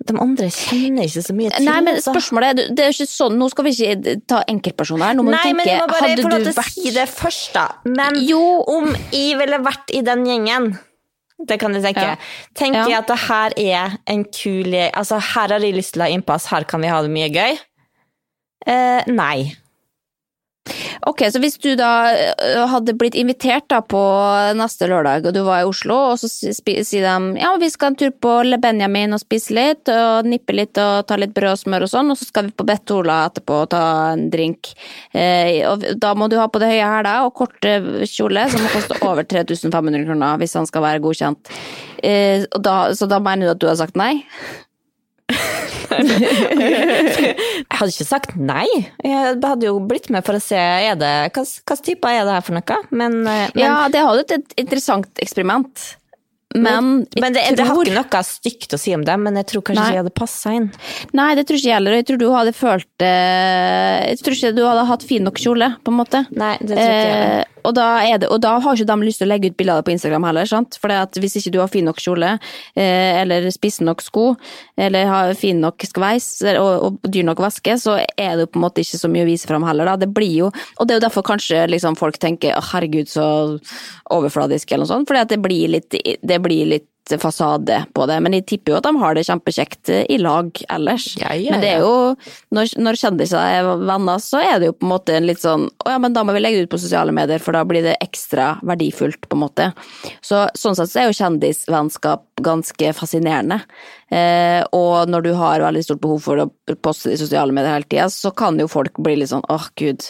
De 0.07 0.15
andre 0.17 0.47
kjenner 0.49 1.05
ikke 1.05 1.21
så 1.21 1.33
mye 1.37 1.49
til. 1.53 1.65
Nei, 1.67 1.79
men 1.85 1.97
spørsmålet 2.01 2.47
er, 2.49 2.69
det 2.73 2.85
er 2.85 2.95
ikke 2.95 3.09
sånn, 3.11 3.35
nå 3.37 3.49
skal 3.51 3.67
vi 3.67 3.73
ikke 3.75 4.15
ta 4.29 4.39
enkeltpersoner 4.49 5.11
her, 5.11 5.17
nå 5.19 5.25
må 5.27 5.33
Nei, 5.35 5.51
men 5.53 5.61
tenke, 5.61 5.73
jeg 5.75 5.81
må 5.83 5.89
bare 5.91 6.07
hadde 6.07 6.23
få 6.25 6.31
lov 6.31 6.39
du 6.39 6.47
til 6.47 6.53
å 6.53 6.59
vært 6.61 6.77
si 6.77 6.93
det 6.95 7.07
først, 7.11 7.51
da. 7.53 7.65
Men 7.85 8.17
Jo. 8.25 8.39
om 8.71 8.87
jeg 9.11 9.37
ville 9.37 9.59
vært 9.61 9.93
i 9.93 10.01
den 10.07 10.25
gjengen 10.25 10.71
det 11.47 11.57
kan 11.57 11.73
jeg 11.73 11.81
tenke. 11.81 12.03
Ja. 12.05 12.15
Tenker 12.53 12.83
jeg 12.85 12.91
Ja. 12.91 12.99
at 12.99 13.07
det 13.07 13.17
her 13.17 13.53
er 13.57 13.97
en 14.07 14.23
kul 14.25 14.73
Altså, 14.93 15.17
her 15.19 15.47
har 15.49 15.59
jeg 15.59 15.73
lyst 15.73 15.93
til 15.93 16.03
å 16.03 16.05
ha 16.05 16.11
innpass, 16.13 16.45
her 16.53 16.63
kan 16.65 16.81
vi 16.81 16.87
ha 16.87 17.01
det 17.01 17.09
mye 17.09 17.29
gøy. 17.33 17.57
Eh, 18.67 19.03
nei. 19.07 19.55
Ok, 21.09 21.23
så 21.33 21.39
hvis 21.41 21.55
du 21.57 21.71
da 21.79 21.89
hadde 22.69 22.93
blitt 22.93 23.15
invitert 23.17 23.65
da 23.71 23.79
på 23.81 23.99
neste 24.57 24.85
lørdag, 24.91 25.25
og 25.25 25.33
du 25.33 25.39
var 25.47 25.63
i 25.63 25.65
Oslo, 25.65 25.95
og 26.11 26.19
så 26.21 26.29
si- 26.29 26.53
sier 26.85 27.07
de 27.07 27.41
ja, 27.41 27.55
vi 27.57 27.69
skal 27.73 27.91
en 27.91 27.97
tur 27.97 28.11
på 28.21 28.35
Le 28.45 28.59
Benjamin 28.61 29.15
og 29.17 29.21
spise 29.23 29.55
litt, 29.57 29.89
og 29.89 30.29
nippe 30.29 30.53
litt 30.53 30.77
og 30.77 31.07
ta 31.09 31.17
litt 31.17 31.33
brød 31.33 31.55
og 31.55 31.61
smør 31.63 31.87
og 31.87 31.91
sånn, 31.93 32.11
og 32.13 32.19
så 32.21 32.27
skal 32.29 32.49
vi 32.49 32.55
på 32.61 32.67
Bettola 32.69 33.17
etterpå 33.31 33.61
og 33.63 33.69
ta 33.73 33.83
en 34.13 34.27
drink. 34.33 34.73
Eh, 35.17 35.63
og 35.71 35.87
da 35.97 36.13
må 36.13 36.29
du 36.29 36.37
ha 36.37 36.45
på 36.53 36.61
det 36.61 36.69
høye 36.75 36.91
hæler 36.93 37.25
og 37.25 37.33
kort 37.41 37.65
eh, 37.65 37.81
kjole, 38.05 38.45
som 38.53 38.61
må 38.61 38.69
koste 38.75 39.01
over 39.01 39.25
3500 39.25 40.05
kroner 40.05 40.37
hvis 40.43 40.53
han 40.59 40.69
skal 40.69 40.85
være 40.85 41.01
godkjent. 41.07 41.49
Eh, 42.03 42.45
da, 42.61 42.77
så 42.93 43.09
da 43.09 43.17
mener 43.19 43.49
du 43.49 43.55
at 43.55 43.63
du 43.65 43.67
har 43.73 43.79
sagt 43.81 43.97
nei? 43.97 44.19
Jeg 45.91 47.77
hadde 47.77 47.93
ikke 47.93 48.07
sagt 48.07 48.35
nei. 48.39 48.67
Jeg 49.03 49.39
hadde 49.43 49.67
jo 49.67 49.79
blitt 49.85 50.09
med 50.13 50.25
for 50.27 50.37
å 50.37 50.43
se 50.43 50.59
er 50.59 50.99
det, 50.99 51.13
hva 51.35 51.45
slags 51.47 51.87
er 51.91 51.97
det 52.27 52.35
her 52.35 52.45
for 52.45 52.57
noe. 52.57 52.77
Men, 52.91 53.21
eh, 53.25 53.47
men, 53.55 53.63
Ja, 53.63 53.87
det 53.91 54.05
hadde 54.05 54.37
et 54.39 54.55
interessant 54.61 55.23
eksperiment. 55.23 55.89
Men, 56.51 57.05
men 57.15 57.33
det, 57.33 57.45
tror, 57.45 57.55
det 57.55 57.65
har 57.67 57.77
ikke 57.79 57.95
noe 57.95 58.21
stygt 58.27 58.73
å 58.75 58.79
si 58.79 58.91
om 58.95 59.05
det, 59.07 59.15
men 59.23 59.37
jeg 59.39 59.47
tror 59.53 59.63
kanskje 59.69 59.79
Nei. 59.79 59.87
ikke 59.87 59.97
jeg 59.97 60.03
hadde 60.03 60.19
passa 60.19 60.55
inn. 60.57 60.67
Nei, 61.15 61.29
det 61.39 61.45
tror 61.47 61.59
ikke 61.59 61.69
jeg 61.69 61.77
heller. 61.77 61.95
og 61.95 62.01
Jeg 62.01 62.07
tror 62.09 62.19
du 62.19 62.27
hadde 62.35 62.53
følt 62.57 63.05
eh, 63.07 63.99
Jeg 64.09 64.19
tror 64.19 64.37
ikke 64.37 64.53
du 64.57 64.61
hadde 64.67 64.83
hatt 64.91 65.07
fin 65.07 65.25
nok 65.27 65.39
kjole, 65.39 65.71
på 65.79 65.93
en 65.93 65.99
måte. 66.01 66.23
Nei, 66.35 66.53
det 66.59 66.75
tror 66.75 66.83
ikke 66.83 67.07
jeg. 67.07 67.31
Eh, 67.39 67.50
og, 67.63 67.73
da 67.77 67.87
det, 68.21 68.29
og 68.31 68.41
da 68.43 68.55
har 68.63 68.77
ikke 68.77 68.89
de 68.89 69.07
lyst 69.07 69.21
til 69.21 69.29
å 69.29 69.31
legge 69.31 69.51
ut 69.51 69.57
bilder 69.59 69.85
på 69.85 69.93
Instagram 69.93 70.27
heller, 70.29 70.49
sant? 70.49 70.77
For 70.81 70.93
hvis 71.21 71.37
ikke 71.39 71.53
du 71.53 71.59
har 71.61 71.71
fin 71.71 71.87
nok 71.87 72.01
kjole, 72.01 72.33
eh, 72.75 73.21
eller 73.21 73.49
spisse 73.53 73.85
nok 73.85 74.03
sko, 74.03 74.25
eller 74.77 75.09
har 75.09 75.33
fin 75.39 75.61
nok 75.61 75.85
skveis 75.87 76.29
og, 76.55 76.71
og 76.87 77.09
dyr 77.11 77.27
nok 77.27 77.43
væske, 77.43 77.77
så 77.81 77.97
er 78.01 78.35
det 78.35 78.47
jo 78.47 78.51
på 78.53 78.61
en 78.61 78.65
måte 78.67 78.85
ikke 78.85 79.01
så 79.01 79.11
mye 79.11 79.25
å 79.25 79.31
vise 79.31 79.49
fram 79.49 79.65
heller, 79.67 79.89
da. 79.89 79.97
Det 80.01 80.11
blir 80.11 80.31
jo 80.31 80.51
Og 80.51 80.87
det 80.87 80.93
er 80.93 80.99
jo 80.99 81.07
derfor 81.07 81.25
kanskje 81.25 81.65
liksom 81.69 81.97
folk 81.99 82.17
tenker 82.21 82.57
herregud, 82.71 83.09
så 83.09 83.25
overfladisk, 84.11 84.71
eller 84.71 84.85
noe 84.85 84.93
sånt, 84.93 85.11
at 85.21 85.31
det 85.31 85.41
blir 85.41 85.71
litt, 85.71 85.93
det 85.93 86.39
blir 86.43 86.69
litt 86.69 86.87
fasade 87.21 87.85
på 87.93 88.05
det, 88.07 88.19
men 88.23 88.35
jeg 88.37 88.45
tipper 88.47 88.73
jo 88.73 88.77
at 88.79 88.85
de 88.87 88.93
har 89.01 89.15
det 89.17 89.25
kjempekjekt 89.27 89.91
i 89.91 90.17
lag 90.21 90.61
ellers. 90.71 91.07
Ja, 91.19 91.33
ja, 91.35 91.55
Men 91.55 91.63
det 91.63 91.71
er 91.73 91.83
jo, 91.83 92.15
når, 92.55 92.73
når 92.79 92.99
kjendiser 93.01 93.41
er 93.41 93.69
venner, 93.81 94.21
så 94.23 94.41
er 94.43 94.61
det 94.61 94.69
jo 94.69 94.75
på 94.77 94.87
en 94.87 94.93
måte 94.93 95.15
en 95.17 95.27
litt 95.27 95.41
sånn 95.41 95.67
å 95.67 95.91
ja, 95.91 95.97
men 96.01 96.15
da 96.15 96.23
må 96.23 96.35
vi 96.35 96.43
legge 96.43 96.61
det 96.61 96.69
ut 96.69 96.73
på 96.75 96.81
sosiale 96.81 97.13
medier, 97.15 97.41
for 97.43 97.57
da 97.57 97.65
blir 97.67 97.83
det 97.85 97.97
ekstra 98.03 98.53
verdifullt, 98.67 99.27
på 99.27 99.37
en 99.37 99.43
måte. 99.43 99.71
Så 100.23 100.45
sånn 100.57 100.77
sett 100.77 100.93
så 100.93 101.01
er 101.01 101.09
jo 101.09 101.17
kjendisvennskap 101.17 102.27
ganske 102.41 102.93
fascinerende. 102.97 103.61
Eh, 104.11 104.59
og 104.75 105.07
når 105.07 105.23
du 105.23 105.31
har 105.39 105.63
veldig 105.63 105.83
stort 105.85 106.01
behov 106.03 106.19
for 106.25 106.41
å 106.43 106.47
poste 106.83 107.13
i 107.13 107.19
sosiale 107.19 107.55
medier 107.55 107.71
hele 107.71 107.87
tida, 107.87 108.09
så 108.11 108.33
kan 108.35 108.59
jo 108.59 108.67
folk 108.71 108.99
bli 108.99 109.15
litt 109.21 109.31
sånn 109.31 109.45
åh 109.51 109.69
gud, 109.79 110.03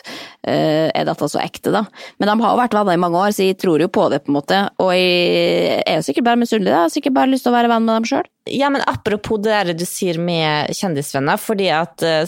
eh, 0.47 0.89
er 0.89 1.05
dette 1.05 1.29
så 1.29 1.41
ekte, 1.43 1.73
da? 1.75 1.83
Men 2.17 2.31
de 2.31 2.37
har 2.41 2.55
jo 2.55 2.61
vært 2.63 2.77
venner 2.77 2.97
i 2.97 3.03
mange 3.03 3.21
år, 3.21 3.35
så 3.35 3.45
jeg 3.45 3.59
tror 3.61 3.83
jo 3.83 3.91
på 3.93 4.07
det, 4.09 4.23
på 4.25 4.33
en 4.33 4.39
måte. 4.39 4.63
Og 4.81 4.91
jeg 4.95 5.85
er 5.85 5.99
jo 5.99 6.07
sikkert 6.09 6.29
bare 6.31 6.41
misunnelig. 6.41 6.73
Jeg 6.73 6.81
har 6.81 6.95
sikkert 6.97 7.17
bare 7.19 7.33
lyst 7.33 7.45
til 7.45 7.53
å 7.53 7.57
være 7.59 7.71
venn 7.71 7.87
med 7.87 7.99
dem 7.99 8.09
sjøl. 8.09 8.29
Ja, 8.49 8.73
men 8.73 8.85
apropos 8.89 9.41
det 9.45 9.53
der 9.53 9.77
du 9.77 9.85
sier 9.85 10.17
med 10.17 10.73
kjendisvenner, 10.73 11.37
fordi 11.41 11.69
at 11.75 12.01
eh, 12.07 12.25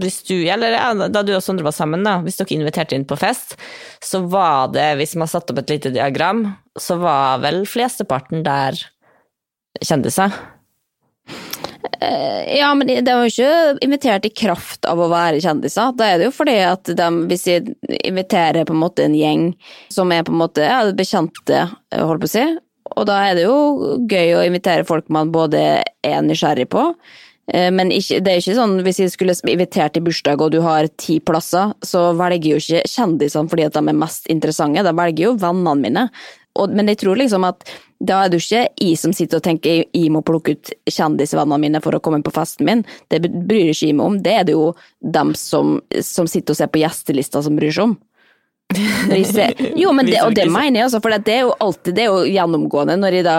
hvis 0.00 0.20
du, 0.28 0.36
eller 0.46 0.76
ja, 0.76 0.90
da 1.08 1.22
du 1.24 1.32
og 1.34 1.42
Sondre 1.42 1.66
var 1.66 1.74
sammen, 1.74 2.04
da, 2.06 2.18
hvis 2.22 2.38
dere 2.38 2.58
inviterte 2.58 2.96
inn 2.96 3.06
på 3.08 3.18
fest, 3.18 3.56
så 4.04 4.20
var 4.30 4.70
det, 4.74 4.92
hvis 5.00 5.16
man 5.18 5.30
satte 5.30 5.54
opp 5.54 5.64
et 5.64 5.72
lite 5.72 5.94
diagram, 5.94 6.46
så 6.78 6.98
var 7.00 7.40
vel 7.42 7.64
flesteparten 7.68 8.44
der 8.46 8.78
kjendiser. 9.82 10.34
Eh, 12.00 12.56
Ja, 12.58 12.74
men 12.74 12.86
de 12.86 13.00
er 13.00 13.24
jo 13.24 13.30
ikke 13.30 13.84
invitert 13.84 14.26
i 14.28 14.32
kraft 14.34 14.86
av 14.88 15.00
å 15.00 15.08
være 15.12 15.40
kjendiser. 15.42 15.94
Da 15.96 16.12
er 16.12 16.20
det 16.20 16.28
jo 16.28 16.34
fordi 16.36 16.58
at 16.66 16.90
de, 16.96 17.08
hvis 17.30 17.46
de 17.48 17.74
inviterer 18.04 18.66
på 18.66 18.74
en 18.76 18.82
måte 18.82 19.06
en 19.06 19.16
gjeng 19.16 19.48
som 19.92 20.12
er 20.14 20.24
på 20.26 20.32
en 20.34 20.42
måte 20.42 20.64
ja, 20.64 20.84
bekjente, 20.96 21.66
eh, 21.92 22.04
holdt 22.04 22.24
på 22.24 22.30
å 22.30 22.34
si, 22.36 22.46
og 22.94 23.06
da 23.08 23.20
er 23.26 23.38
det 23.38 23.46
jo 23.46 23.58
gøy 24.10 24.34
å 24.36 24.44
invitere 24.46 24.86
folk 24.86 25.08
man 25.12 25.32
både 25.34 25.60
er 26.04 26.24
nysgjerrig 26.24 26.68
på, 26.72 26.84
eh, 27.52 27.70
men 27.74 27.90
ikke, 27.94 28.20
det 28.24 28.32
er 28.32 28.42
ikke 28.42 28.58
sånn 28.60 28.76
hvis 28.84 29.00
jeg 29.02 29.14
skulle 29.14 29.36
invitert 29.50 29.96
til 29.96 30.04
bursdag 30.06 30.44
og 30.44 30.52
du 30.54 30.60
har 30.64 30.90
ti 31.00 31.18
plasser, 31.24 31.72
så 31.82 32.10
velger 32.18 32.54
jo 32.54 32.62
ikke 32.62 32.84
kjendisene 32.94 33.50
fordi 33.50 33.66
at 33.66 33.76
de 33.76 33.82
er 33.82 34.00
mest 34.04 34.30
interessante, 34.32 34.84
de 34.84 34.96
velger 35.00 35.30
jo 35.30 35.36
vennene 35.40 35.80
mine. 35.80 36.08
Og, 36.54 36.70
men 36.70 36.90
jeg 36.92 37.00
tror 37.02 37.18
liksom 37.18 37.46
at 37.48 37.66
da 38.04 38.20
er 38.22 38.30
det 38.30 38.38
jo 38.38 38.44
ikke 38.44 38.84
jeg 38.84 38.98
som 39.00 39.14
sitter 39.16 39.40
og 39.40 39.46
tenker 39.46 39.80
jeg, 39.80 40.10
må 40.12 40.22
plukke 40.26 40.54
ut 40.54 40.72
kjendisvennene 40.90 41.60
mine 41.62 41.80
for 41.82 41.96
å 41.96 42.02
komme 42.04 42.20
på 42.24 42.34
festen 42.34 42.68
min. 42.68 42.84
Det 43.10 43.22
bryr 43.24 43.72
ikke 43.72 43.88
jeg 43.88 43.96
meg 43.98 44.06
om. 44.06 44.18
Det 44.22 44.34
er 44.38 44.46
det 44.46 44.56
jo 44.56 44.72
dem 45.00 45.32
som, 45.38 45.78
som 46.04 46.28
sitter 46.30 46.54
og 46.54 46.60
ser 46.60 46.70
på 46.70 46.82
gjestelista 46.82 47.42
som 47.44 47.56
bryr 47.58 47.74
seg 47.74 47.88
om. 47.88 47.96
Jo, 49.80 49.92
men 49.96 50.08
det, 50.08 50.20
og 50.24 50.34
det 50.36 50.46
mener 50.50 50.80
jeg, 50.80 50.88
også, 50.88 51.00
for 51.04 51.14
det 51.14 51.34
er 51.34 51.44
jo 51.46 51.54
alltid 51.62 51.96
det 51.96 52.04
er 52.04 52.10
jo 52.10 52.24
gjennomgående 52.28 52.96
når 53.00 53.18
jeg 53.18 53.26
da 53.26 53.36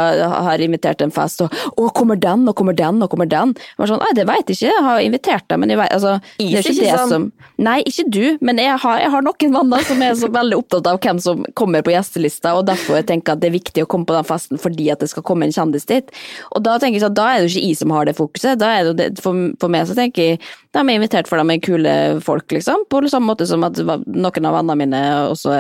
har 0.48 0.64
invitert 0.64 1.04
en 1.06 1.14
fest, 1.14 1.44
og 1.46 1.54
'Å, 1.76 1.90
kommer 1.96 2.20
den, 2.20 2.48
og 2.50 2.56
kommer 2.56 2.76
den, 2.78 3.02
og 3.04 3.12
kommer 3.12 3.30
den?' 3.30 3.56
Var 3.78 3.92
sånn, 3.92 4.02
«Nei, 4.04 4.14
det 4.16 4.28
veit 4.28 4.50
jeg 4.50 4.58
ikke, 4.58 4.72
jeg 4.72 4.86
har 4.86 5.00
invitert 5.04 5.48
dem, 5.50 5.60
men 5.64 5.74
jeg 5.74 5.80
vet, 5.82 5.92
altså, 5.96 6.20
det 6.40 6.46
er 6.46 6.64
ikke 6.64 6.76
det 6.82 6.98
sånn. 7.00 7.10
som 7.10 7.32
Nei, 7.58 7.78
ikke 7.88 8.06
du, 8.12 8.38
men 8.42 8.60
jeg 8.60 8.78
har, 8.84 9.00
jeg 9.00 9.12
har 9.14 9.24
noen 9.24 9.54
venner 9.56 9.86
som 9.88 10.02
er 10.04 10.16
så 10.20 10.28
veldig 10.32 10.58
opptatt 10.60 10.90
av 10.92 11.00
hvem 11.00 11.22
som 11.24 11.46
kommer 11.56 11.86
på 11.86 11.94
gjestelista, 11.94 12.56
og 12.58 12.66
derfor 12.68 13.00
jeg 13.00 13.08
tenker 13.12 13.36
at 13.36 13.44
det 13.44 13.48
er 13.48 13.56
viktig 13.56 13.86
å 13.86 13.90
komme 13.90 14.08
på 14.10 14.16
den 14.16 14.28
festen 14.28 14.60
fordi 14.60 14.90
at 14.92 15.00
det 15.00 15.10
skal 15.12 15.24
komme 15.24 15.48
en 15.48 15.56
kjendis 15.56 15.88
dit. 15.88 16.12
Og 16.52 16.64
da 16.66 16.76
tenker 16.82 17.00
jeg 17.00 17.06
sånn, 17.06 17.16
da 17.16 17.30
er 17.32 17.40
det 17.40 17.48
jo 17.48 17.54
ikke 17.54 17.68
jeg 17.70 17.80
som 17.80 17.96
har 17.96 18.10
det 18.10 18.18
fokuset, 18.18 18.60
da 18.60 18.72
er 18.76 18.92
det, 18.98 19.10
for, 19.24 19.56
for 19.62 19.72
meg 19.72 19.88
så 19.88 19.96
tenker 19.98 20.36
jeg 20.36 20.44
de 20.76 20.82
er 20.84 20.98
invitert 20.98 21.30
for 21.30 21.40
de 21.40 21.56
er 21.56 21.64
kule 21.64 21.94
folk, 22.26 22.52
liksom, 22.52 22.84
på 22.92 23.00
samme 23.08 23.30
måte 23.30 23.48
som 23.48 23.64
at 23.64 23.80
noen 23.80 24.50
av 24.50 24.58
vennene 24.58 24.76
mine 24.82 25.02
også 25.32 25.52
så 25.52 25.56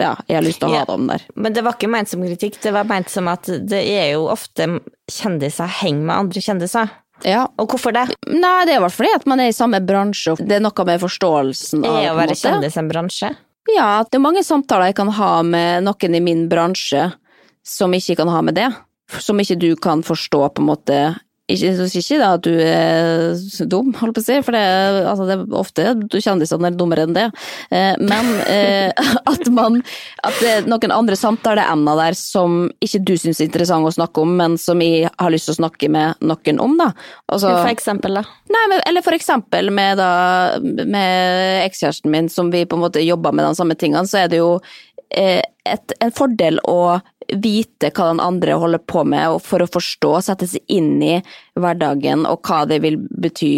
ja, 0.00 0.14
jeg 0.28 0.36
har 0.38 0.44
lyst 0.46 0.60
til 0.62 0.68
å 0.68 0.72
ha 0.72 0.78
Ja. 0.80 0.84
dem 0.88 1.06
der. 1.10 1.22
Men 1.34 1.52
det 1.52 1.64
var 1.64 1.76
ikke 1.76 1.90
ment 1.90 2.08
som 2.08 2.22
kritikk, 2.24 2.60
det 2.62 2.72
var 2.72 2.84
ment 2.88 3.08
som 3.10 3.28
at 3.28 3.44
det 3.44 3.82
er 3.84 4.12
jo 4.14 4.26
ofte 4.32 4.66
kjendiser 5.10 5.68
henger 5.80 6.04
med 6.08 6.16
andre 6.16 6.40
kjendiser. 6.40 6.90
Ja. 7.24 7.46
Og 7.60 7.68
hvorfor 7.68 7.92
det? 7.92 8.06
Nei, 8.32 8.64
det 8.64 8.74
er 8.74 8.78
i 8.78 8.80
hvert 8.80 8.94
fall 8.94 9.04
fordi 9.04 9.14
at 9.18 9.26
man 9.28 9.40
er 9.40 9.50
i 9.50 9.56
samme 9.56 9.80
bransje, 9.84 10.32
og 10.32 10.38
det 10.48 10.56
er 10.56 10.64
noe 10.64 10.84
med 10.88 11.00
forståelsen 11.02 11.84
av 11.84 11.98
på 11.98 12.12
å 12.14 12.16
være 12.16 12.36
kjendis 12.38 12.78
en 12.80 12.88
bransje? 12.88 13.32
Ja, 13.74 14.02
det 14.08 14.16
er 14.16 14.24
mange 14.24 14.42
samtaler 14.42 14.88
jeg 14.88 14.96
kan 14.96 15.10
ha 15.18 15.42
med 15.46 15.84
noen 15.84 16.14
i 16.16 16.20
min 16.24 16.46
bransje 16.48 17.10
som 17.66 17.92
ikke 17.92 18.16
kan 18.16 18.28
ha 18.32 18.40
med 18.42 18.56
det. 18.56 18.70
Som 19.20 19.38
ikke 19.42 19.58
du 19.58 19.74
kan 19.76 20.02
forstå, 20.06 20.40
på 20.54 20.62
en 20.62 20.68
måte. 20.70 20.98
Ikke, 21.50 21.72
så 21.78 21.86
sier 21.90 22.04
ikke 22.04 22.20
da 22.20 22.30
at 22.36 22.44
du 22.46 22.52
er 22.62 23.66
dum, 23.70 23.90
holdt 23.98 24.16
på 24.16 24.22
å 24.22 24.26
si, 24.26 24.38
for 24.46 24.56
det, 24.56 24.62
altså 25.10 25.26
det 25.28 25.36
er 25.36 25.56
ofte 25.58 25.86
du 26.00 26.18
kjendisene 26.22 26.70
er 26.70 26.78
dummere 26.78 27.06
enn 27.06 27.16
det. 27.16 27.26
Eh, 27.74 27.94
Men 28.00 28.30
eh, 28.46 28.90
at 29.32 29.50
man 29.54 29.80
At 30.26 30.38
det 30.40 30.50
er 30.52 30.68
noen 30.70 30.94
andre 30.94 31.18
samtaleemner 31.18 31.98
der 32.00 32.18
som 32.18 32.62
ikke 32.84 33.02
du 33.08 33.14
syns 33.20 33.40
er 33.40 33.48
interessant 33.48 33.86
å 33.86 33.94
snakke 33.94 34.22
om, 34.22 34.36
men 34.38 34.56
som 34.60 34.80
jeg 34.84 35.10
har 35.10 35.32
lyst 35.32 35.48
til 35.48 35.56
å 35.56 35.60
snakke 35.62 35.90
med 35.92 36.20
noen 36.24 36.62
om, 36.62 36.76
da. 36.80 36.90
Altså, 37.30 37.50
For 37.62 37.72
eksempel, 37.72 38.20
da. 38.20 38.24
Nei, 38.50 38.64
men, 38.72 38.82
eller 38.88 39.04
for 39.06 39.16
eksempel 39.16 39.70
med, 39.74 40.00
da, 40.00 40.60
med 40.60 41.64
ekskjæresten 41.66 42.12
min, 42.12 42.30
som 42.32 42.50
vi 42.52 42.64
på 42.66 42.78
en 42.78 42.84
måte 42.84 43.02
jobber 43.04 43.34
med 43.34 43.48
de 43.48 43.58
samme 43.58 43.76
tingene, 43.78 44.06
så 44.08 44.24
er 44.24 44.32
det 44.32 44.40
jo 44.40 44.54
eh, 45.16 45.42
et, 45.68 45.96
en 46.00 46.14
fordel 46.14 46.60
å 46.68 47.00
vite 47.36 47.90
hva 47.94 48.10
den 48.10 48.20
andre 48.24 48.58
holder 48.58 48.82
på 48.90 49.04
med, 49.06 49.38
for 49.44 49.62
å 49.62 49.70
forstå, 49.70 50.12
sette 50.26 50.48
seg 50.50 50.64
inn 50.72 50.98
i 51.02 51.16
hverdagen 51.58 52.26
og 52.28 52.42
hva 52.46 52.64
det 52.68 52.80
vil 52.84 52.96
bety 52.98 53.54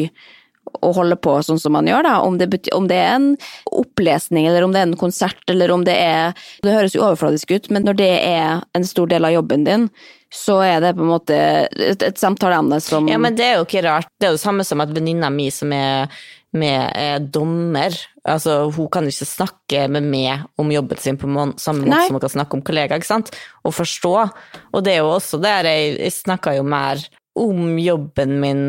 å 0.82 0.92
holde 0.96 1.16
på 1.20 1.34
sånn 1.44 1.58
som 1.60 1.74
man 1.74 1.88
gjør, 1.90 2.04
da. 2.06 2.12
Om 2.24 2.38
det, 2.38 2.46
bety- 2.52 2.72
om 2.76 2.86
det 2.88 2.96
er 2.96 3.16
en 3.16 3.30
opplesning, 3.74 4.46
eller 4.46 4.64
om 4.64 4.72
det 4.72 4.80
er 4.80 4.86
en 4.88 4.96
konsert, 4.96 5.42
eller 5.50 5.72
om 5.74 5.82
det 5.84 5.96
er 5.98 6.32
Det 6.62 6.72
høres 6.72 6.94
jo 6.96 7.02
overfladisk 7.04 7.50
ut, 7.50 7.70
men 7.74 7.84
når 7.84 7.98
det 7.98 8.10
er 8.24 8.62
en 8.78 8.86
stor 8.86 9.10
del 9.10 9.26
av 9.26 9.34
jobben 9.34 9.66
din, 9.66 9.88
så 10.32 10.60
er 10.64 10.78
det 10.80 10.94
på 10.96 11.04
en 11.04 11.10
måte 11.12 11.36
et, 11.36 12.02
et 12.06 12.16
samtaleemne 12.18 12.78
som 12.80 13.10
Ja, 13.10 13.18
men 13.20 13.36
det 13.36 13.44
er 13.50 13.58
jo 13.58 13.66
ikke 13.66 13.82
rart. 13.84 14.08
Det 14.20 14.30
er 14.30 14.36
jo 14.36 14.40
samme 14.40 14.64
som 14.64 14.80
at 14.80 14.94
venninna 14.94 15.28
mi 15.34 15.50
som 15.52 15.74
er, 15.76 16.08
med, 16.52 16.92
eh, 16.94 17.18
dommer, 17.18 17.94
altså 18.28 18.70
hun 18.74 18.88
kan 18.92 19.06
ikke 19.08 19.28
snakke 19.28 19.88
med 19.88 20.02
meg 20.02 20.44
om 20.60 20.70
jobben 20.70 20.98
sin 20.98 21.16
på 21.16 21.26
mån- 21.26 21.56
samme 21.58 21.86
måte 21.86 22.06
som 22.06 22.16
hun 22.18 22.20
kan 22.20 22.34
snakke 22.36 22.54
om 22.54 22.62
kollegaer, 22.62 23.00
ikke 23.00 23.08
sant? 23.08 23.30
Og 23.64 23.72
forstå. 23.72 24.30
Og 24.72 24.84
det 24.84 24.94
er 24.94 24.98
jo 25.00 25.14
også 25.16 25.40
der 25.40 25.64
jeg, 25.64 25.98
jeg 25.98 26.12
snakka 26.12 26.56
jo 26.56 26.62
mer 26.62 27.00
om 27.36 27.78
jobben 27.78 28.40
min 28.40 28.64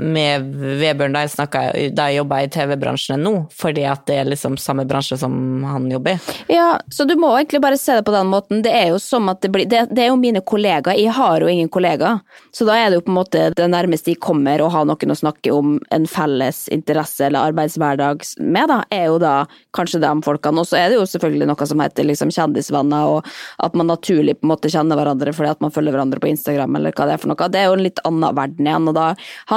med 0.00 0.50
Vebjørn 0.80 1.14
da 1.14 1.22
jeg, 1.24 1.32
snakket, 1.32 1.94
da 1.96 2.10
jeg 2.10 2.18
jobba 2.20 2.42
i 2.44 2.48
TV-bransjen 2.52 3.22
nå, 3.24 3.32
fordi 3.56 3.86
at 3.88 4.04
det 4.08 4.18
er 4.20 4.28
liksom 4.28 4.58
samme 4.60 4.84
bransje 4.88 5.16
som 5.22 5.32
han 5.64 5.86
jobber 5.88 6.18
i. 6.18 6.34
Ja, 6.52 6.74
så 6.92 7.06
du 7.08 7.14
må 7.16 7.30
egentlig 7.38 7.62
bare 7.64 7.78
se 7.80 7.96
det 7.96 8.04
på 8.04 8.12
den 8.12 8.28
måten. 8.28 8.60
Det 8.64 8.72
er 8.76 8.90
jo 8.92 8.98
som 9.00 9.30
at 9.32 9.40
det 9.40 9.48
blir 9.54 9.64
Det, 9.72 9.86
det 9.94 10.04
er 10.04 10.10
jo 10.10 10.18
mine 10.20 10.42
kollegaer, 10.44 10.98
jeg 10.98 11.14
har 11.16 11.40
jo 11.40 11.48
ingen 11.48 11.70
kollegaer. 11.72 12.20
Så 12.52 12.66
da 12.68 12.76
er 12.76 12.90
det 12.90 12.98
jo 12.98 13.06
på 13.06 13.12
en 13.14 13.16
måte 13.16 13.46
det 13.56 13.68
nærmeste 13.72 14.12
jeg 14.12 14.20
kommer 14.20 14.60
å 14.60 14.68
ha 14.74 14.82
noen 14.84 15.14
å 15.14 15.16
snakke 15.16 15.54
om 15.54 15.78
en 15.94 16.08
felles 16.10 16.66
interesse 16.74 17.24
eller 17.24 17.48
arbeidshverdag 17.52 18.26
med, 18.44 18.68
da, 18.68 18.82
er 18.92 19.08
jo 19.08 19.16
da 19.22 19.34
kanskje 19.72 20.02
de 20.02 20.12
folkene. 20.26 20.60
Og 20.60 20.68
så 20.68 20.82
er 20.82 20.92
det 20.92 21.00
jo 21.00 21.08
selvfølgelig 21.08 21.48
noe 21.48 21.70
som 21.70 21.80
heter 21.80 22.08
liksom 22.10 22.34
kjendisvenner, 22.34 23.16
og 23.16 23.64
at 23.64 23.78
man 23.78 23.88
naturlig 23.88 24.36
på 24.40 24.46
en 24.46 24.52
måte 24.52 24.72
kjenner 24.72 25.00
hverandre 25.00 25.32
fordi 25.32 25.54
at 25.54 25.64
man 25.64 25.72
følger 25.72 25.96
hverandre 25.96 26.20
på 26.20 26.28
Instagram 26.28 26.76
eller 26.76 26.92
hva 26.92 27.08
det 27.08 27.16
er 27.16 27.22
for 27.22 27.32
noe. 27.32 27.50
Det 27.52 27.62
er 27.62 27.70
jo 27.70 27.78
en 27.78 27.86
litt 27.86 28.04
annen 28.04 28.36
verden 28.36 28.68
igjen, 28.68 28.92
og 28.92 28.98
da 28.98 29.08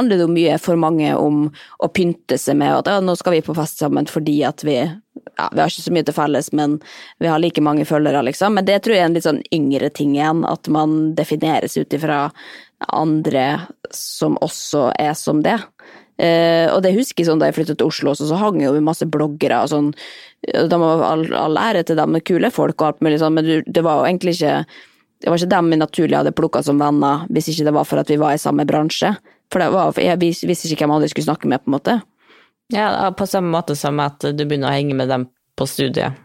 handler 0.05 0.21
det 0.21 0.27
jo 0.27 0.35
mye 0.35 0.59
for 0.61 0.77
mange 0.79 1.15
om 1.17 1.47
å 1.81 1.89
pynte 1.89 2.37
seg 2.37 2.59
med 2.61 2.73
at 2.77 2.91
ja, 2.91 2.99
nå 3.01 3.15
skal 3.17 3.33
vi 3.35 3.45
på 3.45 3.55
fest 3.57 3.81
sammen 3.81 4.07
fordi 4.09 4.37
at 4.45 4.63
vi 4.65 4.77
ja, 5.35 5.49
vi 5.51 5.59
har 5.59 5.71
ikke 5.71 5.83
så 5.83 5.93
mye 5.95 6.05
til 6.05 6.15
felles, 6.15 6.51
men 6.55 6.77
vi 7.19 7.27
har 7.27 7.41
like 7.41 7.61
mange 7.63 7.85
følgere, 7.87 8.21
liksom. 8.27 8.55
Men 8.55 8.67
det 8.67 8.81
tror 8.83 8.95
jeg 8.95 9.03
er 9.03 9.09
en 9.09 9.17
litt 9.17 9.25
sånn 9.25 9.41
yngre 9.55 9.89
ting 9.91 10.13
igjen, 10.15 10.45
at 10.47 10.69
man 10.71 11.15
defineres 11.17 11.75
ut 11.75 11.91
ifra 11.95 12.29
andre 12.93 13.45
som 13.95 14.37
også 14.43 14.89
er 15.01 15.13
som 15.17 15.41
det. 15.43 15.57
Uh, 16.15 16.71
og 16.71 16.79
det 16.85 16.93
husker 16.95 17.23
jeg 17.23 17.27
sånn 17.27 17.41
da 17.41 17.49
jeg 17.49 17.57
flyttet 17.57 17.81
til 17.81 17.89
Oslo, 17.89 18.13
også, 18.13 18.29
så 18.29 18.39
hang 18.39 18.61
jo 18.63 18.75
masse 18.83 19.07
bloggere 19.11 19.59
og 19.65 19.71
sånn. 19.73 19.93
De 20.45 20.79
var 20.79 21.03
all, 21.09 21.25
all 21.35 21.59
ære 21.59 21.83
til 21.89 21.99
dem, 21.99 22.15
kule 22.23 22.51
folk 22.53 22.77
og 22.79 22.87
alt 22.87 23.03
mulig 23.03 23.19
sånn, 23.23 23.35
men 23.35 23.65
det 23.65 23.83
var 23.83 23.99
jo 23.99 24.11
egentlig 24.11 24.37
ikke 24.37 24.59
det 25.23 25.31
var 25.31 25.39
ikke 25.39 25.53
dem 25.55 25.69
vi 25.71 25.77
naturlig 25.79 26.17
hadde 26.19 26.35
plukka 26.35 26.61
som 26.63 26.77
venner, 26.77 27.23
hvis 27.33 27.47
ikke 27.49 27.65
det 27.65 27.73
var 27.73 27.87
for 27.87 27.97
at 27.97 28.11
vi 28.11 28.19
var 28.21 28.35
i 28.35 28.41
samme 28.41 28.65
bransje. 28.67 29.15
For 29.55 29.63
det 29.63 29.69
var, 29.71 29.95
jeg 30.03 30.19
visste 30.19 30.67
ikke 30.67 30.83
hvem 30.83 30.91
andre 30.97 31.07
jeg 31.07 31.13
skulle 31.13 31.29
snakke 31.29 31.47
med, 31.47 31.63
på 31.63 31.71
en 31.71 31.75
måte. 31.77 31.93
Ja, 32.75 32.89
på 33.15 33.23
samme 33.29 33.53
måte 33.53 33.77
som 33.79 34.01
at 34.03 34.19
du 34.19 34.41
begynner 34.43 34.67
å 34.67 34.75
henge 34.75 34.97
med 34.99 35.07
dem 35.07 35.29
på 35.55 35.67
studiet, 35.69 36.17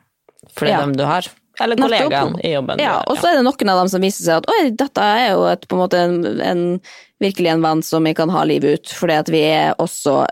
for 0.51 0.66
det 0.66 0.72
er 0.72 0.81
Ja. 0.81 0.81
dem 0.83 0.97
du 0.99 1.05
har. 1.07 1.28
Eller 1.61 1.76
kollegaen 1.76 2.41
i 2.43 2.55
jobben. 2.57 2.81
Ja, 2.83 3.05
og 3.07 3.18
så 3.20 3.28
er 3.31 3.37
det 3.39 3.45
noen 3.45 3.70
av 3.70 3.85
dem 3.85 3.93
som 3.93 4.03
viser 4.03 4.24
seg 4.24 4.41
at 4.41 4.51
oi, 4.51 4.70
dette 4.74 4.99
er 5.05 5.31
jo 5.37 5.45
et, 5.47 5.68
på 5.68 5.76
en 5.76 5.83
måte 5.85 6.01
en, 6.01 6.41
en, 6.41 6.81
virkelig 7.20 7.53
en 7.53 7.62
venn 7.62 7.83
som 7.87 8.03
vi 8.03 8.14
kan 8.18 8.33
ha 8.35 8.43
livet 8.49 8.81
ut, 8.81 8.95
fordi 8.97 9.18
at 9.20 9.28
vi 9.31 9.43
er 9.45 9.74
også 9.78 10.24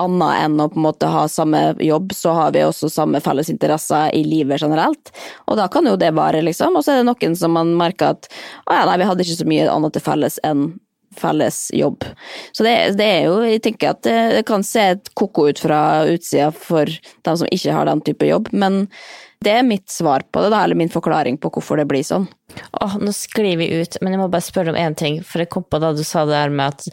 annet 0.00 0.44
enn 0.44 0.60
å 0.60 0.68
på 0.70 0.78
en 0.78 0.86
måte 0.86 1.10
ha 1.10 1.26
samme 1.28 1.74
jobb, 1.82 2.12
så 2.14 2.32
har 2.38 2.54
vi 2.54 2.64
også 2.64 2.88
samme 2.90 3.20
felles 3.20 3.50
interesser 3.50 4.14
i 4.14 4.24
livet 4.24 4.62
generelt. 4.62 5.12
Og 5.46 5.58
da 5.58 5.68
kan 5.68 5.86
jo 5.86 5.96
det 6.00 6.14
vare, 6.14 6.40
liksom. 6.42 6.76
Og 6.76 6.84
så 6.86 6.94
er 6.94 7.02
det 7.02 7.10
noen 7.10 7.36
som 7.36 7.52
man 7.54 7.74
merker 7.78 8.14
at 8.14 8.30
å 8.64 8.78
ja, 8.78 8.86
nei, 8.88 8.96
vi 9.02 9.10
hadde 9.10 9.26
ikke 9.26 9.42
så 9.42 9.48
mye 9.48 9.68
annet 9.70 9.94
til 9.96 10.04
felles 10.04 10.40
enn 10.46 10.66
felles 11.18 11.66
jobb. 11.74 12.06
Så 12.52 12.66
det, 12.66 12.74
det 12.98 13.10
er 13.18 13.28
jo, 13.28 13.36
jeg 13.46 13.62
tenker 13.64 13.94
at 13.94 14.02
det, 14.06 14.44
kan 14.48 14.64
se 14.66 14.88
et 14.94 15.12
koko 15.16 15.48
ut 15.50 15.60
fra 15.62 15.78
utsida 16.10 16.50
for 16.54 16.88
dem 16.88 17.38
som 17.40 17.50
ikke 17.54 17.76
har 17.76 17.88
den 17.90 18.02
type 18.04 18.28
jobb, 18.28 18.52
men 18.52 18.84
Det 19.44 19.52
er 19.52 19.66
mitt 19.66 19.90
svar 19.92 20.22
på 20.32 20.40
det, 20.40 20.48
da, 20.54 20.62
eller 20.64 20.78
min 20.78 20.88
forklaring 20.88 21.36
på 21.36 21.50
hvorfor 21.52 21.76
det 21.76 21.84
blir 21.90 22.04
sånn. 22.06 22.24
Åh, 22.80 22.94
nå 23.02 23.12
sklir 23.12 23.58
vi 23.60 23.66
ut, 23.82 23.98
men 24.00 24.14
jeg 24.14 24.20
må 24.22 24.28
bare 24.32 24.44
spørre 24.44 24.72
om 24.72 24.78
én 24.78 24.96
ting. 24.96 25.18
For 25.26 25.42
jeg 25.42 25.50
kom 25.52 25.66
på 25.68 25.80
da 25.82 25.90
du 25.92 26.00
sa 26.06 26.22
det 26.24 26.32
der 26.32 26.54
med 26.54 26.72
at 26.72 26.86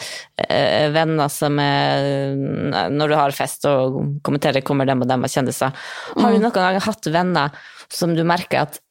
øh, 0.50 0.90
venner 0.92 1.32
som 1.32 1.60
er 1.64 2.90
Når 2.92 3.14
du 3.14 3.16
har 3.16 3.36
fest 3.36 3.64
og 3.70 4.02
kommenterer 4.26 4.66
kommer 4.68 4.90
dem 4.90 5.06
og 5.06 5.08
dem 5.08 5.24
av 5.24 5.32
kjendiser. 5.32 5.72
Har 6.18 6.34
du 6.34 6.42
noen 6.42 6.58
gang 6.58 6.82
hatt 6.84 7.12
venner 7.14 7.56
som 7.92 8.18
du 8.18 8.26
merker 8.28 8.66
at 8.66 8.82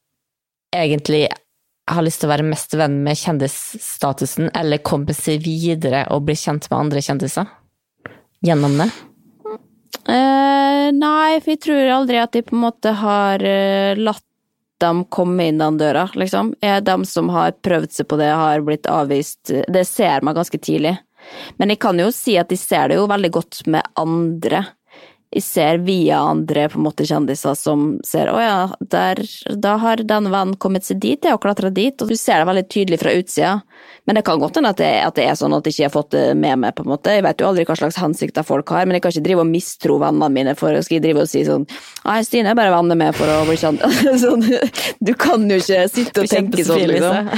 egentlig 0.73 1.27
har 1.91 2.05
lyst 2.07 2.23
til 2.23 2.31
å 2.31 2.33
være 2.35 2.47
mest 2.47 2.75
venn 2.79 3.01
med 3.05 3.19
kjendisstatusen, 3.19 4.51
eller 4.57 4.83
komme 4.87 5.15
seg 5.17 5.43
videre 5.45 6.07
og 6.15 6.27
bli 6.29 6.37
kjent 6.39 6.71
med 6.71 6.79
andre 6.79 7.03
kjendiser? 7.05 7.51
Gjennom 8.47 8.79
det? 8.81 8.89
Uh, 10.09 10.89
nei, 10.97 11.39
for 11.43 11.53
jeg 11.53 11.63
tror 11.67 11.95
aldri 11.99 12.21
at 12.23 12.33
de 12.35 12.43
på 12.47 12.57
en 12.57 12.65
måte 12.65 12.95
har 13.03 13.43
uh, 13.45 13.99
latt 14.01 14.25
dem 14.81 15.03
komme 15.13 15.51
inn 15.51 15.61
den 15.61 15.77
døra, 15.77 16.07
liksom. 16.17 16.55
Dem 16.83 17.05
som 17.05 17.29
har 17.35 17.53
prøvd 17.61 17.93
seg 17.93 18.07
på 18.09 18.17
det, 18.17 18.31
har 18.33 18.63
blitt 18.65 18.89
avvist. 18.89 19.51
Det 19.69 19.83
ser 19.85 20.25
man 20.25 20.39
ganske 20.39 20.57
tidlig. 20.57 20.95
Men 21.61 21.73
jeg 21.73 21.83
kan 21.85 22.01
jo 22.01 22.09
si 22.15 22.39
at 22.41 22.49
de 22.49 22.57
ser 22.57 22.89
det 22.89 22.97
jo 22.97 23.09
veldig 23.11 23.31
godt 23.35 23.61
med 23.71 23.85
andre. 24.01 24.65
Jeg 25.31 25.45
ser 25.47 25.79
via 25.87 26.17
andre 26.27 26.65
på 26.73 26.81
en 26.81 26.89
måte 26.89 27.05
kjendiser 27.07 27.55
som 27.55 28.01
ser 28.07 28.27
å 28.33 28.39
ja, 28.43 28.55
der, 28.91 29.21
da 29.63 29.77
har 29.79 30.01
den 30.03 30.27
vennen 30.33 30.57
kommet 30.59 30.83
seg 30.89 30.99
dit, 31.05 31.23
jeg 31.23 31.31
har 31.31 31.39
klatra 31.39 31.71
dit. 31.71 31.95
Og 32.03 32.11
du 32.11 32.17
ser 32.19 32.41
det 32.43 32.49
veldig 32.49 32.65
tydelig 32.67 32.99
fra 32.99 33.13
utsida. 33.15 33.53
Men 34.09 34.17
det 34.19 34.25
kan 34.27 34.41
godt 34.43 34.57
hende 34.59 34.73
at, 34.75 34.81
det- 34.83 35.05
at 35.07 35.15
det 35.15 35.29
er 35.31 35.37
sånn 35.39 35.55
at 35.55 35.63
jeg 35.69 35.75
ikke 35.77 35.87
har 35.87 35.95
fått 35.95 36.11
det 36.17 36.25
med 36.35 36.59
meg, 36.65 36.75
på 36.75 36.83
en 36.83 36.91
måte. 36.91 37.15
Jeg 37.15 37.23
vet 37.23 37.39
jo 37.39 37.47
aldri 37.47 37.63
hva 37.69 37.77
slags 37.79 38.01
hensikter 38.03 38.43
folk 38.49 38.67
har, 38.75 38.83
men 38.91 38.99
jeg 38.99 39.03
kan 39.07 39.15
ikke 39.15 39.23
drive 39.29 39.45
og 39.45 39.53
mistro 39.53 40.01
vennene 40.03 40.35
mine 40.35 40.57
for 40.59 40.75
skal 40.83 40.99
jeg 40.99 41.05
drive 41.07 41.23
og 41.23 41.31
si 41.31 41.45
sånn 41.47 41.63
Nei, 42.03 42.19
Stine 42.27 42.51
er 42.51 42.59
bare 42.59 42.75
venner 42.75 42.99
med 42.99 43.15
for 43.15 43.31
å 43.31 43.45
bli 43.47 43.55
kjent. 43.61 43.79
sånn, 44.25 44.43
du 44.99 45.13
kan 45.15 45.47
jo 45.47 45.61
ikke 45.63 45.87
sitte 45.95 46.25
og 46.25 46.27
tenke 46.33 46.65
sånn, 46.67 46.91
liksom. 46.91 47.31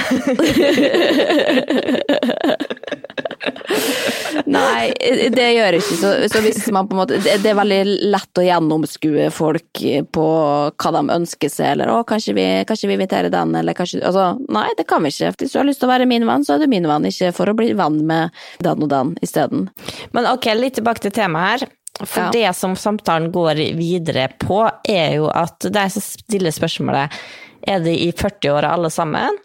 Nei, 4.53 4.93
det 5.35 5.47
gjør 5.57 5.77
jeg 5.77 5.83
ikke 5.83 5.99
så, 5.99 6.11
så 6.31 6.43
hvis 6.45 6.61
man 6.75 6.87
på 6.89 6.95
en 6.97 7.01
måte 7.03 7.19
det, 7.23 7.39
det 7.43 7.51
er 7.53 7.59
veldig 7.59 7.81
lett 7.89 8.39
å 8.39 8.45
gjennomskue 8.47 9.29
folk 9.35 9.83
på 10.15 10.27
hva 10.71 10.93
de 10.97 11.03
ønsker 11.17 11.51
seg, 11.53 11.73
eller 11.75 11.93
å, 11.93 12.01
kanskje 12.09 12.35
vi, 12.37 12.47
kanskje 12.69 12.89
vi 12.91 12.97
inviterer 12.99 13.33
den, 13.33 13.55
eller 13.59 13.77
kanskje 13.79 14.01
Altså, 14.03 14.25
nei, 14.53 14.69
det 14.79 14.87
kan 14.91 15.03
vi 15.05 15.13
ikke. 15.13 15.33
Hvis 15.43 15.53
du 15.55 15.59
har 15.61 15.69
lyst 15.69 15.81
til 15.83 15.89
å 15.89 15.93
være 15.93 16.09
min 16.11 16.27
venn, 16.29 16.45
så 16.47 16.57
er 16.57 16.65
du 16.65 16.71
min 16.73 16.89
venn, 16.89 17.07
ikke 17.09 17.33
for 17.37 17.51
å 17.53 17.55
bli 17.59 17.73
venn 17.79 18.01
med 18.09 18.31
den 18.65 18.83
og 18.83 18.91
den 18.93 19.15
isteden. 19.25 19.69
Men 20.17 20.27
ok, 20.33 20.51
litt 20.59 20.79
tilbake 20.81 21.05
til 21.05 21.15
temaet 21.15 21.63
her. 21.63 21.69
For 22.03 22.23
Ja. 22.25 22.31
det 22.33 22.57
som 22.57 22.73
samtalen 22.75 23.31
går 23.35 23.61
videre 23.77 24.31
på, 24.41 24.63
er 24.89 25.17
jo 25.19 25.27
at 25.29 25.61
de 25.61 25.83
som 25.93 26.03
stiller 26.03 26.51
spørsmålet 26.51 27.13
er 27.69 27.83
de 27.85 27.93
i 28.09 28.11
40-åra 28.17 28.73
alle 28.73 28.89
sammen? 28.91 29.37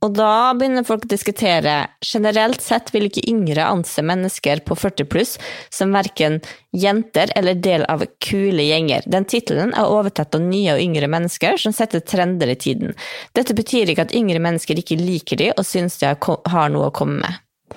Og 0.00 0.14
da 0.16 0.52
begynner 0.56 0.84
folk 0.88 1.04
å 1.04 1.10
diskutere 1.12 1.74
generelt 2.04 2.62
sett 2.64 2.88
vil 2.94 3.08
ikke 3.10 3.26
yngre 3.28 3.66
anse 3.68 4.00
mennesker 4.04 4.62
på 4.64 4.76
40 4.78 5.08
pluss 5.12 5.34
som 5.68 5.92
verken 5.92 6.38
jenter 6.72 7.32
eller 7.36 7.58
del 7.60 7.84
av 7.92 8.06
kule 8.24 8.64
gjenger. 8.64 9.04
Den 9.04 9.28
tittelen 9.28 9.74
er 9.76 9.92
overtatt 9.92 10.38
av 10.38 10.44
nye 10.46 10.76
og 10.76 10.80
yngre 10.80 11.10
mennesker 11.12 11.60
som 11.60 11.74
setter 11.76 12.00
trender 12.00 12.48
i 12.48 12.56
tiden. 12.56 12.94
Dette 13.36 13.56
betyr 13.56 13.92
ikke 13.92 14.08
at 14.08 14.16
yngre 14.16 14.40
mennesker 14.40 14.80
ikke 14.80 14.96
liker 15.00 15.40
de 15.42 15.50
og 15.52 15.68
syns 15.68 16.00
de 16.00 16.14
har 16.14 16.72
noe 16.72 16.88
å 16.88 16.94
komme 16.96 17.20
med. 17.20 17.76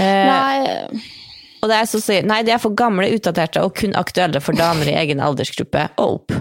Eh, 0.00 0.24
Nei, 0.32 1.02
og 1.60 1.68
det 1.68 1.76
er 1.76 1.86
så 1.86 2.00
å 2.00 2.02
si, 2.02 2.16
nei, 2.26 2.40
de 2.46 2.56
er 2.56 2.62
for 2.62 2.74
gamle, 2.74 3.12
utdaterte 3.12 3.60
og 3.62 3.76
kun 3.78 3.92
aktuelle 3.98 4.40
for 4.42 4.56
damer 4.56 4.88
i 4.88 4.96
egen 5.04 5.20
aldersgruppe. 5.22 5.90
Og 6.00 6.22
opp. 6.22 6.40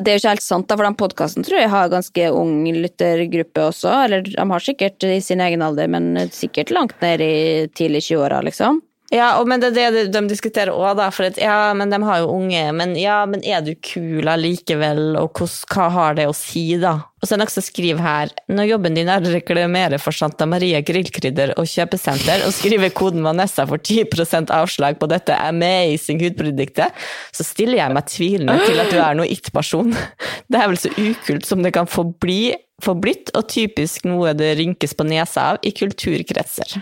Det 0.00 0.10
er 0.10 0.16
jo 0.16 0.22
ikke 0.22 0.34
helt 0.34 0.46
sant, 0.46 0.66
da, 0.70 0.78
for 0.78 0.88
den 0.88 0.98
podkasten 0.98 1.46
tror 1.46 1.60
jeg 1.60 1.72
har 1.72 1.92
ganske 1.92 2.30
ung 2.34 2.56
lyttergruppe 2.74 3.68
også. 3.68 3.92
Eller 4.06 4.24
de 4.26 4.48
har 4.50 4.64
sikkert 4.64 5.06
i 5.06 5.20
sin 5.24 5.42
egen 5.44 5.62
alder, 5.64 5.90
men 5.90 6.14
sikkert 6.34 6.72
langt 6.74 6.96
ned 7.04 7.22
i 7.24 7.34
tidlig 7.76 8.06
20-åra, 8.08 8.42
liksom. 8.46 8.82
Ja, 9.14 9.34
og, 9.38 9.46
men 9.46 9.62
det 9.62 9.74
er 9.78 9.92
det 9.94 10.08
de 10.14 10.22
diskuterer 10.30 10.72
òg, 10.74 10.96
da. 10.98 11.10
For 11.14 11.28
at, 11.28 11.38
ja, 11.38 11.72
men 11.76 11.92
de 11.92 12.00
har 12.02 12.22
jo 12.24 12.32
unge. 12.34 12.64
Men 12.74 12.96
ja, 12.98 13.20
men 13.30 13.44
er 13.46 13.62
du 13.62 13.74
kul 13.78 14.26
allikevel, 14.30 15.14
og 15.20 15.42
hos, 15.42 15.60
hva 15.70 15.90
har 15.94 16.18
det 16.18 16.26
å 16.30 16.36
si, 16.36 16.66
da? 16.80 16.96
Og 17.24 17.28
så 17.28 17.38
er 17.38 17.40
det 17.40 17.46
noen 17.46 17.54
som 17.54 17.64
skriver 17.64 18.04
her 18.04 18.32
når 18.52 18.66
jobben 18.68 18.98
din 18.98 19.08
er 19.08 19.24
å 19.24 19.30
reklamere 19.32 19.96
for 20.02 20.12
Santa 20.12 20.44
Maria 20.44 20.82
grillkrydder 20.84 21.54
og 21.56 21.64
kjøpesenter, 21.70 22.44
og 22.44 22.52
skriver 22.52 22.92
koden 22.92 23.24
Vanessa 23.24 23.64
for 23.70 23.80
10% 23.80 24.52
avslag 24.52 24.98
på 25.00 25.08
dette 25.08 25.32
amazing 25.40 26.20
hudproduktet, 26.20 26.92
så 27.32 27.46
stiller 27.48 27.80
jeg 27.80 27.96
meg 27.96 28.12
tvilende 28.12 28.58
til 28.66 28.84
at 28.84 28.92
du 28.92 29.00
er 29.00 29.16
noe 29.16 29.30
it-person. 29.32 29.96
Det 30.52 30.60
er 30.60 30.68
vel 30.68 30.76
så 30.76 30.92
ukult 30.92 31.48
som 31.48 31.64
det 31.64 31.72
kan 31.72 31.88
få 31.88 32.04
bli 32.20 32.52
forblitt, 32.82 33.30
og 33.38 33.46
typisk 33.48 34.04
noe 34.08 34.34
det 34.36 34.54
rynkes 34.58 34.96
på 34.98 35.06
nesa 35.06 35.52
av 35.52 35.62
i 35.64 35.70
kulturkretser. 35.74 36.74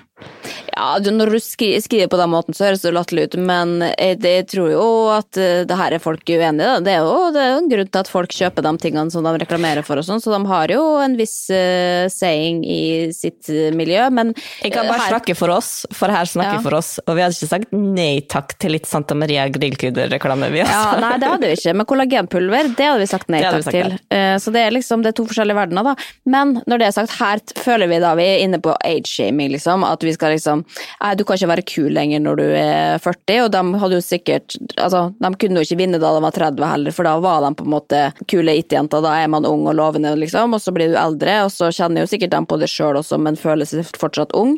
Ja, 0.73 0.97
når 1.03 1.35
du 1.35 1.39
skriver 1.43 2.09
på 2.09 2.19
den 2.19 2.31
måten, 2.33 2.57
så 2.57 2.69
høres 2.69 2.85
det 2.85 2.95
latterlig 2.95 3.27
ut, 3.29 3.37
men 3.45 3.75
jeg, 3.91 4.19
jeg 4.25 4.47
tror 4.51 4.71
jo 4.73 4.87
at 5.13 5.39
eh, 5.41 5.65
det 5.69 5.79
her 5.79 5.97
er 5.97 6.03
folk 6.03 6.25
uenige 6.25 6.79
i. 6.79 6.85
Det 6.87 6.97
det 7.35 7.43
er 7.43 7.51
jo 7.53 7.61
en 7.61 7.71
grunn 7.73 7.91
til 7.91 8.01
at 8.01 8.11
folk 8.11 8.37
kjøper 8.37 8.67
de 8.67 8.73
tingene 8.81 9.13
som 9.13 9.27
de 9.27 9.35
reklamerer 9.43 9.85
for 9.87 10.01
og 10.01 10.07
sånn, 10.09 10.23
så 10.23 10.32
de 10.33 10.41
har 10.51 10.73
jo 10.75 10.83
en 11.05 11.17
viss 11.19 11.37
uh, 11.53 12.09
saying 12.13 12.63
i 12.65 12.81
sitt 13.15 13.49
eh, 13.53 13.71
miljø, 13.77 14.09
men 14.11 14.33
Jeg 14.63 14.73
kan 14.75 14.87
eh, 14.87 14.91
bare 14.93 15.01
her- 15.05 15.13
snakke 15.17 15.37
for 15.39 15.53
oss, 15.55 15.71
for 15.93 16.09
her 16.13 16.25
snakker 16.29 16.59
Ja. 16.59 16.63
for 16.65 16.75
oss. 16.79 16.95
Og 17.07 17.17
vi 17.17 17.23
hadde 17.25 17.37
ikke 17.37 17.51
sagt 17.53 17.73
nei 17.73 18.21
takk 18.29 18.57
til 18.63 18.73
litt 18.77 18.87
Santa 18.89 19.15
Maria 19.19 19.47
grillkrydderreklame, 19.53 20.51
vi 20.53 20.59
Ja, 20.63 20.67
altså. 20.67 21.01
nei, 21.01 21.13
det 21.23 21.29
hadde 21.33 21.47
vi 21.51 21.57
ikke. 21.59 21.75
Men 21.77 21.87
kollagenpulver, 21.87 22.71
det 22.77 22.87
hadde 22.89 23.01
vi 23.03 23.07
sagt 23.11 23.29
nei 23.33 23.43
takk 23.43 23.63
sagt 23.63 23.77
til. 23.77 23.99
Eh, 24.11 24.37
Så 24.43 24.53
det 24.55 24.63
er 24.67 24.71
liksom 24.75 25.03
det 25.03 25.13
er 25.13 25.19
to 25.21 25.27
forskjellige 25.29 25.57
verdener, 25.59 25.85
da. 25.85 25.95
Men 26.27 26.55
når 26.67 26.79
det 26.83 26.87
er 26.89 26.97
sagt, 26.97 27.17
her 27.19 27.41
føler 27.63 27.89
vi 27.91 27.99
da 28.03 28.15
vi 28.19 28.25
er 28.25 28.43
inne 28.47 28.59
på 28.63 28.75
age-shaming, 28.85 29.51
liksom. 29.53 29.85
At 29.85 30.03
vi 30.03 30.13
skal 30.17 30.33
liksom 30.37 30.65
Nei, 31.03 31.15
du 31.19 31.25
kan 31.25 31.37
ikke 31.37 31.49
være 31.51 31.65
kul 31.67 31.91
lenger 31.93 32.21
når 32.23 32.37
du 32.37 32.45
er 32.57 32.99
40, 33.03 33.41
og 33.45 33.51
de 33.53 33.63
hadde 33.83 33.97
jo 33.99 34.05
sikkert 34.05 34.57
Altså, 34.79 35.13
de 35.21 35.31
kunne 35.37 35.61
jo 35.61 35.67
ikke 35.67 35.79
vinne 35.79 35.99
da 36.01 36.13
de 36.15 36.23
var 36.23 36.33
30 36.33 36.65
heller, 36.73 36.93
for 36.95 37.05
da 37.05 37.17
var 37.21 37.41
de 37.45 37.55
på 37.59 37.65
en 37.67 37.73
måte 37.75 38.01
kule 38.31 38.55
it-jenter. 38.59 39.03
Da 39.03 39.13
er 39.23 39.29
man 39.29 39.45
ung 39.47 39.67
og 39.69 39.75
lovende, 39.77 40.15
liksom, 40.23 40.57
og 40.57 40.63
så 40.63 40.75
blir 40.75 40.93
du 40.93 40.99
eldre, 41.01 41.43
og 41.47 41.53
så 41.55 41.71
kjenner 41.75 42.05
jo 42.05 42.13
sikkert 42.13 42.35
dem 42.35 42.49
på 42.49 42.59
det 42.63 42.71
sjøl 42.73 42.99
også, 43.01 43.19
men 43.21 43.39
føler 43.41 43.69
seg 43.69 43.87
fortsatt 43.99 44.35
ung. 44.39 44.57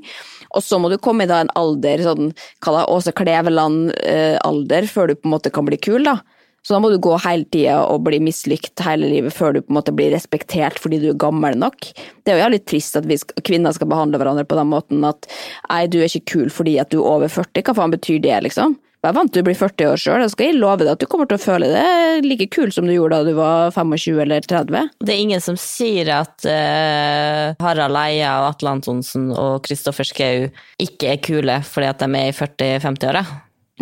Og 0.54 0.62
så 0.62 0.78
må 0.78 0.90
du 0.92 1.00
komme 1.02 1.26
i 1.26 1.30
da 1.30 1.40
en 1.42 1.52
alder, 1.58 2.04
sånn 2.04 2.30
hva 2.62 2.76
da, 2.78 2.86
Åse 2.92 3.14
Kleveland-alder, 3.16 4.88
før 4.90 5.10
du 5.10 5.18
på 5.18 5.28
en 5.28 5.34
måte 5.34 5.52
kan 5.54 5.66
bli 5.66 5.80
kul, 5.80 6.06
da. 6.06 6.20
Så 6.64 6.72
da 6.72 6.78
må 6.80 6.88
du 6.88 6.96
gå 7.02 7.12
hele 7.20 7.44
tida 7.52 7.82
og 7.92 8.06
bli 8.06 8.16
mislykt 8.24 8.80
hele 8.86 9.10
livet 9.10 9.34
før 9.36 9.52
du 9.52 9.58
på 9.60 9.68
en 9.68 9.76
måte 9.76 9.92
blir 9.92 10.14
respektert 10.14 10.78
fordi 10.80 10.96
du 11.02 11.10
er 11.10 11.18
gammel 11.20 11.58
nok. 11.60 11.90
Det 12.24 12.32
er 12.32 12.38
jo 12.38 12.44
jævlig 12.46 12.60
trist 12.64 12.96
at 12.96 13.08
vi 13.10 13.18
kvinner 13.44 13.74
skal 13.76 13.90
behandle 13.90 14.16
hverandre 14.20 14.46
på 14.48 14.56
den 14.56 14.70
måten 14.72 15.04
at 15.04 15.28
nei, 15.68 15.82
du 15.92 15.98
er 16.00 16.08
ikke 16.08 16.32
kul 16.32 16.48
fordi 16.48 16.78
at 16.80 16.88
du 16.88 17.02
er 17.02 17.10
over 17.10 17.28
40. 17.28 17.60
Hva 17.66 17.76
faen 17.76 17.92
betyr 17.92 18.22
det, 18.24 18.38
liksom? 18.46 18.78
Vær 19.04 19.12
vant 19.12 19.28
til 19.28 19.42
å 19.42 19.44
bli 19.44 19.52
40 19.52 19.90
år 19.90 20.00
sjøl, 20.00 20.22
da 20.24 20.30
skal 20.32 20.46
jeg 20.48 20.56
love 20.56 20.80
deg 20.80 20.94
at 20.94 21.02
du 21.02 21.08
kommer 21.10 21.28
til 21.28 21.36
å 21.36 21.42
føle 21.42 21.68
det 21.68 22.24
like 22.24 22.46
kul 22.54 22.70
som 22.72 22.86
du 22.88 22.94
gjorde 22.94 23.18
da 23.20 23.28
du 23.28 23.36
var 23.36 23.74
25 23.74 24.22
eller 24.24 24.46
30. 24.48 24.92
Det 25.04 25.12
er 25.12 25.20
ingen 25.20 25.44
som 25.44 25.58
sier 25.60 26.08
at 26.14 26.46
uh, 26.48 27.52
Harald 27.60 28.00
Eia 28.00 28.38
og 28.40 28.54
Atle 28.54 28.72
Antonsen 28.78 29.28
og 29.36 29.60
Kristoffer 29.66 30.08
Schou 30.08 30.48
ikke 30.80 31.12
er 31.12 31.20
kule 31.20 31.58
fordi 31.68 31.90
at 31.90 32.00
de 32.00 32.08
er 32.16 32.30
i 32.30 32.38
40-50-åra. 32.38 33.26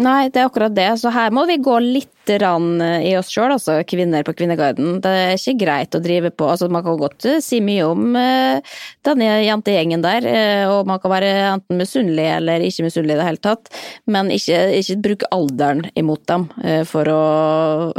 Nei, 0.01 0.30
det 0.32 0.40
er 0.40 0.47
akkurat 0.49 0.72
det. 0.72 0.88
Så 1.03 1.11
her 1.12 1.32
må 1.36 1.43
vi 1.45 1.59
gå 1.61 1.74
litt 1.84 2.09
rann 2.40 2.80
i 2.80 3.11
oss 3.18 3.28
sjøl, 3.28 3.51
altså 3.53 3.74
kvinner 3.84 4.24
på 4.24 4.32
Kvinneguiden. 4.38 5.03
Det 5.05 5.11
er 5.11 5.32
ikke 5.36 5.59
greit 5.61 5.97
å 5.99 6.01
drive 6.01 6.30
på 6.32 6.47
Altså, 6.49 6.68
man 6.72 6.84
kan 6.86 6.97
godt 7.01 7.26
eh, 7.28 7.40
si 7.45 7.59
mye 7.64 7.84
om 7.90 8.16
eh, 8.16 8.72
denne 9.05 9.28
jentegjengen 9.45 10.05
der, 10.05 10.24
eh, 10.30 10.64
og 10.70 10.88
man 10.88 11.01
kan 11.03 11.12
være 11.12 11.30
enten 11.51 11.80
misunnelig 11.80 12.24
eller 12.38 12.64
ikke 12.64 12.86
misunnelig 12.86 13.18
i 13.18 13.20
det 13.20 13.28
hele 13.28 13.43
tatt, 13.45 13.72
men 14.09 14.32
ikke, 14.32 14.61
ikke 14.80 14.99
bruke 15.05 15.30
alderen 15.34 15.84
imot 15.99 16.24
dem 16.30 16.49
eh, 16.64 16.82
for 16.88 17.12
å 17.12 17.22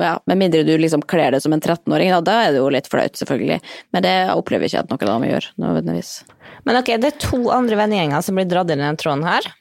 Ja, 0.02 0.16
med 0.30 0.39
mindre 0.39 0.64
du 0.66 0.74
liksom 0.80 1.04
kler 1.06 1.36
det 1.36 1.44
som 1.44 1.54
en 1.54 1.62
13-åring, 1.62 2.10
da, 2.16 2.22
da 2.26 2.38
er 2.48 2.56
det 2.56 2.64
jo 2.64 2.72
litt 2.74 2.89
flaut, 2.89 3.20
selvfølgelig. 3.20 3.60
Men 3.94 4.06
det 4.06 4.16
opplever 4.34 4.66
jeg 4.66 4.74
ikke 4.74 4.86
at 4.88 4.94
noen 4.94 5.12
av 5.12 5.20
dem 5.20 5.34
gjør, 5.36 5.50
nødvendigvis. 5.62 6.14
Men 6.66 6.80
ok, 6.80 6.96
det 7.04 7.12
er 7.12 7.22
to 7.22 7.44
andre 7.54 7.78
vennegjenger 7.84 8.26
som 8.26 8.39
blir 8.39 8.50
dratt 8.50 8.72
inn 8.74 8.82
i 8.82 8.88
den 8.88 9.00
tråden 9.00 9.28
her. 9.28 9.52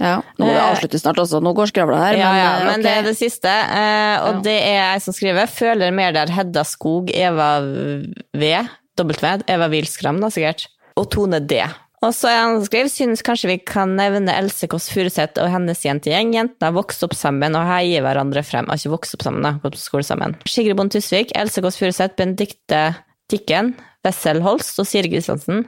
Ja. 0.00 0.16
Nå 0.40 0.46
må 0.46 0.52
vi 0.54 0.60
avslutte 0.62 1.00
snart 1.02 1.20
også, 1.20 1.42
nå 1.44 1.52
går 1.56 1.68
skravla 1.72 1.98
her. 2.00 2.16
Ja, 2.16 2.30
men, 2.32 2.40
ja, 2.40 2.50
eh, 2.52 2.64
men 2.64 2.74
okay. 2.80 2.84
det 2.86 2.92
er 2.96 3.08
det 3.10 3.14
siste. 3.18 3.52
eh, 3.52 4.16
og 4.24 4.42
det 4.46 4.56
er 4.56 4.76
jeg 4.78 5.04
som 5.04 5.16
skriver. 5.16 5.50
Føler 5.52 5.94
mer 5.94 6.16
der 6.16 6.32
Hedda 6.32 6.64
Skog, 6.68 7.12
Eva 7.12 7.54
V, 7.60 8.52
W, 8.98 9.38
Eva 9.52 9.70
Wilskram 9.72 10.20
da 10.22 10.32
sikkert, 10.32 10.68
og 10.96 11.10
Tone 11.12 11.42
D. 11.44 11.60
Og 12.02 12.10
så 12.16 12.26
er 12.32 12.40
han 12.40 12.64
skriver, 12.66 12.90
synes 12.90 13.22
kanskje 13.22 13.52
vi 13.52 13.58
kan 13.62 13.92
nevne 13.94 14.34
Else 14.34 14.66
Kåss 14.66 14.88
Furuseth 14.90 15.38
og 15.38 15.52
hennes 15.52 15.84
jentegjeng. 15.86 16.32
Jentene 16.34 16.66
har 16.66 16.74
vokst 16.74 17.04
opp 17.06 17.14
sammen 17.14 17.54
og 17.54 17.68
heier 17.68 18.02
hverandre 18.02 18.42
frem. 18.42 18.66
Har 18.66 18.80
ikke 18.80 18.96
vokst 18.96 19.14
opp 19.14 19.22
sammen, 19.22 19.44
da, 19.46 19.52
gått 19.62 19.76
på 19.78 19.84
skole 19.84 20.06
sammen. 20.08 20.34
Sigrid 20.50 20.74
Bonde 20.80 20.96
Tusvik, 20.96 21.30
Else 21.38 21.62
Kåss 21.62 21.78
Furuseth, 21.78 22.18
Benedicte 22.18 22.80
Tikken, 23.30 23.76
Wessel 24.02 24.42
Holst 24.42 24.82
og 24.82 24.88
Siri 24.90 25.12
Kristiansen. 25.12 25.62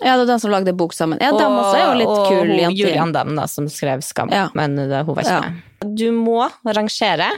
Ja, 0.00 0.16
det 0.16 0.26
er 0.26 0.30
den 0.32 0.40
som 0.42 0.50
lagde 0.52 0.72
bok 0.76 0.92
sammen. 0.92 1.18
Ja, 1.22 1.30
dem 1.32 1.54
også 1.56 1.76
er 1.78 1.84
jo 1.86 1.98
litt 2.00 2.10
og, 2.10 2.24
kul 2.28 2.40
og 2.42 2.48
Julian 2.50 2.74
Julie 2.76 3.36
da, 3.38 3.46
som 3.48 3.68
skrev 3.70 4.02
Skam, 4.04 4.28
Ja. 4.32 4.48
men 4.54 4.76
det, 4.76 5.04
hun 5.06 5.14
var 5.14 5.22
ikke 5.22 5.36
Ja. 5.36 5.40
med. 5.40 5.96
Du 5.96 6.10
må 6.12 6.50
rangere. 6.66 7.30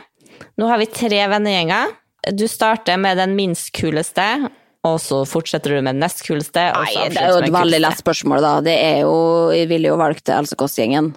Nå 0.58 0.66
har 0.68 0.78
vi 0.78 0.86
tre 0.86 1.26
vennegjenger. 1.28 1.94
du 2.34 2.48
starter 2.48 2.98
med 2.98 3.16
den 3.16 3.36
minst 3.36 3.72
kuleste, 3.72 4.50
og 4.84 4.98
så 5.00 5.24
fortsetter 5.26 5.70
du 5.70 5.82
med 5.82 5.94
den 5.94 6.00
nest 6.00 6.24
kuleste. 6.26 6.60
Og 6.74 6.86
så 6.88 6.94
Nei, 7.04 7.08
det 7.08 7.16
er 7.22 7.28
jo 7.30 7.38
et 7.38 7.52
veldig 7.52 7.80
lett 7.80 7.98
spørsmål, 8.02 8.40
da. 8.40 8.60
Det 8.60 8.74
er 8.76 9.00
jo 9.02 9.50
Jeg 9.50 9.68
ville 9.68 9.88
jo 9.88 9.96
valgt 9.96 10.28
Else 10.28 10.54
Kåss-gjengen. 10.56 11.14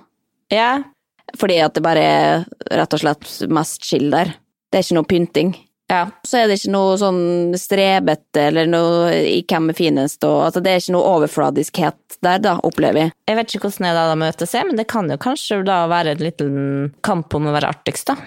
Ja. 0.52 0.84
Fordi 1.38 1.60
at 1.64 1.74
det 1.74 1.84
bare 1.84 1.98
er 2.04 2.46
rett 2.72 2.94
og 2.94 3.00
slett 3.00 3.50
mest 3.50 3.84
chill 3.84 4.10
der. 4.12 4.36
Det 4.72 4.80
er 4.80 4.84
ikke 4.84 4.96
noe 5.00 5.10
pynting. 5.10 5.56
Ja. 5.92 6.06
Så 6.28 6.40
er 6.40 6.48
det 6.48 6.60
ikke 6.60 6.74
noe 6.74 6.96
sånn 7.00 7.58
strebete 7.60 8.48
eller 8.48 8.70
noe 8.70 9.12
i 9.28 9.42
hvem 9.44 9.72
er 9.74 9.78
finest 9.78 10.24
og 10.28 10.48
altså 10.48 10.64
Det 10.64 10.72
er 10.72 10.84
ikke 10.84 10.96
noe 10.96 11.12
overfladiskhet 11.18 12.18
der, 12.22 12.40
da, 12.44 12.56
opplever 12.68 13.08
jeg. 13.08 13.14
Jeg 13.30 13.38
vet 13.40 13.52
ikke 13.52 13.68
hvordan 13.68 13.88
det 13.88 13.92
er 13.92 13.98
da 13.98 14.08
de 14.12 14.18
møtes, 14.22 14.56
men 14.68 14.80
det 14.80 14.88
kan 14.92 15.10
jo 15.10 15.20
kanskje 15.22 15.62
da 15.66 15.84
være 15.92 16.16
en 16.16 16.24
liten 16.24 16.58
kamp 17.06 17.34
om 17.38 17.50
å 17.50 17.56
være 17.56 17.72
artigst, 17.74 18.12
da. 18.12 18.18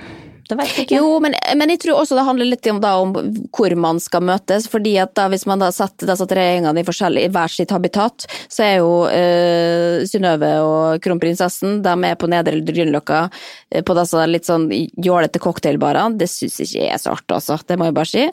Det 0.49 0.57
vet 0.59 0.72
jeg 0.74 0.86
ikke. 0.86 0.99
Jo, 1.01 1.18
men, 1.24 1.34
men 1.57 1.72
jeg 1.72 1.80
tror 1.84 2.03
også 2.03 2.18
det 2.18 2.26
handler 2.26 2.49
litt 2.51 2.66
om, 2.68 2.80
da, 2.82 2.95
om 3.01 3.14
hvor 3.55 3.74
man 3.80 4.01
skal 4.03 4.24
møtes. 4.26 4.68
fordi 4.70 4.97
at 5.01 5.14
da, 5.16 5.28
Hvis 5.32 5.47
man 5.49 5.62
da 5.62 5.70
setter 5.72 6.11
disse 6.11 6.26
tre 6.28 6.45
gjengene 6.51 6.82
i, 6.82 7.24
i 7.24 7.30
hver 7.32 7.53
sitt 7.53 7.72
habitat, 7.72 8.26
så 8.53 8.64
er 8.66 8.74
jo 8.82 8.90
eh, 9.09 10.05
Synnøve 10.09 10.51
og 10.64 11.05
kronprinsessen 11.05 11.80
de 11.84 11.95
er 12.11 12.18
på 12.20 12.28
Nedre 12.30 12.61
Grünerløkka 12.61 13.22
eh, 13.70 13.84
på 13.86 13.97
disse 13.97 14.26
litt 14.28 14.49
sånn 14.49 14.68
jålete 14.70 15.40
cocktailbarene. 15.42 16.18
Det 16.20 16.28
syns 16.30 16.61
ikke 16.64 16.82
jeg 16.82 16.92
er 16.92 17.01
så 17.03 17.14
artig, 17.16 17.38
altså. 17.38 17.59
Det 17.64 17.78
må 17.80 17.88
jeg 17.88 17.97
bare 17.97 18.12
si. 18.12 18.26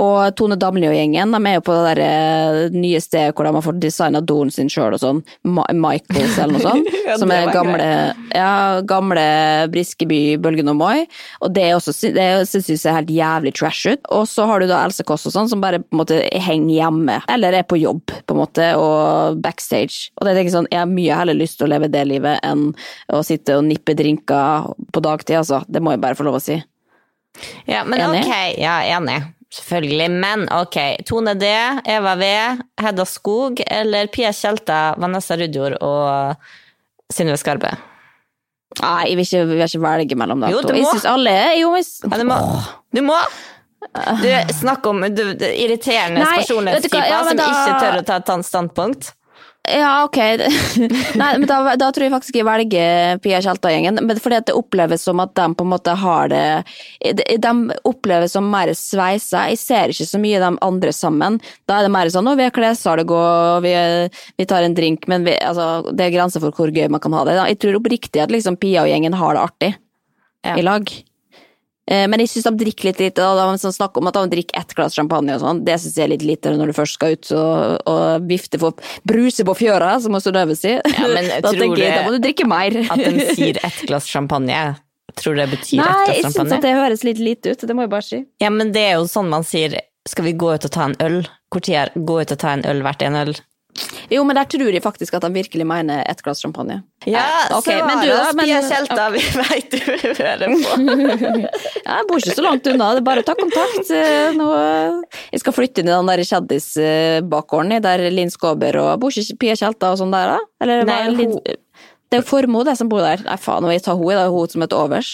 Og 0.00 0.32
Tone 0.38 0.58
Damli 0.60 0.88
og 0.88 0.96
gjengen 0.96 1.36
de 1.36 1.42
er 1.50 1.58
jo 1.58 1.66
på 1.68 1.76
det 1.76 1.84
der, 1.90 2.02
eh, 2.06 2.78
nye 2.78 3.02
stedet 3.04 3.36
hvor 3.36 3.48
de 3.48 3.54
har 3.58 3.66
fått 3.66 3.82
designa 3.82 4.24
doren 4.24 4.52
sin 4.54 4.72
sjøl 4.72 4.96
og 4.96 5.02
sånn. 5.02 5.22
Ma 5.48 5.66
Michaels 5.74 6.38
eller 6.38 6.56
noe 6.56 6.64
sånt. 6.64 6.94
Ja, 7.08 7.14
som 7.16 7.30
er 7.32 7.46
gamle, 7.54 7.84
ja, 8.36 8.80
gamle 8.84 9.22
Briskeby, 9.72 10.36
Bølgen 10.44 10.68
og 10.68 10.76
Moi. 10.76 11.06
Og 11.40 11.54
det, 11.58 11.66
også, 11.76 11.92
det 12.14 12.26
syns 12.48 12.70
jeg 12.70 12.80
ser 12.80 12.96
helt 12.96 13.12
jævlig 13.12 13.52
trash 13.58 13.90
ut. 13.92 14.08
Og 14.14 14.24
så 14.30 14.46
har 14.48 14.62
du 14.62 14.68
da 14.70 14.80
Else 14.86 15.04
Kåss 15.06 15.28
og 15.28 15.34
sånn, 15.34 15.50
som 15.50 15.62
bare 15.62 15.82
på 15.82 15.96
en 15.96 16.02
måte 16.02 16.20
henger 16.46 16.74
hjemme. 16.76 17.18
Eller 17.34 17.58
er 17.58 17.66
på 17.68 17.80
jobb, 17.80 18.14
på 18.24 18.36
en 18.36 18.40
måte, 18.40 18.70
og 18.80 19.40
backstage. 19.44 20.12
Og 20.16 20.24
det 20.24 20.36
tenker 20.36 20.52
jeg 20.52 20.56
sånn, 20.56 20.70
jeg 20.72 20.82
har 20.84 20.90
mye 20.90 21.18
heller 21.20 21.38
lyst 21.38 21.58
til 21.60 21.68
å 21.68 21.72
leve 21.74 21.90
det 21.92 22.04
livet 22.08 22.40
enn 22.46 22.70
å 23.12 23.22
sitte 23.26 23.58
og 23.58 23.66
nippe 23.68 23.96
drinker 23.98 24.70
på 24.94 25.04
dagtid, 25.04 25.40
altså. 25.42 25.64
Det 25.68 25.82
må 25.82 25.94
jeg 25.94 26.04
bare 26.06 26.18
få 26.18 26.28
lov 26.28 26.38
å 26.38 26.44
si. 26.44 26.60
Ja, 27.68 27.84
men 27.84 28.00
Enig? 28.00 28.24
ok, 28.24 28.32
ja, 28.58 28.78
enig. 28.96 29.20
Selvfølgelig. 29.54 30.08
Men 30.10 30.48
ok, 30.52 30.78
Tone 31.08 31.34
D, 31.38 31.50
Eva 31.88 32.14
V, 32.20 32.32
Hedda 32.82 33.06
Skog 33.08 33.62
eller 33.66 34.10
Pia 34.12 34.32
Tjelta, 34.36 34.94
Vanessa 35.00 35.38
Rudjord 35.40 35.78
og 35.84 36.50
Synnøve 37.12 37.40
Skarbe? 37.40 37.72
Nei, 38.82 39.10
jeg 39.10 39.18
vil 39.18 39.26
ikke, 39.26 39.38
jeg 39.38 39.48
vil 39.50 39.62
ikke 39.66 39.82
velge 39.82 40.18
mellom 40.18 40.42
de 40.44 40.50
Jo, 40.52 40.62
to. 40.64 40.74
Jeg 40.76 40.88
syns 40.92 41.06
alle 41.10 41.34
er 41.34 41.54
jo 41.60 41.70
mis... 41.74 41.92
Ja, 42.04 42.18
du 42.20 42.26
må! 42.28 42.38
Du 42.94 43.02
må! 43.06 43.18
Du, 44.22 44.28
snakk 44.58 44.86
om 44.90 45.04
du, 45.14 45.22
du, 45.38 45.44
irriterende 45.46 46.24
personlighetstyper 46.26 47.06
ja, 47.08 47.20
som 47.24 47.38
da- 47.38 47.46
ikke 47.52 47.78
tør 47.80 48.00
å 48.00 48.04
ta 48.06 48.18
et 48.18 48.46
standpunkt. 48.46 49.12
Ja, 49.68 50.04
ok. 50.04 50.16
Nei, 51.20 51.30
men 51.38 51.46
da, 51.48 51.58
da 51.76 51.88
tror 51.92 52.06
jeg 52.06 52.12
faktisk 52.14 52.38
jeg 52.38 52.46
velger 52.48 53.18
Pia 53.24 53.40
Tjelta-gjengen. 53.44 54.00
Fordi 54.22 54.38
at 54.38 54.46
det 54.48 54.56
oppleves 54.56 55.04
som 55.04 55.20
at 55.24 55.34
de 55.38 55.46
på 55.58 55.66
en 55.66 55.72
måte 55.72 55.94
har 55.98 56.30
det 56.32 56.44
De 57.18 57.36
de 57.42 57.52
oppleves 57.88 58.32
som 58.36 58.48
mer 58.50 58.72
sveisa. 58.76 59.46
Jeg 59.52 59.60
ser 59.60 59.94
ikke 59.94 60.08
så 60.08 60.20
mye 60.22 60.40
de 60.42 60.52
andre 60.64 60.92
sammen. 60.94 61.40
Da 61.68 61.78
er 61.78 61.88
det 61.88 61.94
mer 61.94 62.12
sånn 62.12 62.28
'Å, 62.28 62.36
vi 62.38 62.46
har 62.48 62.54
klessalg, 62.54 63.10
og 63.10 63.62
vi, 63.64 63.74
vi 64.38 64.46
tar 64.48 64.62
en 64.62 64.76
drink', 64.76 65.08
men 65.08 65.24
vi, 65.24 65.36
altså, 65.38 65.92
det 65.92 66.06
er 66.06 66.16
grenser 66.16 66.40
for 66.44 66.52
hvor 66.52 66.72
gøy 66.72 66.88
man 66.90 67.00
kan 67.00 67.12
ha 67.12 67.24
det. 67.24 67.36
Jeg 67.54 67.60
tror 67.64 67.80
oppriktig 67.80 68.22
at 68.22 68.32
liksom 68.34 68.56
Pia 68.60 68.82
og 68.82 68.88
gjengen 68.92 69.14
har 69.14 69.34
det 69.34 69.44
artig 69.44 69.74
Ja. 70.44 70.54
i 70.56 70.62
lag. 70.62 70.86
Eh, 71.88 72.04
Men 72.10 72.20
jeg 72.20 72.28
syns 72.32 72.48
de 72.48 72.52
drikker 72.64 72.90
litt 72.90 73.00
lite. 73.00 73.24
Da, 73.24 73.46
de 73.48 73.60
sånn 73.62 73.74
snakk 73.74 73.96
om 73.96 74.10
at 74.10 74.18
de 74.18 74.24
drikker 74.36 74.60
ett 74.60 74.74
glass 74.76 74.96
champagne 74.98 75.36
og 75.36 75.42
sånn. 75.44 75.62
Det 75.64 75.78
syns 75.80 75.96
jeg 75.96 76.04
er 76.08 76.12
litt 76.12 76.26
lite 76.26 76.52
når 76.56 76.72
du 76.72 76.76
først 76.76 76.98
skal 76.98 77.16
ut 77.16 77.30
og, 77.32 77.78
og 77.88 78.28
vifte 78.28 78.60
for 78.60 78.76
bruse 79.08 79.46
på 79.48 79.56
fjøra, 79.62 79.94
som 80.04 80.16
også 80.18 80.28
Synnøve 80.28 80.58
sier. 80.58 80.82
Ja, 80.84 81.08
da 81.40 81.48
tror 81.48 81.62
tenker 81.64 81.84
jeg 81.86 81.96
da 81.96 82.04
må 82.04 82.12
du 82.12 82.20
drikke 82.26 82.48
mer. 82.50 82.76
At 82.92 83.00
de 83.00 83.28
sier 83.38 83.60
ett 83.64 83.80
glass 83.88 84.08
champagne. 84.10 84.76
tror 85.16 85.34
du 85.34 85.40
det 85.40 85.50
betyr 85.56 85.80
Nei, 85.80 85.88
ett 85.88 86.14
jeg 86.18 86.26
glass 86.26 86.36
syns 86.36 86.56
at 86.58 86.66
det 86.66 86.74
høres 86.76 87.04
litt 87.08 87.22
lite 87.22 87.54
ut. 87.56 87.64
Det 87.64 87.76
må 87.76 87.86
jeg 87.88 87.94
bare 87.96 88.06
si. 88.06 88.24
Ja, 88.44 88.52
men 88.52 88.74
det 88.76 88.84
er 88.90 88.98
jo 89.00 89.08
sånn 89.08 89.32
man 89.32 89.46
sier 89.48 89.80
skal 90.08 90.24
vi 90.24 90.32
gå 90.40 90.54
ut 90.54 90.64
og 90.64 90.72
ta 90.72 90.86
en 90.88 90.96
øl? 91.04 91.22
Hvor 91.52 91.64
tid 91.64 91.74
er 91.80 91.90
gå 91.96 92.20
ut 92.20 92.32
og 92.32 92.40
ta 92.40 92.52
en 92.56 92.64
øl 92.68 92.84
verdt 92.84 93.04
en 93.04 93.16
øl? 93.18 93.34
Jo, 94.10 94.22
men 94.24 94.36
der 94.38 94.48
tror 94.48 94.72
jeg 94.72 94.82
faktisk 94.82 95.14
at 95.18 95.24
de 95.26 95.30
virkelig 95.34 95.66
mener 95.68 96.00
ett 96.08 96.22
glass 96.24 96.40
champagne. 96.42 96.80
Ja, 97.12 97.24
okay, 97.56 97.78
så 97.80 97.86
men 97.88 98.00
du 98.02 98.08
da, 98.10 98.32
men- 98.36 98.46
Pia 98.48 98.60
Tjelta, 98.68 99.04
vi 99.14 99.22
veit 99.38 99.70
du 99.70 99.78
hører 100.20 100.54
på. 100.54 100.72
Ja, 101.88 101.94
jeg 102.00 102.06
bor 102.10 102.18
ikke 102.20 102.34
så 102.36 102.44
langt 102.44 102.66
unna, 102.68 102.88
det 102.96 103.00
er 103.00 103.06
bare 103.06 103.22
å 103.22 103.26
ta 103.28 103.34
kontakt. 103.38 103.90
Eh, 103.94 104.34
Nå, 104.36 104.48
jeg 105.32 105.40
skal 105.40 105.54
flytte 105.56 105.80
inn 105.82 105.88
i 105.88 105.94
den 105.94 106.10
der 106.10 106.22
kjendisbakgården 106.28 107.80
der 107.84 108.04
Linn 108.12 108.30
Skåber 108.32 108.76
og 108.82 108.90
Bor 109.00 109.14
ikke 109.14 109.38
Pia 109.40 109.56
Tjelta 109.58 109.92
og 109.94 110.00
sånn 110.02 110.12
der, 110.12 110.34
da? 110.34 110.38
Eller, 110.64 110.84
Nei, 110.88 110.98
Linn- 111.16 111.38
Det 111.44 112.18
er 112.18 112.22
jo 112.22 112.28
Formoe 112.28 112.64
det 112.64 112.76
som 112.80 112.88
bor 112.88 113.00
der. 113.04 113.20
Nei, 113.24 113.36
faen, 113.40 113.62
nå 113.64 113.72
jeg 113.72 113.82
tar 113.84 113.96
henne, 113.98 114.14
det 114.16 114.26
er 114.26 114.30
hun 114.32 114.48
som 114.52 114.62
heter 114.64 114.78
Overs. 114.80 115.10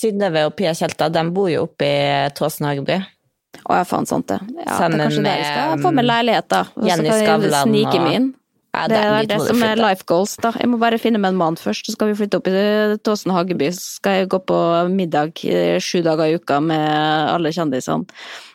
Synnøve 0.00 0.44
og 0.48 0.54
Pia 0.56 0.72
Tjelta 0.78 1.10
de 1.12 1.24
bor 1.34 1.48
jo 1.52 1.64
oppe 1.66 1.84
i 1.86 2.28
Tåsen 2.38 2.66
Hageby. 2.68 3.00
Å 3.66 3.74
ja, 3.80 3.84
faen 3.84 4.06
sant 4.08 4.26
det. 4.30 4.38
Ja, 4.62 4.76
det 4.78 4.94
er 4.94 5.02
kanskje 5.02 5.24
der 5.26 5.40
jeg 5.42 5.48
skal 5.50 5.82
få 5.82 5.90
med 5.92 6.06
leilighet, 6.06 6.46
da. 6.48 6.60
Og 6.78 6.86
så 6.86 7.02
kan 7.26 7.42
jeg 7.42 7.50
snike 7.66 8.12
inn. 8.14 8.28
Ja, 8.70 8.84
Det 8.86 8.96
er 8.96 9.26
det 9.26 9.40
som 9.42 9.62
er 9.66 9.80
life 9.80 10.04
goals, 10.06 10.36
da. 10.38 10.52
Jeg 10.54 10.68
må 10.70 10.78
bare 10.78 10.98
finne 11.02 11.18
meg 11.18 11.32
en 11.34 11.40
mann 11.40 11.56
først, 11.58 11.88
så 11.88 11.92
skal 11.96 12.12
vi 12.12 12.18
flytte 12.20 12.38
opp 12.38 12.46
i 12.46 12.52
Tåsen 13.02 13.32
Hageby. 13.34 13.72
Så 13.74 13.98
skal 13.98 14.20
jeg 14.20 14.28
gå 14.30 14.38
på 14.46 14.58
middag 14.92 15.42
eh, 15.42 15.80
sju 15.82 15.98
dager 16.06 16.30
i 16.30 16.38
uka 16.38 16.60
med 16.62 16.86
alle 17.34 17.50
kjendisene. 17.56 18.06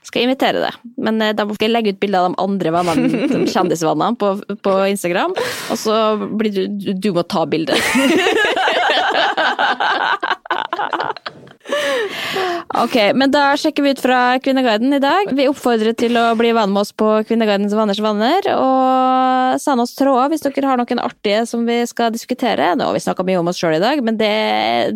Skal 0.05 0.21
jeg 0.21 0.29
invitere 0.29 0.61
det. 0.63 0.71
Men 1.01 1.19
eh, 1.21 1.35
da 1.35 1.43
skal 1.49 1.67
jeg 1.67 1.75
legge 1.75 1.95
ut 1.95 1.99
bilder 1.99 2.23
av 2.23 2.31
de 2.31 2.41
andre 2.45 2.69
vennene, 2.77 3.27
de 3.33 3.51
kjendisvennene, 3.51 4.15
på, 4.21 4.27
på 4.63 4.77
Instagram. 4.93 5.35
Og 5.73 5.77
så 5.83 5.99
blir 6.39 6.51
du 6.55 6.93
Du, 6.95 7.11
må 7.15 7.23
ta 7.27 7.43
bilde. 7.49 7.75
Ok, 12.75 12.95
men 13.15 13.31
da 13.33 13.55
sjekker 13.57 13.83
vi 13.85 13.93
ut 13.95 14.01
fra 14.03 14.39
Kvinneguiden 14.43 14.93
i 14.93 14.99
dag. 15.01 15.31
Vi 15.33 15.47
oppfordrer 15.49 15.95
til 15.97 16.17
å 16.19 16.27
bli 16.37 16.51
venn 16.53 16.73
med 16.73 16.83
oss 16.83 16.91
på 16.93 17.07
Kvinneguidens 17.25 17.73
vanners 17.77 18.01
vanner. 18.03 18.49
og 18.53 19.59
send 19.61 19.81
oss 19.81 19.95
tråder 19.95 20.31
hvis 20.33 20.43
dere 20.45 20.69
har 20.69 20.79
noen 20.81 21.01
artige 21.01 21.45
som 21.49 21.65
vi 21.67 21.77
skal 21.89 22.11
diskutere. 22.13 22.73
Nå 22.75 22.89
har 22.89 22.95
vi 22.97 23.03
snakka 23.03 23.25
mye 23.27 23.39
om 23.39 23.51
oss 23.51 23.61
sjøl 23.61 23.77
i 23.77 23.83
dag, 23.83 24.01
men 24.05 24.19
det, 24.19 24.33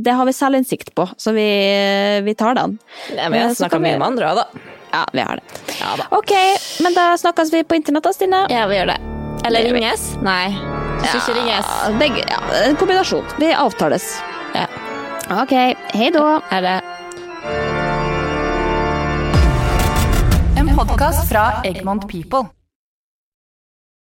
det 0.04 0.16
har 0.18 0.28
vi 0.28 0.36
selvinnsikt 0.36 0.94
på, 0.98 1.08
så 1.18 1.34
vi, 1.36 1.48
vi 2.26 2.36
tar 2.38 2.58
den. 2.60 2.78
Nei, 3.16 3.30
men 3.30 3.40
jeg 3.40 3.56
Så 3.56 3.64
snakka 3.64 3.82
mye 3.84 3.98
med 3.98 4.08
andre 4.12 4.34
òg, 4.34 4.42
da. 4.44 4.76
Ja, 4.90 5.06
vi 5.14 5.24
har 5.24 5.40
det. 5.40 6.10
Ok, 6.18 6.34
men 6.84 6.98
da 6.98 7.12
snakkes 7.22 7.54
vi 7.54 7.64
på 7.64 7.78
internett 7.80 8.06
da, 8.10 8.14
Stine. 8.16 8.44
Ja, 8.52 8.66
vi 8.70 8.80
gjør 8.80 8.94
det. 8.94 9.00
Eller 9.48 9.70
ringes? 9.72 10.10
Nei. 10.26 10.50
Ja, 11.00 11.14
ikke 11.16 11.38
ringes. 11.38 11.74
Begge, 12.02 12.26
ja, 12.28 12.42
en 12.66 12.76
kombinasjon. 12.80 13.26
Vi 13.40 13.54
avtales. 13.56 14.18
Ja. 14.58 14.66
Ok, 15.30 15.52
hei 15.94 16.10
da. 16.10 16.42
Er 16.50 16.62
det 16.62 16.82
En 20.58 20.76
podkast 20.76 21.28
fra 21.30 21.62
Egmont 21.64 22.08
People. 22.08 22.59